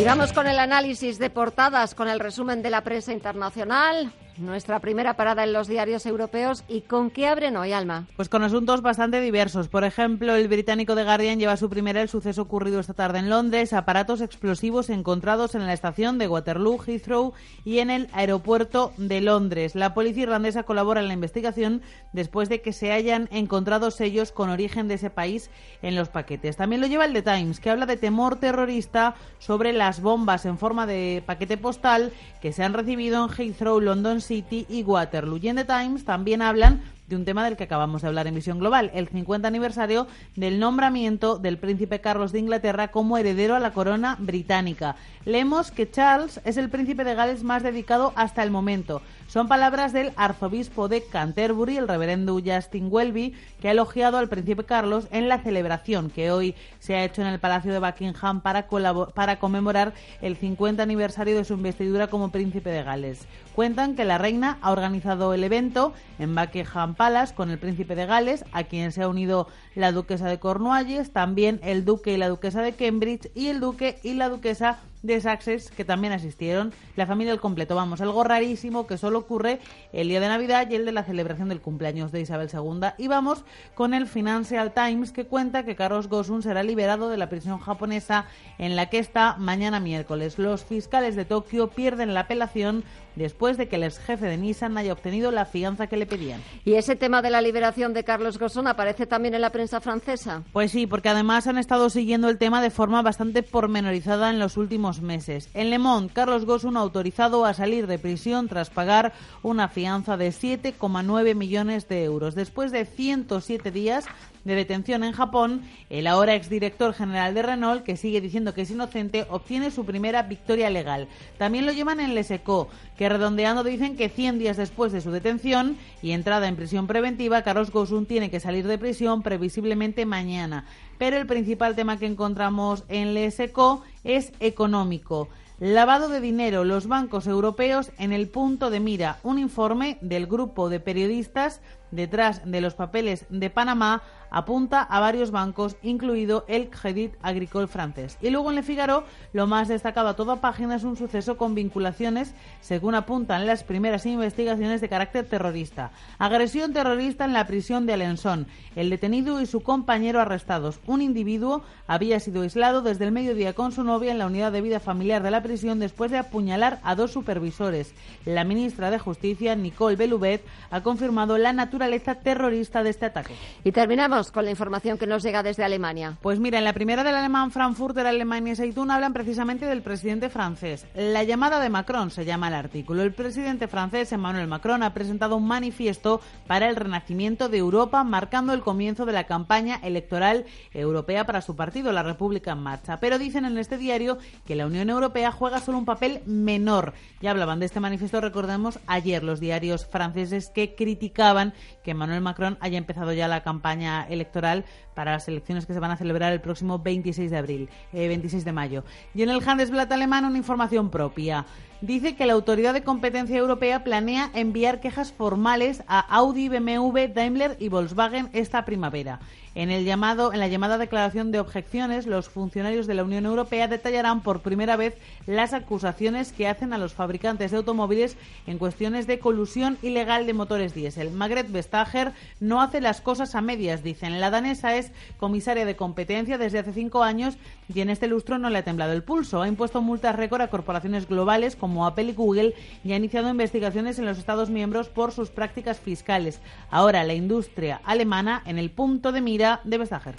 [0.00, 4.10] Y vamos con el análisis de portadas, con el resumen de la prensa internacional.
[4.40, 6.64] Nuestra primera parada en los diarios europeos.
[6.66, 8.06] ¿Y con qué abren hoy, Alma?
[8.16, 9.68] Pues con asuntos bastante diversos.
[9.68, 13.28] Por ejemplo, el británico The Guardian lleva su primera el suceso ocurrido esta tarde en
[13.28, 17.34] Londres, aparatos explosivos encontrados en la estación de Waterloo, Heathrow
[17.66, 19.74] y en el aeropuerto de Londres.
[19.74, 21.82] La policía irlandesa colabora en la investigación
[22.14, 25.50] después de que se hayan encontrado sellos con origen de ese país
[25.82, 26.56] en los paquetes.
[26.56, 30.56] También lo lleva el The Times, que habla de temor terrorista sobre las bombas en
[30.56, 32.10] forma de paquete postal
[32.40, 35.38] que se han recibido en Heathrow, London City y Waterloo.
[35.38, 36.80] Y en The Times también hablan
[37.10, 40.06] de un tema del que acabamos de hablar en Visión Global, el 50 aniversario
[40.36, 44.94] del nombramiento del príncipe Carlos de Inglaterra como heredero a la corona británica.
[45.24, 49.02] Leemos que Charles es el príncipe de Gales más dedicado hasta el momento.
[49.26, 54.64] Son palabras del arzobispo de Canterbury, el reverendo Justin Welby, que ha elogiado al príncipe
[54.64, 58.68] Carlos en la celebración que hoy se ha hecho en el Palacio de Buckingham para,
[58.68, 63.26] para conmemorar el 50 aniversario de su investidura como príncipe de Gales.
[63.54, 68.04] Cuentan que la reina ha organizado el evento en Buckingham Palace con el príncipe de
[68.04, 72.28] Gales, a quien se ha unido la duquesa de Cornualles, también el duque y la
[72.28, 77.06] duquesa de Cambridge y el duque y la duquesa de Sussex que también asistieron, la
[77.06, 77.74] familia al completo.
[77.74, 79.60] Vamos, algo rarísimo que solo ocurre
[79.92, 82.90] el día de Navidad y el de la celebración del cumpleaños de Isabel II.
[82.98, 87.30] Y vamos con el Financial Times que cuenta que Carlos Gosun será liberado de la
[87.30, 88.26] prisión japonesa
[88.58, 90.38] en la que está mañana miércoles.
[90.38, 92.84] Los fiscales de Tokio pierden la apelación
[93.16, 96.42] después de que el ex jefe de Nissan haya obtenido la fianza que le pedían.
[96.64, 100.42] ¿Y ese tema de la liberación de Carlos Gosson aparece también en la prensa francesa?
[100.52, 104.56] Pues sí, porque además han estado siguiendo el tema de forma bastante pormenorizada en los
[104.56, 105.48] últimos meses.
[105.54, 110.28] En Le Monde, Carlos Gosun autorizado a salir de prisión tras pagar una fianza de
[110.30, 112.34] 7,9 millones de euros.
[112.34, 114.06] Después de 107 días
[114.44, 118.70] de detención en Japón, el ahora exdirector general de Renault, que sigue diciendo que es
[118.70, 121.08] inocente, obtiene su primera victoria legal.
[121.38, 125.76] También lo llevan en Leseco, que redondeando dicen que 100 días después de su detención
[126.02, 130.64] y entrada en prisión preventiva, Carlos Gosun tiene que salir de prisión previsiblemente mañana.
[130.98, 135.28] Pero el principal tema que encontramos en Leseco es económico.
[135.60, 139.18] Lavado de dinero, los bancos europeos en el punto de mira.
[139.22, 141.60] Un informe del grupo de periodistas
[141.90, 148.16] detrás de los papeles de Panamá apunta a varios bancos, incluido el Crédit Agricole francés.
[148.20, 151.54] Y luego en Le Figaro, lo más destacado a toda página es un suceso con
[151.54, 155.90] vinculaciones, según apuntan las primeras investigaciones de carácter terrorista.
[156.18, 158.46] Agresión terrorista en la prisión de Alençon.
[158.76, 160.80] El detenido y su compañero arrestados.
[160.86, 164.60] Un individuo había sido aislado desde el mediodía con su novia en la unidad de
[164.60, 167.94] vida familiar de la prisión después de apuñalar a dos supervisores.
[168.24, 173.34] La ministra de Justicia, Nicole Belubet, ha confirmado la naturaleza terrorista de este ataque.
[173.64, 176.18] Y terminamos con la información que nos llega desde Alemania.
[176.20, 180.86] Pues mira, en la primera del alemán Frankfurter Alemania Seitún hablan precisamente del presidente francés.
[180.94, 183.02] La llamada de Macron se llama el artículo.
[183.02, 188.52] El presidente francés Emmanuel Macron ha presentado un manifiesto para el renacimiento de Europa, marcando
[188.52, 192.98] el comienzo de la campaña electoral europea para su partido, la República en Marcha.
[192.98, 196.92] Pero dicen en este diario que la Unión Europea juega solo un papel menor.
[197.20, 202.58] Ya hablaban de este manifiesto, recordemos, ayer los diarios franceses que criticaban que Emmanuel Macron
[202.60, 206.40] haya empezado ya la campaña electoral para las elecciones que se van a celebrar el
[206.40, 208.84] próximo 26 de abril, 26 eh, de mayo.
[209.14, 211.46] Y en el Handelsblatt alemán una información propia.
[211.80, 217.56] Dice que la Autoridad de Competencia Europea planea enviar quejas formales a Audi, BMW, Daimler
[217.58, 219.20] y Volkswagen esta primavera.
[219.54, 223.66] En, el llamado, en la llamada declaración de objeciones, los funcionarios de la Unión Europea
[223.66, 224.96] detallarán por primera vez
[225.26, 230.34] las acusaciones que hacen a los fabricantes de automóviles en cuestiones de colusión ilegal de
[230.34, 231.10] motores diésel.
[231.10, 234.20] Magret Vestager no hace las cosas a medias, dicen.
[234.20, 234.79] La danesa es
[235.18, 237.36] comisaria de competencia desde hace cinco años
[237.72, 239.42] y en este lustro no le ha temblado el pulso.
[239.42, 243.98] Ha impuesto multas récord a corporaciones globales como Apple y Google y ha iniciado investigaciones
[243.98, 246.40] en los Estados miembros por sus prácticas fiscales.
[246.70, 250.14] Ahora la industria alemana en el punto de mira de Vestager.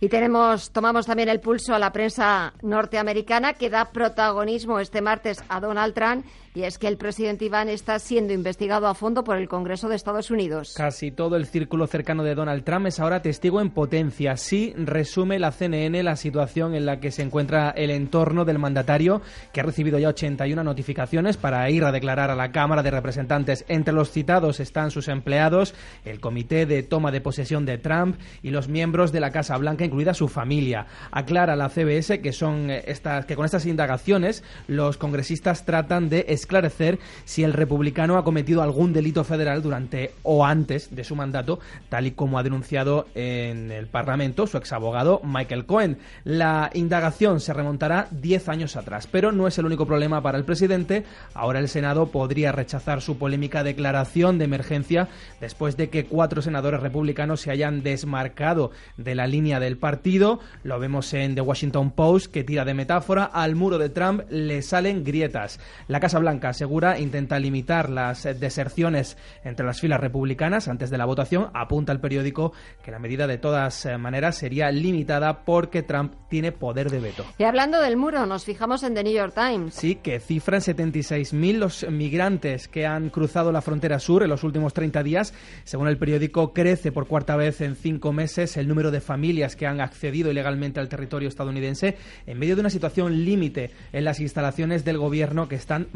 [0.00, 5.42] Y tenemos, tomamos también el pulso a la prensa norteamericana que da protagonismo este martes
[5.48, 9.36] a Donald Trump y es que el presidente Iván está siendo investigado a fondo por
[9.36, 10.74] el Congreso de Estados Unidos.
[10.76, 14.32] Casi todo el círculo cercano de Donald Trump es ahora testigo en potencia.
[14.32, 19.20] Así resume la CNN la situación en la que se encuentra el entorno del mandatario,
[19.52, 23.64] que ha recibido ya 81 notificaciones para ir a declarar a la Cámara de Representantes.
[23.66, 25.74] Entre los citados están sus empleados,
[26.04, 29.84] el comité de toma de posesión de Trump y los miembros de la Casa Blanca,
[29.84, 30.86] incluida su familia.
[31.10, 36.26] Aclara la CBS que son eh, estas que con estas indagaciones los congresistas tratan de
[36.44, 41.58] esclarecer si el republicano ha cometido algún delito federal durante o antes de su mandato,
[41.88, 45.98] tal y como ha denunciado en el Parlamento su exabogado Michael Cohen.
[46.24, 50.44] La indagación se remontará 10 años atrás, pero no es el único problema para el
[50.44, 51.04] presidente.
[51.32, 55.08] Ahora el Senado podría rechazar su polémica declaración de emergencia
[55.40, 60.40] después de que cuatro senadores republicanos se hayan desmarcado de la línea del partido.
[60.62, 63.24] Lo vemos en The Washington Post, que tira de metáfora.
[63.24, 65.58] Al muro de Trump le salen grietas.
[65.88, 71.04] La Casa Blanca asegura intenta limitar las deserciones entre las filas republicanas antes de la
[71.04, 71.50] votación.
[71.54, 76.52] Apunta el periódico que la medida de todas eh, maneras sería limitada porque Trump tiene
[76.52, 77.24] poder de veto.
[77.38, 79.74] Y hablando del muro, nos fijamos en The New York Times.
[79.74, 84.74] Sí, que cifran 76.000 los migrantes que han cruzado la frontera sur en los últimos
[84.74, 85.34] 30 días.
[85.64, 89.66] Según el periódico, crece por cuarta vez en cinco meses el número de familias que
[89.66, 91.96] han accedido ilegalmente al territorio estadounidense
[92.26, 95.88] en medio de una situación límite en las instalaciones del gobierno que están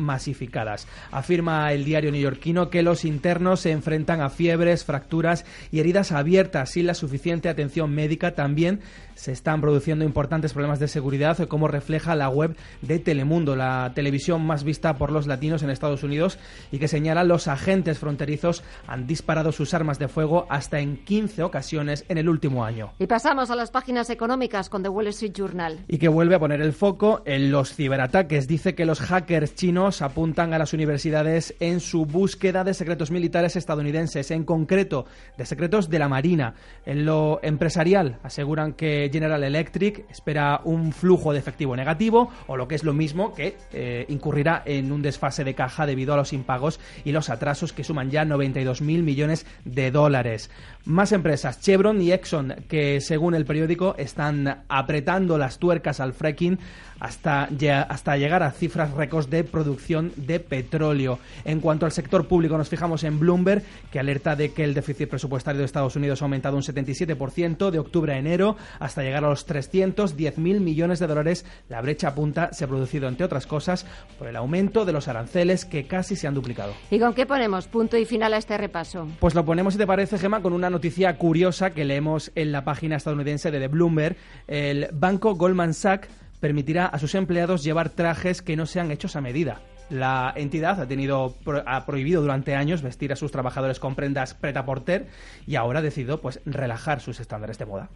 [1.10, 6.70] Afirma el diario neoyorquino que los internos se enfrentan a fiebres, fracturas y heridas abiertas
[6.70, 8.34] sin la suficiente atención médica.
[8.34, 8.80] También
[9.18, 14.46] se están produciendo importantes problemas de seguridad, como refleja la web de Telemundo, la televisión
[14.46, 16.38] más vista por los latinos en Estados Unidos,
[16.70, 21.42] y que señala los agentes fronterizos han disparado sus armas de fuego hasta en 15
[21.42, 22.92] ocasiones en el último año.
[22.98, 25.80] Y pasamos a las páginas económicas con The Wall Street Journal.
[25.88, 28.46] Y que vuelve a poner el foco en los ciberataques.
[28.46, 33.10] Dice que los hackers chinos apuntan apuntan a las universidades en su búsqueda de secretos
[33.10, 35.06] militares estadounidenses, en concreto
[35.38, 36.54] de secretos de la Marina.
[36.84, 42.68] En lo empresarial aseguran que General Electric espera un flujo de efectivo negativo o lo
[42.68, 46.32] que es lo mismo que eh, incurrirá en un desfase de caja debido a los
[46.32, 50.50] impagos y los atrasos que suman ya 92.000 millones de dólares.
[50.88, 56.58] Más empresas, Chevron y Exxon, que según el periódico están apretando las tuercas al fracking
[56.98, 57.50] hasta,
[57.88, 61.18] hasta llegar a cifras récords de producción de petróleo.
[61.44, 65.10] En cuanto al sector público, nos fijamos en Bloomberg, que alerta de que el déficit
[65.10, 69.28] presupuestario de Estados Unidos ha aumentado un 77% de octubre a enero hasta llegar a
[69.28, 71.44] los 310.000 millones de dólares.
[71.68, 73.84] La brecha punta se ha producido, entre otras cosas,
[74.18, 76.72] por el aumento de los aranceles que casi se han duplicado.
[76.90, 79.06] ¿Y con qué ponemos punto y final a este repaso?
[79.20, 80.77] Pues lo ponemos, si te parece, Gema, con una noticia
[81.16, 84.16] curiosa que leemos en la página estadounidense de The Bloomberg.
[84.46, 86.08] El banco Goldman Sachs
[86.40, 89.60] permitirá a sus empleados llevar trajes que no sean hechos a medida.
[89.90, 91.34] La entidad ha, tenido,
[91.66, 95.06] ha prohibido durante años vestir a sus trabajadores con prendas preta-porter
[95.46, 97.88] y ahora ha decidido pues, relajar sus estándares de moda.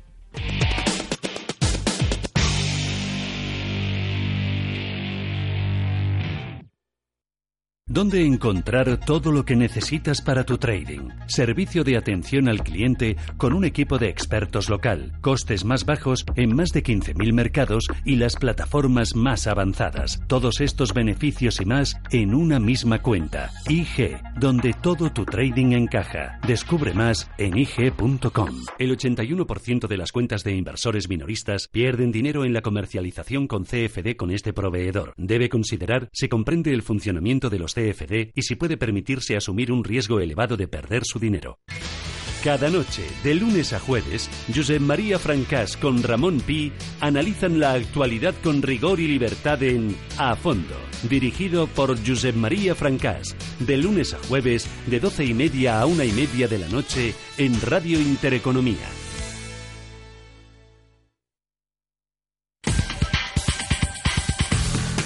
[7.93, 11.11] ¿Dónde encontrar todo lo que necesitas para tu trading?
[11.27, 16.57] Servicio de atención al cliente con un equipo de expertos local, costes más bajos en
[16.57, 20.23] más de 15.000 mercados y las plataformas más avanzadas.
[20.27, 23.51] Todos estos beneficios y más en una misma cuenta.
[23.69, 26.41] IG, donde todo tu trading encaja.
[26.47, 28.49] Descubre más en IG.com.
[28.79, 34.17] El 81% de las cuentas de inversores minoristas pierden dinero en la comercialización con CFD
[34.17, 35.13] con este proveedor.
[35.19, 37.82] Debe considerar si comprende el funcionamiento de los CFD
[38.35, 41.59] y si puede permitirse asumir un riesgo elevado de perder su dinero.
[42.43, 48.35] Cada noche, de lunes a jueves, Josep María Francás con Ramón Pi analizan la actualidad
[48.43, 50.75] con rigor y libertad en A Fondo,
[51.09, 56.05] dirigido por Josep María Francás, de lunes a jueves, de doce y media a una
[56.05, 59.02] y media de la noche, en Radio Intereconomía.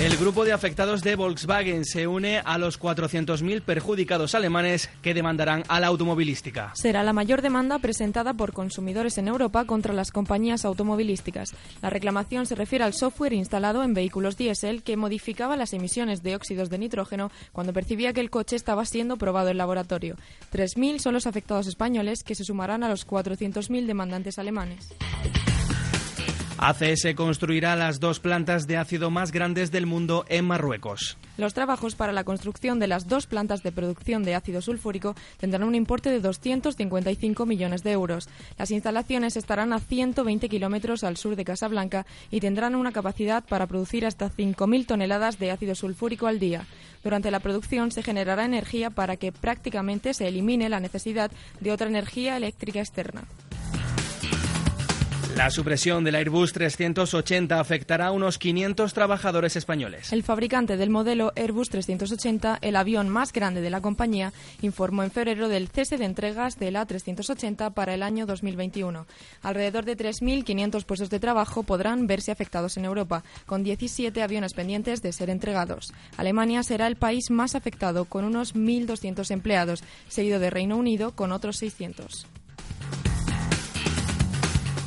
[0.00, 5.62] El grupo de afectados de Volkswagen se une a los 400.000 perjudicados alemanes que demandarán
[5.68, 6.72] a la automovilística.
[6.74, 11.54] Será la mayor demanda presentada por consumidores en Europa contra las compañías automovilísticas.
[11.80, 16.34] La reclamación se refiere al software instalado en vehículos diésel que modificaba las emisiones de
[16.34, 20.16] óxidos de nitrógeno cuando percibía que el coche estaba siendo probado en laboratorio.
[20.52, 24.92] 3.000 son los afectados españoles que se sumarán a los 400.000 demandantes alemanes.
[26.66, 31.18] ACS construirá las dos plantas de ácido más grandes del mundo en Marruecos.
[31.36, 35.64] Los trabajos para la construcción de las dos plantas de producción de ácido sulfúrico tendrán
[35.64, 38.30] un importe de 255 millones de euros.
[38.56, 43.66] Las instalaciones estarán a 120 kilómetros al sur de Casablanca y tendrán una capacidad para
[43.66, 46.64] producir hasta 5.000 toneladas de ácido sulfúrico al día.
[47.02, 51.88] Durante la producción se generará energía para que prácticamente se elimine la necesidad de otra
[51.88, 53.24] energía eléctrica externa.
[55.36, 60.12] La supresión del Airbus 380 afectará a unos 500 trabajadores españoles.
[60.12, 64.32] El fabricante del modelo Airbus 380, el avión más grande de la compañía,
[64.62, 69.06] informó en febrero del cese de entregas del A380 para el año 2021.
[69.42, 75.02] Alrededor de 3.500 puestos de trabajo podrán verse afectados en Europa, con 17 aviones pendientes
[75.02, 75.92] de ser entregados.
[76.16, 81.32] Alemania será el país más afectado, con unos 1.200 empleados, seguido de Reino Unido, con
[81.32, 82.28] otros 600.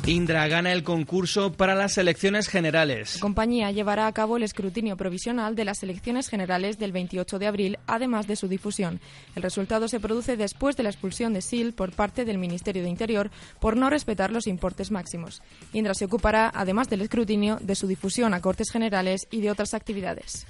[0.08, 3.16] Indra gana el concurso para las elecciones generales.
[3.16, 7.46] La compañía llevará a cabo el escrutinio provisional de las elecciones generales del 28 de
[7.46, 9.00] abril, además de su difusión.
[9.36, 12.88] El resultado se produce después de la expulsión de SIL por parte del Ministerio de
[12.88, 13.30] Interior
[13.60, 15.42] por no respetar los importes máximos.
[15.74, 19.74] Indra se ocupará, además del escrutinio, de su difusión a Cortes Generales y de otras
[19.74, 20.46] actividades.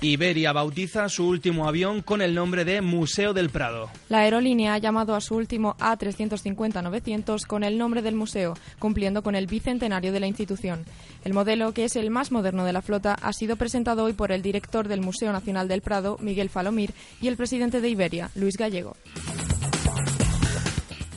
[0.00, 3.90] Iberia bautiza su último avión con el nombre de Museo del Prado.
[4.08, 9.34] La aerolínea ha llamado a su último A350-900 con el nombre del museo, cumpliendo con
[9.34, 10.84] el bicentenario de la institución.
[11.24, 14.30] El modelo, que es el más moderno de la flota, ha sido presentado hoy por
[14.30, 18.56] el director del Museo Nacional del Prado, Miguel Falomir, y el presidente de Iberia, Luis
[18.56, 18.94] Gallego.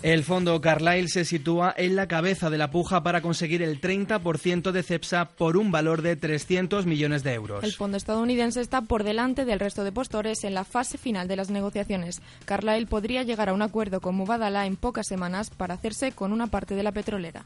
[0.04, 4.72] El fondo Carlyle se sitúa en la cabeza de la puja para conseguir el 30%
[4.72, 7.64] de CEPSA por un valor de 300 millones de euros.
[7.64, 11.36] El fondo estadounidense está por delante del resto de postores en la fase final de
[11.36, 12.20] las negociaciones.
[12.46, 16.48] Carlyle podría llegar a un acuerdo con Mubadala en pocas semanas para hacerse con una
[16.48, 17.46] parte de la petrolera.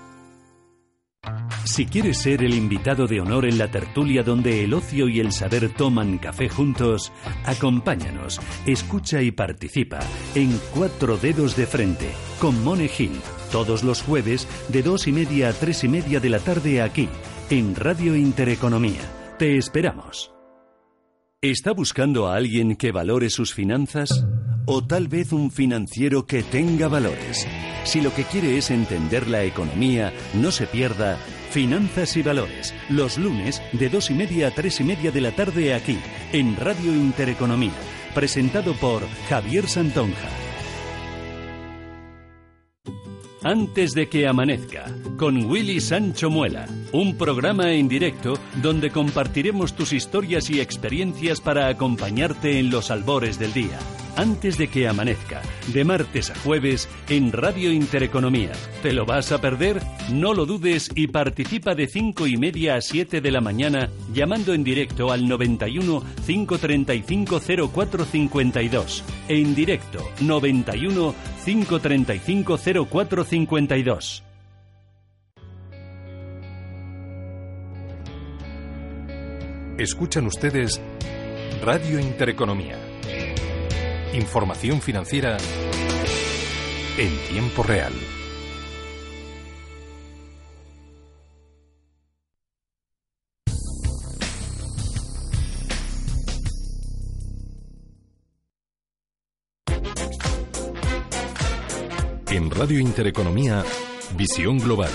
[1.65, 5.31] Si quieres ser el invitado de honor en la tertulia donde el ocio y el
[5.31, 7.13] saber toman café juntos,
[7.45, 9.99] acompáñanos, escucha y participa
[10.33, 12.09] en Cuatro Dedos de Frente
[12.39, 13.13] con Mone Gil,
[13.51, 17.07] todos los jueves de dos y media a tres y media de la tarde aquí,
[17.49, 19.01] en Radio Intereconomía.
[19.37, 20.30] Te esperamos.
[21.43, 24.27] ¿Está buscando a alguien que valore sus finanzas?
[24.67, 27.47] ¿O tal vez un financiero que tenga valores?
[27.83, 31.17] Si lo que quiere es entender la economía, no se pierda
[31.49, 35.31] Finanzas y Valores, los lunes de dos y media a tres y media de la
[35.31, 35.97] tarde aquí,
[36.31, 37.73] en Radio Intereconomía,
[38.13, 40.50] presentado por Javier Santonja.
[43.43, 44.85] Antes de que amanezca,
[45.17, 51.67] con Willy Sancho Muela, un programa en directo donde compartiremos tus historias y experiencias para
[51.67, 53.79] acompañarte en los albores del día
[54.15, 55.41] antes de que amanezca,
[55.73, 58.51] de martes a jueves en Radio Intereconomía.
[58.81, 59.81] ¿Te lo vas a perder?
[60.11, 64.53] No lo dudes y participa de 5 y media a 7 de la mañana llamando
[64.53, 67.39] en directo al 91 535
[67.73, 69.03] 0452.
[69.27, 71.15] En directo 91
[71.45, 74.23] 535 0452.
[79.77, 80.79] Escuchan ustedes
[81.63, 82.90] Radio Intereconomía
[84.13, 85.37] Información financiera
[86.97, 87.93] en tiempo real.
[102.29, 103.63] En Radio Intereconomía,
[104.17, 104.91] Visión Global.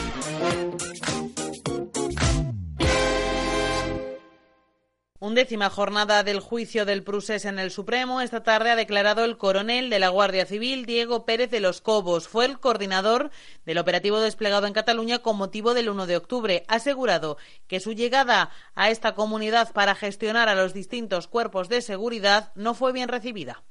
[5.18, 8.20] Undécima jornada del juicio del Prusés en el Supremo.
[8.20, 12.28] Esta tarde ha declarado el coronel de la Guardia Civil, Diego Pérez de los Cobos.
[12.28, 13.30] Fue el coordinador
[13.64, 16.64] del operativo desplegado en Cataluña con motivo del 1 de octubre.
[16.68, 21.80] Ha asegurado que su llegada a esta comunidad para gestionar a los distintos cuerpos de
[21.80, 23.62] seguridad no fue bien recibida.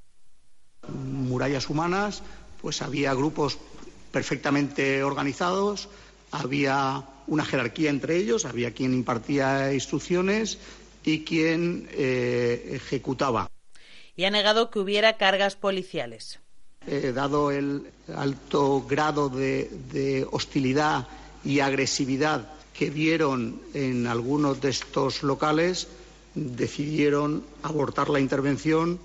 [0.87, 2.23] Murallas humanas,
[2.59, 3.59] pues había grupos
[4.11, 5.89] perfectamente organizados,
[6.31, 10.57] había una jerarquía entre ellos, había quien impartía instrucciones
[11.05, 13.49] y quien eh, ejecutaba.
[14.15, 16.39] Y ha negado que hubiera cargas policiales.
[16.87, 21.07] Eh, dado el alto grado de, hostilidad
[21.43, 25.87] y agresividad que vieron en algunos de estos locales,
[26.35, 28.99] decidieron abortar la intervención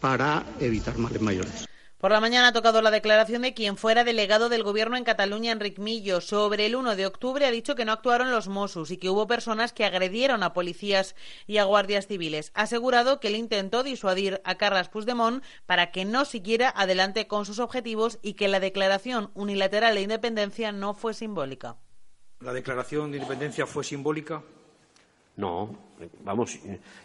[0.00, 1.69] para evitar males mayores.
[2.00, 5.52] Por la mañana ha tocado la declaración de quien fuera delegado del Gobierno en Cataluña,
[5.52, 6.22] Enric Millo.
[6.22, 9.26] Sobre el 1 de octubre ha dicho que no actuaron los Mossos y que hubo
[9.26, 11.14] personas que agredieron a policías
[11.46, 12.52] y a guardias civiles.
[12.54, 17.44] Ha asegurado que él intentó disuadir a Carles Puigdemont para que no siguiera adelante con
[17.44, 21.76] sus objetivos y que la declaración unilateral de independencia no fue simbólica.
[22.40, 24.42] ¿La declaración de independencia fue simbólica?
[25.36, 25.76] No,
[26.24, 26.58] vamos,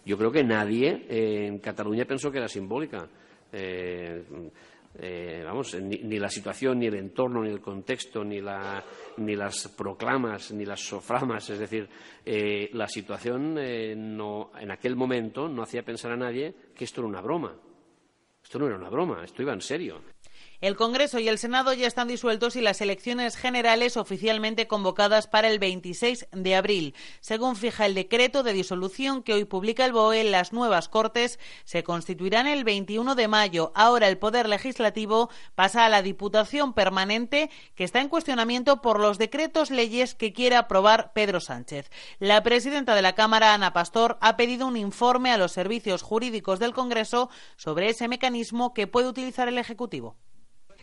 [0.05, 3.09] yo creo que nadie en Cataluña pensó que era simbólica.
[3.51, 4.23] Eh,
[4.97, 10.65] eh, vamos, ni, la situación, ni el entorno, ni el contexto, ni, las proclamas, ni
[10.65, 11.49] las soframas.
[11.49, 11.89] Es decir,
[12.25, 17.09] eh, la situación eh, en aquel momento no hacía pensar a nadie que esto era
[17.09, 17.55] una broma.
[18.43, 20.14] Esto no era una broma, esto iba en serio.
[20.61, 25.49] El Congreso y el Senado ya están disueltos y las elecciones generales oficialmente convocadas para
[25.49, 26.95] el 26 de abril.
[27.19, 31.83] Según fija el decreto de disolución que hoy publica el BOE, las nuevas Cortes se
[31.83, 33.73] constituirán el 21 de mayo.
[33.75, 39.17] Ahora el Poder Legislativo pasa a la Diputación Permanente, que está en cuestionamiento por los
[39.17, 41.89] decretos leyes que quiere aprobar Pedro Sánchez.
[42.19, 46.59] La presidenta de la Cámara, Ana Pastor, ha pedido un informe a los servicios jurídicos
[46.59, 50.15] del Congreso sobre ese mecanismo que puede utilizar el Ejecutivo.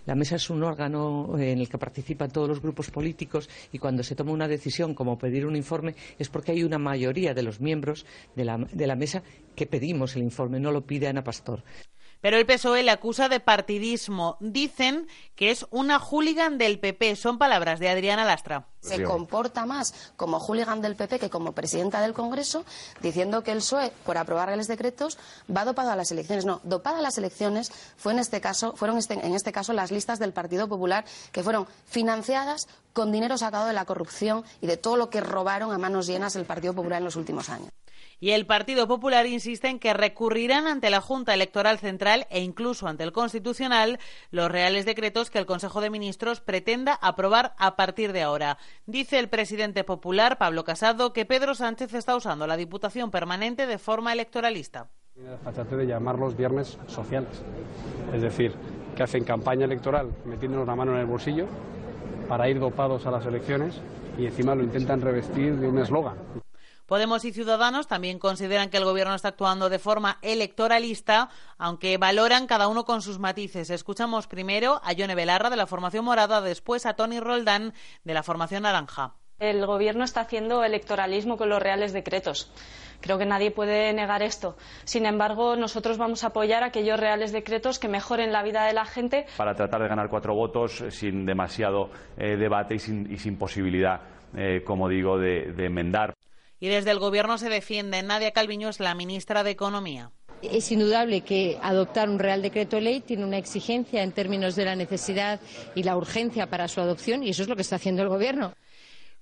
[0.07, 4.03] La mesa es un órgano en el que participan todos los grupos políticos y cuando
[4.03, 7.61] se toma una decisión como pedir un informe es porque hay una mayoría de los
[7.61, 9.23] miembros de la, de la mesa
[9.55, 11.63] que pedimos el informe, no lo pide Ana Pastor.
[12.23, 14.37] Pero el PSOE le acusa de partidismo.
[14.41, 17.17] Dicen que es una hooligan del PP.
[17.17, 18.69] Son palabras de Adriana Lastra.
[18.81, 22.65] Se comporta más como hooligan del PP que como presidenta del Congreso,
[23.01, 25.19] diciendo que el PSOE, por aprobar los decretos,
[25.55, 26.45] va dopado a las elecciones.
[26.45, 29.91] No, dopada a las elecciones fue en este caso, fueron este, en este caso las
[29.91, 34.77] listas del Partido Popular que fueron financiadas con dinero sacado de la corrupción y de
[34.77, 37.71] todo lo que robaron a manos llenas el Partido Popular en los últimos años.
[38.23, 42.87] Y el Partido Popular insiste en que recurrirán ante la Junta Electoral Central e incluso
[42.87, 43.99] ante el Constitucional
[44.31, 48.59] los reales decretos que el Consejo de Ministros pretenda aprobar a partir de ahora.
[48.87, 53.79] Dice el presidente popular, Pablo Casado, que Pedro Sánchez está usando la Diputación Permanente de
[53.79, 54.87] forma electoralista.
[55.15, 57.43] Tiene de llamarlos viernes sociales.
[58.15, 58.55] Es decir,
[58.95, 61.49] que hacen campaña electoral metiéndonos la mano en el bolsillo
[62.29, 63.81] para ir dopados a las elecciones
[64.17, 66.15] y encima lo intentan revestir de un eslogan.
[66.93, 72.47] Podemos y Ciudadanos también consideran que el Gobierno está actuando de forma electoralista, aunque valoran
[72.47, 73.71] cada uno con sus matices.
[73.71, 77.73] Escuchamos primero a Yone Belarra de la formación morada, después a Tony Roldán
[78.05, 79.15] de la formación naranja.
[79.39, 82.53] El Gobierno está haciendo electoralismo con los reales decretos.
[83.01, 84.59] Creo que nadie puede negar esto.
[84.85, 88.85] Sin embargo, nosotros vamos a apoyar aquellos reales decretos que mejoren la vida de la
[88.85, 89.25] gente.
[89.39, 91.89] Para tratar de ganar cuatro votos sin demasiado
[92.19, 94.03] eh, debate y sin, posibilidad,
[94.37, 96.13] eh, como digo, de enmendar.
[96.63, 98.05] Y desde el Gobierno se defiende.
[98.05, 100.13] Nadia Calviño es la ministra de Economía.
[100.43, 104.77] Es indudable que adoptar un Real Decreto Ley tiene una exigencia en términos de la
[104.77, 105.41] necesidad
[105.75, 108.55] y la urgencia para su adopción y eso es lo que está haciendo el Gobierno.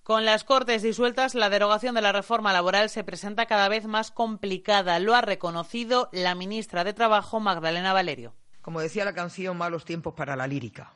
[0.02, 4.10] Con las Cortes disueltas, la derogación de la reforma laboral se presenta cada vez más
[4.10, 4.98] complicada.
[4.98, 8.34] Lo ha reconocido la ministra de Trabajo, Magdalena Valerio.
[8.60, 10.92] Como decía la canción, malos tiempos para la lírica.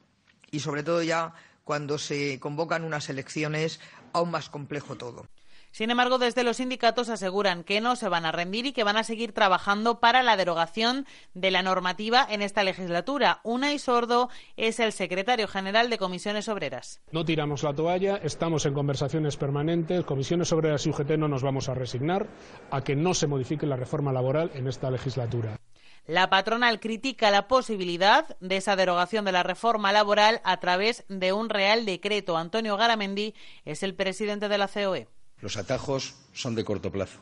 [0.51, 1.33] Y sobre todo ya
[1.65, 3.81] cuando se convocan unas elecciones,
[4.13, 5.27] aún más complejo todo.
[5.75, 8.97] Sin embargo, desde los sindicatos aseguran que no se van a rendir y que van
[8.97, 11.05] a seguir trabajando para la derogación
[11.35, 13.41] de la normativa en esta legislatura.
[13.43, 17.01] Unai Sordo es el secretario general de Comisiones Obreras.
[17.11, 20.05] No tiramos la toalla, estamos en conversaciones permanentes.
[20.05, 22.29] Comisiones Obreras y UGT no nos vamos a resignar
[22.71, 25.59] a que no se modifique la reforma laboral en esta legislatura.
[26.07, 31.33] La patronal critica la posibilidad de esa derogación de la reforma laboral a través de
[31.33, 32.37] un real decreto.
[32.37, 35.09] Antonio Garamendi es el presidente de la COE.
[35.41, 37.21] Los atajos son de corto plazo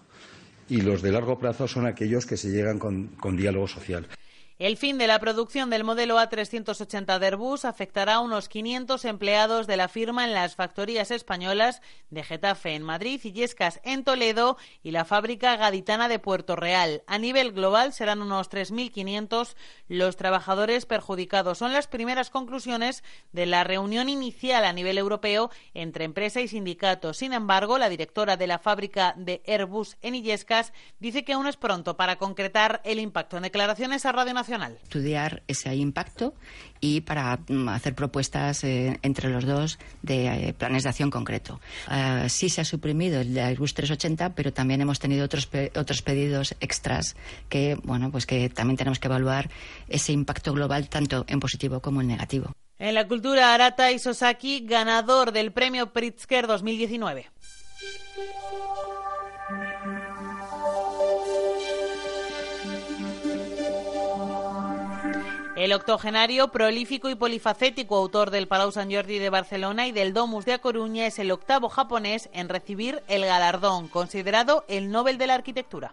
[0.68, 4.08] y los de largo plazo son aquellos que se llegan con, diálogo social.
[4.62, 9.66] El fin de la producción del modelo A380 de Airbus afectará a unos 500 empleados
[9.66, 14.56] de la firma en las factorías españolas de Getafe en Madrid y Yescas en Toledo
[14.84, 17.02] y la fábrica gaditana de Puerto Real.
[17.08, 19.56] A nivel global serán unos 3.500
[19.88, 21.58] los trabajadores perjudicados.
[21.58, 27.16] Son las primeras conclusiones de la reunión inicial a nivel europeo entre empresa y sindicatos.
[27.16, 31.56] Sin embargo, la directora de la fábrica de Airbus en Illescas dice que aún es
[31.56, 33.36] pronto para concretar el impacto.
[33.38, 34.51] En declaraciones a Radio Nacional
[34.82, 36.34] Estudiar ese impacto
[36.80, 41.60] y para mm, hacer propuestas eh, entre los dos de eh, planes de acción concreto.
[41.88, 46.02] Uh, sí se ha suprimido el de Airbus 380, pero también hemos tenido otros, otros
[46.02, 47.16] pedidos extras
[47.48, 49.48] que, bueno, pues que también tenemos que evaluar
[49.88, 52.52] ese impacto global tanto en positivo como en negativo.
[52.78, 57.30] En la cultura, Arata Isosaki, ganador del premio Pritzker 2019.
[65.54, 70.46] El octogenario, prolífico y polifacético autor del Palau Sant Jordi de Barcelona y del Domus
[70.46, 75.26] de A Coruña es el octavo japonés en recibir el galardón, considerado el Nobel de
[75.26, 75.92] la Arquitectura.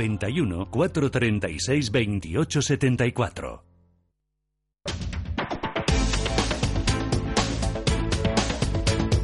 [0.00, 3.64] 91 436 28 74.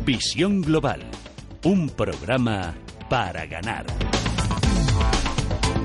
[0.05, 1.01] Visión Global,
[1.65, 2.75] un programa
[3.09, 3.87] para ganar.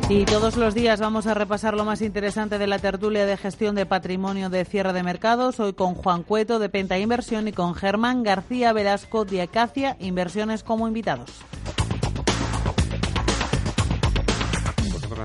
[0.09, 3.75] Y todos los días vamos a repasar lo más interesante de la tertulia de gestión
[3.75, 5.61] de patrimonio de cierre de mercados.
[5.61, 10.63] Hoy con Juan Cueto de Penta Inversión y con Germán García Velasco de Acacia Inversiones
[10.63, 11.31] como invitados.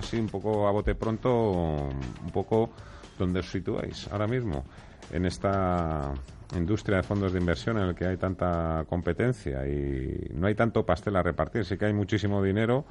[0.06, 2.70] Así un poco a bote pronto, un poco
[3.18, 4.62] donde os situáis ahora mismo
[5.10, 6.14] en esta
[6.54, 10.86] industria de fondos de inversión en el que hay tanta competencia y no hay tanto
[10.86, 11.64] pastel a repartir.
[11.64, 12.86] Sí que hay muchísimo dinero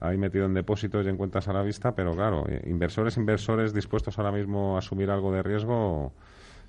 [0.00, 3.74] ahí metido en depósitos y en cuentas a la vista, pero claro, eh, inversores, inversores
[3.74, 6.12] dispuestos ahora mismo a asumir algo de riesgo,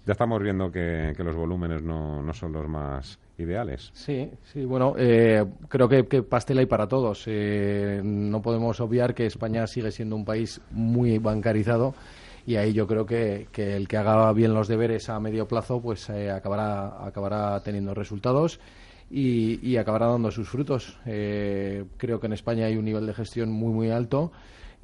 [0.05, 3.91] ya estamos viendo que, los volúmenes no, no, son los más ideales.
[3.93, 7.23] Sí, sí, bueno, eh, creo que, pastel hay para todos.
[7.27, 11.95] Eh, no podemos obviar que España sigue siendo un país muy bancarizado
[12.45, 15.81] y ahí yo creo que, que el que haga bien los deberes a medio plazo
[15.81, 18.59] pues acabará, acabará teniendo resultados
[19.09, 20.97] y, acabará dando sus frutos.
[21.05, 24.31] Eh, creo que en España hay un nivel de gestión muy, muy alto.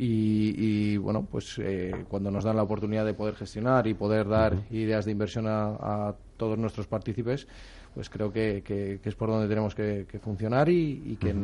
[0.03, 4.57] Y, bueno, pues eh, cuando nos dan la oportunidad de poder gestionar y poder dar
[4.71, 7.47] ideas de inversión a, todos nuestros partícipes,
[7.93, 11.35] pues creo que, es por donde tenemos que, funcionar y, que,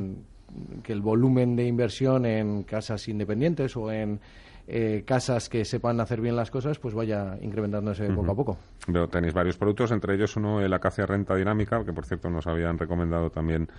[0.82, 4.20] que el volumen de inversión en casas independientes o en
[4.70, 8.58] eh, casas que sepan hacer bien las cosas, pues vaya incrementándose poco a poco.
[8.86, 12.48] Pero tenéis varios productos, entre ellos uno, el Acacia Renta Dinámica, que por cierto nos
[12.48, 13.70] habían recomendado también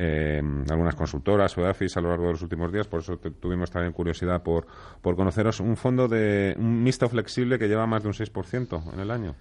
[0.00, 3.68] eh, algunas consultoras o EAFIS a lo largo de los últimos días, por eso tuvimos
[3.68, 4.66] también curiosidad por,
[5.02, 9.00] por conoceros un fondo de un mixto flexible que lleva más de un 6% en
[9.00, 9.34] el año.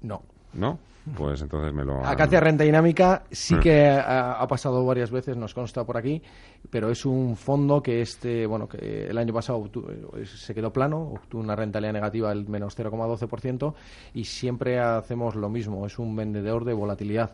[0.00, 0.22] No.
[0.54, 0.78] ¿No?
[1.14, 2.04] Pues entonces me lo...
[2.06, 6.22] Acacia Renta Dinámica sí que ha, pasado varias veces, nos consta por aquí,
[6.70, 9.68] pero es un fondo que este, bueno, que el año pasado
[10.16, 13.74] eh, se quedó plano, obtuvo una rentabilidad negativa del menos 0,12%
[14.14, 17.32] y siempre hacemos lo mismo, es un vendedor de volatilidad.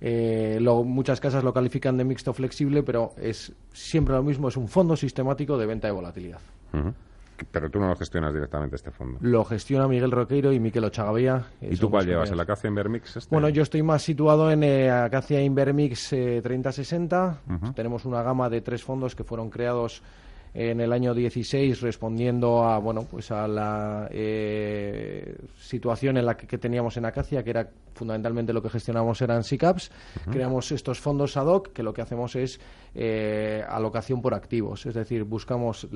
[0.00, 4.68] Eh, muchas casas lo califican de mixto flexible, pero es siempre lo mismo, es un
[4.68, 6.40] fondo sistemático de venta de volatilidad.
[7.50, 9.18] Pero tú no lo gestionas directamente este fondo.
[9.22, 11.46] Lo gestiona Miguel Roqueiro y Miquel Ochagavía.
[11.62, 12.30] ¿Y tú cuál llevas?
[12.30, 13.16] ¿El Acacia Invermix?
[13.16, 13.34] Este?
[13.34, 17.40] Bueno, yo estoy más situado en eh, Acacia Invermix 3060.
[17.48, 20.02] Eh, Tenemos una gama de tres fondos que fueron creados
[20.52, 26.58] en el año 16 respondiendo a bueno pues a la eh, situación en la que,
[26.58, 29.90] teníamos en Acacia que era fundamentalmente lo que gestionamos eran SICAPs
[30.30, 32.60] creamos estos fondos ad hoc que lo que hacemos es
[32.94, 34.86] eh, alocación por activos.
[34.86, 35.86] Es decir buscamos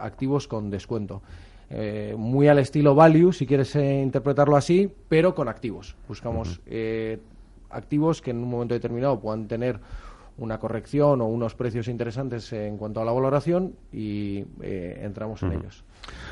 [0.00, 1.22] activos con descuento.
[1.68, 5.94] Eh, muy al estilo value si quieres interpretarlo así pero con activos.
[6.08, 6.60] Buscamos
[7.70, 9.78] activos que en un momento determinado puedan tener
[10.38, 15.52] una corrección o unos precios interesantes en cuanto a la valoración y eh, entramos en
[15.52, 15.84] ellos.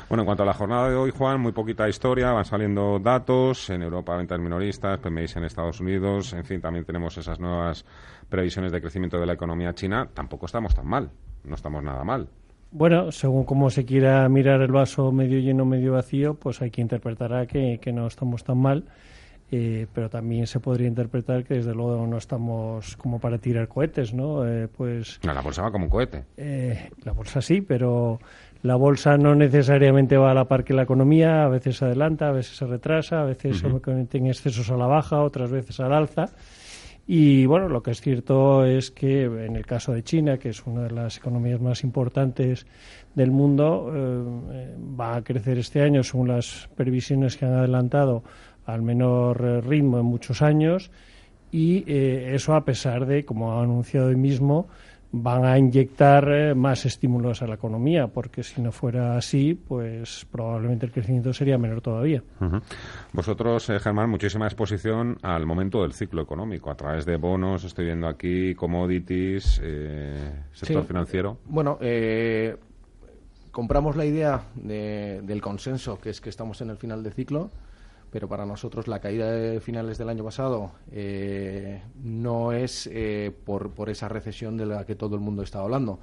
[0.07, 3.69] Bueno, en cuanto a la jornada de hoy, Juan, muy poquita historia, van saliendo datos,
[3.69, 7.85] en Europa ventas minoristas, PMIs en Estados Unidos, en fin, también tenemos esas nuevas
[8.29, 11.09] previsiones de crecimiento de la economía china, tampoco estamos tan mal,
[11.43, 12.29] no estamos nada mal.
[12.71, 16.81] Bueno, según cómo se quiera mirar el vaso medio lleno, medio vacío, pues hay que
[16.81, 18.85] interpretará que, que no estamos tan mal
[19.57, 24.13] eh, pero también se podría interpretar que desde luego no estamos como para tirar cohetes,
[24.13, 24.45] ¿no?
[24.45, 26.25] Eh, pues la bolsa va como un cohete.
[26.35, 28.19] Eh, la bolsa sí, pero
[28.63, 32.27] la bolsa no necesariamente va a la par que la economía, a veces se adelanta,
[32.27, 35.93] a veces se retrasa, a veces se cometen excesos a la baja, otras veces al
[35.93, 36.25] alza.
[37.07, 40.65] Y bueno, lo que es cierto es que en el caso de China, que es
[40.65, 42.65] una de las economías más importantes
[43.13, 43.93] del mundo,
[44.99, 48.23] va a crecer este año, según las previsiones que han adelantado,
[48.65, 50.91] al menor eh, ritmo en muchos años
[51.51, 54.67] y eh, eso a pesar de, como ha anunciado hoy mismo,
[55.11, 60.25] van a inyectar eh, más estímulos a la economía, porque si no fuera así, pues
[60.29, 62.21] probablemente el crecimiento sería menor todavía.
[63.13, 68.07] Vosotros, Germán, muchísima exposición al momento del ciclo económico, a través de bonos, estoy viendo
[68.07, 69.61] aquí, commodities,
[70.51, 71.37] sector financiero.
[71.45, 71.79] Bueno,
[73.51, 77.51] compramos la idea del consenso, que es que estamos en el final de ciclo,
[78.11, 83.71] pero para nosotros la caída de finales del año pasado eh, no es eh, por,
[83.71, 85.99] por, esa recesión de la que todo el mundo está hablando.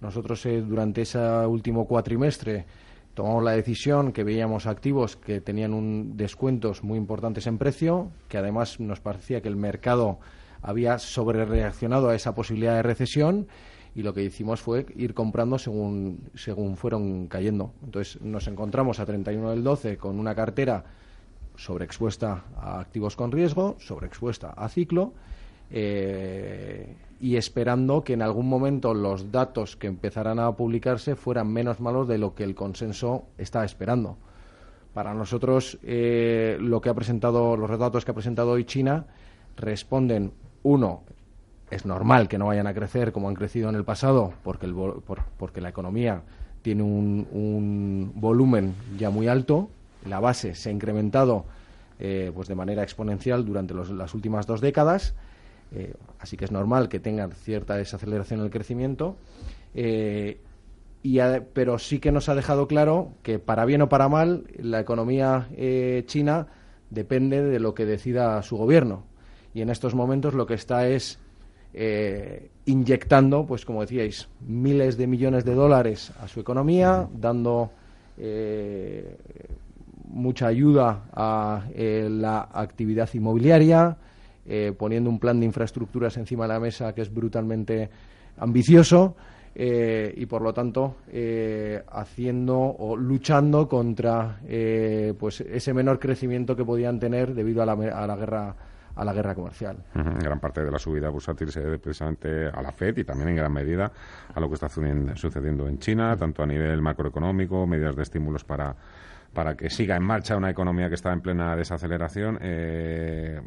[0.00, 2.66] Nosotros eh, durante ese último cuatrimestre
[3.14, 8.38] tomamos la decisión que veíamos activos que tenían un descuentos muy importantes en precio, que
[8.38, 10.18] además nos parecía que el mercado
[10.60, 13.46] había sobrereaccionado a esa posibilidad de recesión
[13.94, 17.72] y lo que hicimos fue ir comprando según, según fueron cayendo.
[17.84, 20.84] Entonces nos encontramos a 31 del 12 con una cartera
[21.56, 25.12] sobreexpuesta a activos con riesgo, sobreexpuesta a ciclo
[25.70, 31.80] eh, y esperando que en algún momento los datos que empezaran a publicarse fueran menos
[31.80, 34.16] malos de lo que el consenso está esperando.
[34.92, 39.06] Para nosotros, eh, lo que ha presentado, los datos que ha presentado hoy China
[39.56, 41.02] responden, uno,
[41.70, 44.74] es normal que no vayan a crecer como han crecido en el pasado, porque, el,
[45.36, 46.22] porque la economía
[46.62, 49.68] tiene un, volumen ya muy alto,
[50.04, 51.44] la base se ha incrementado
[52.00, 55.14] eh, pues de manera exponencial durante las últimas dos décadas,
[55.72, 59.16] eh, así que es normal que tengan cierta desaceleración en el crecimiento.
[59.74, 60.40] Eh,
[61.02, 61.18] y
[61.52, 65.48] pero sí que nos ha dejado claro que, para bien o para mal, la economía
[66.06, 66.48] china
[66.88, 69.04] depende de lo que decida su gobierno.
[69.52, 71.18] Y en estos momentos lo que está es
[72.64, 77.70] inyectando, pues como decíais, miles de millones de dólares a su economía, dando
[80.14, 83.96] mucha ayuda a eh, la actividad inmobiliaria,
[84.76, 87.88] poniendo un plan de infraestructuras encima de la mesa que es brutalmente
[88.36, 89.16] ambicioso.
[89.54, 90.96] y por lo tanto
[91.90, 94.40] haciendo o luchando contra
[95.18, 98.54] pues ese menor crecimiento que podían tener debido a la, a la guerra
[98.96, 99.76] a la guerra comercial.
[99.94, 103.36] Gran parte de la subida bursátil se debe precisamente a la FED y también en
[103.36, 103.90] gran medida
[104.32, 108.74] a lo que está sucediendo en China, tanto a nivel macroeconómico, medidas de estímulos para
[109.34, 112.38] para que siga en marcha una economía que está en plena desaceleración.
[112.40, 113.40] Eh,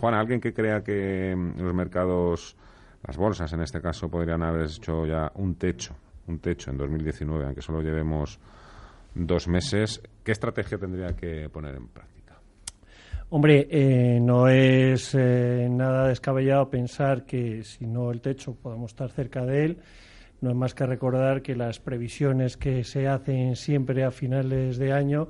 [0.00, 2.56] Juan, ¿alguien que crea que los mercados,
[3.06, 5.94] las bolsas en este caso, podrían haber hecho ya un techo,
[6.26, 8.40] un techo en 2019, aunque solo llevemos
[9.14, 12.14] dos meses, ¿qué estrategia tendría que poner en práctica?
[13.30, 19.10] Hombre, eh, no es eh, nada descabellado pensar que si no el techo podemos estar
[19.10, 19.78] cerca de él.
[20.44, 24.92] No es más que recordar que las previsiones que se hacen siempre a finales de
[24.92, 25.28] año,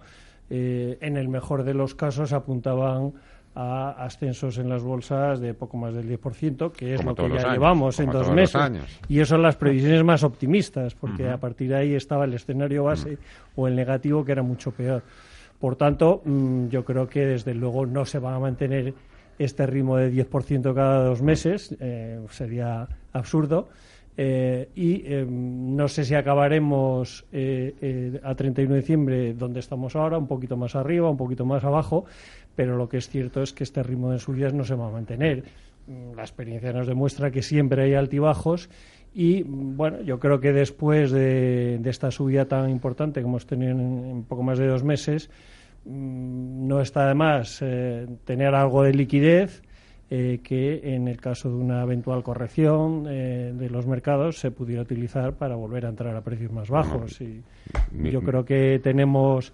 [0.51, 3.13] eh, en el mejor de los casos, apuntaban
[3.55, 7.53] a ascensos en las bolsas de poco más del 10%, que es lo que ya
[7.53, 8.61] llevamos en dos meses.
[9.09, 12.83] Y eso son las previsiones más optimistas, porque a partir de ahí estaba el escenario
[12.83, 13.17] base
[13.55, 15.05] o el negativo, que era mucho peor.
[15.61, 18.93] Por tanto, mm, yo creo que desde luego no se va a mantener
[19.39, 23.69] este ritmo de 10% cada dos meses, eh, sería absurdo.
[24.17, 30.19] Eh, y em, no sé si acabaremos eh, a 31 de diciembre donde estamos ahora,
[30.19, 32.05] un poquito más arriba, un poquito más abajo,
[32.55, 34.91] pero lo que es cierto es que este ritmo de subidas no se va a
[34.91, 35.45] mantener.
[35.87, 38.71] Mm, la experiencia nos demuestra que siempre hay altibajos
[39.15, 43.73] y mm, bueno, yo creo que después de, esta subida tan importante que hemos tenido
[43.73, 45.29] en poco más de dos meses,
[45.85, 49.63] Mm, no está de más eh, tener algo de liquidez
[50.11, 54.83] eh, que en el caso de una eventual corrección eh, de los mercados se pudiera
[54.83, 57.21] utilizar para volver a entrar a precios más bajos.
[57.21, 57.43] Y
[58.11, 59.53] yo creo que tenemos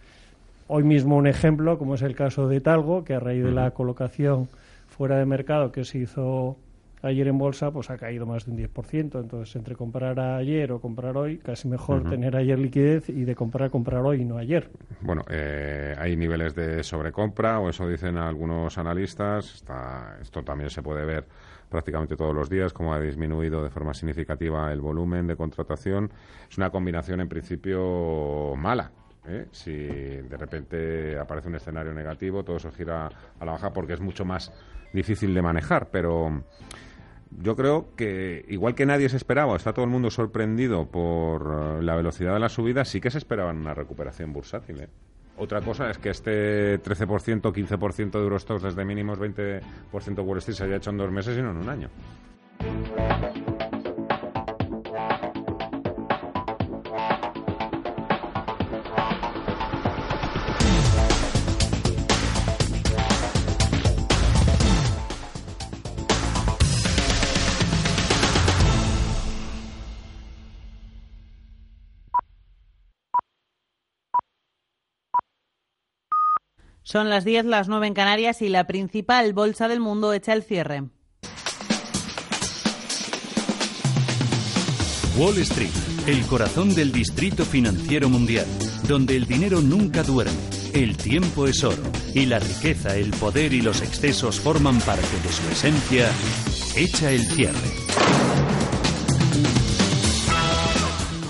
[0.66, 3.70] hoy mismo un ejemplo, como es el caso de Talgo, que a raíz de la
[3.70, 4.48] colocación
[4.88, 6.56] fuera de mercado que se hizo
[7.02, 9.20] ayer en bolsa pues ha caído más de un 10%.
[9.20, 13.70] Entonces, entre comprar ayer o comprar hoy, casi mejor tener ayer liquidez y de comprar,
[13.70, 14.70] comprar hoy y no ayer.
[15.00, 19.64] Bueno, eh, hay niveles de sobrecompra, o eso dicen algunos analistas.
[20.20, 21.26] esto también se puede ver
[21.68, 26.10] prácticamente todos los días, como ha disminuido de forma significativa el volumen de contratación.
[26.50, 28.90] Es una combinación, en principio, mala.
[29.26, 29.46] ¿eh?
[29.52, 33.06] Si de repente aparece un escenario negativo, todo eso gira
[33.38, 34.52] a la baja porque es mucho más
[34.92, 36.42] difícil de manejar, pero
[37.38, 41.82] yo creo que, igual que nadie se esperaba, está todo el mundo sorprendido por eh,
[41.82, 44.80] la velocidad de la subida, sí que se esperaba una recuperación bursátil.
[44.80, 44.88] ¿eh?
[45.36, 49.62] Otra cosa es que este 13%, 15% de Eurostox desde mínimos 20%
[50.24, 51.88] Wall Street se haya hecho en dos meses y no en un año.
[76.90, 80.42] Son las 10, las 9 en Canarias y la principal bolsa del mundo echa el
[80.42, 80.82] cierre.
[85.16, 85.70] Wall Street,
[86.08, 88.46] el corazón del distrito financiero mundial,
[88.88, 90.32] donde el dinero nunca duerme,
[90.74, 95.32] el tiempo es oro y la riqueza, el poder y los excesos forman parte de
[95.32, 96.10] su esencia,
[96.74, 97.89] echa el cierre.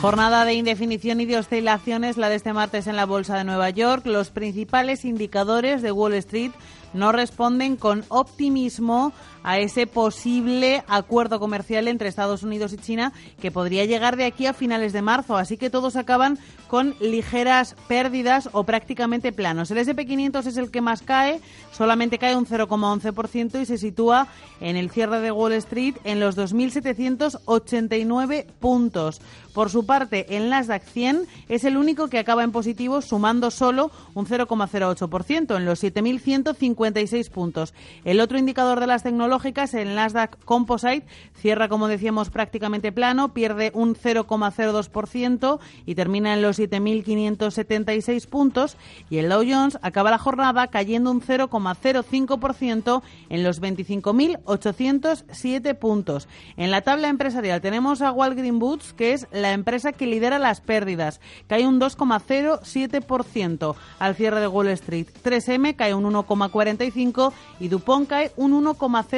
[0.01, 3.69] Jornada de indefinición y de oscilaciones la de este martes en la Bolsa de Nueva
[3.69, 4.07] York.
[4.07, 6.53] Los principales indicadores de Wall Street
[6.95, 9.13] no responden con optimismo
[9.43, 14.47] a ese posible acuerdo comercial entre Estados Unidos y China que podría llegar de aquí
[14.47, 15.37] a finales de marzo.
[15.37, 16.39] Así que todos acaban
[16.69, 19.71] con ligeras pérdidas o prácticamente planos.
[19.71, 21.41] El SP500 es el que más cae,
[21.73, 24.29] solamente cae un 0,11% y se sitúa
[24.61, 29.21] en el cierre de Wall Street en los 2.789 puntos.
[29.53, 33.91] Por su parte, el Nasdaq 100 es el único que acaba en positivo, sumando solo
[34.15, 37.75] un 0,08% en los 7.156 puntos.
[38.05, 43.71] El otro indicador de las tecnológicas, el Nasdaq Composite, cierra, como decíamos, prácticamente plano, pierde
[43.75, 48.77] un 0,02% y termina en los 7.576 puntos.
[49.09, 56.27] Y el Dow Jones acaba la jornada cayendo un 0,05% en los 25.807 puntos.
[56.57, 60.61] En la tabla empresarial tenemos a Walgreen Boots, que es la empresa que lidera las
[60.61, 61.21] pérdidas.
[61.47, 65.07] Cae un 2,07% al cierre de Wall Street.
[65.23, 68.55] 3M cae un 1,45% y Dupont cae un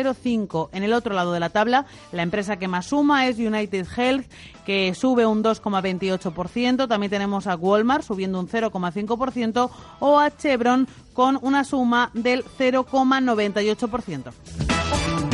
[0.05, 0.68] 1,05%.
[0.72, 4.26] En el otro lado de la tabla, la empresa que más suma es United Health,
[4.64, 6.89] que sube un 2,28%.
[6.89, 15.31] También tenemos a Walmart subiendo un 0,5% o a Chevron con una suma del 0,98%.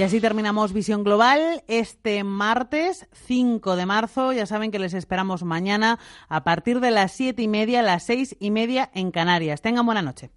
[0.00, 4.32] Y así terminamos Visión Global este martes 5 de marzo.
[4.32, 5.98] Ya saben que les esperamos mañana
[6.30, 9.60] a partir de las siete y media, las seis y media en Canarias.
[9.60, 10.30] Tengan buena noche.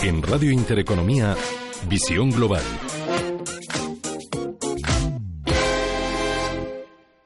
[0.00, 1.36] En Radio Intereconomía,
[1.90, 2.62] Visión Global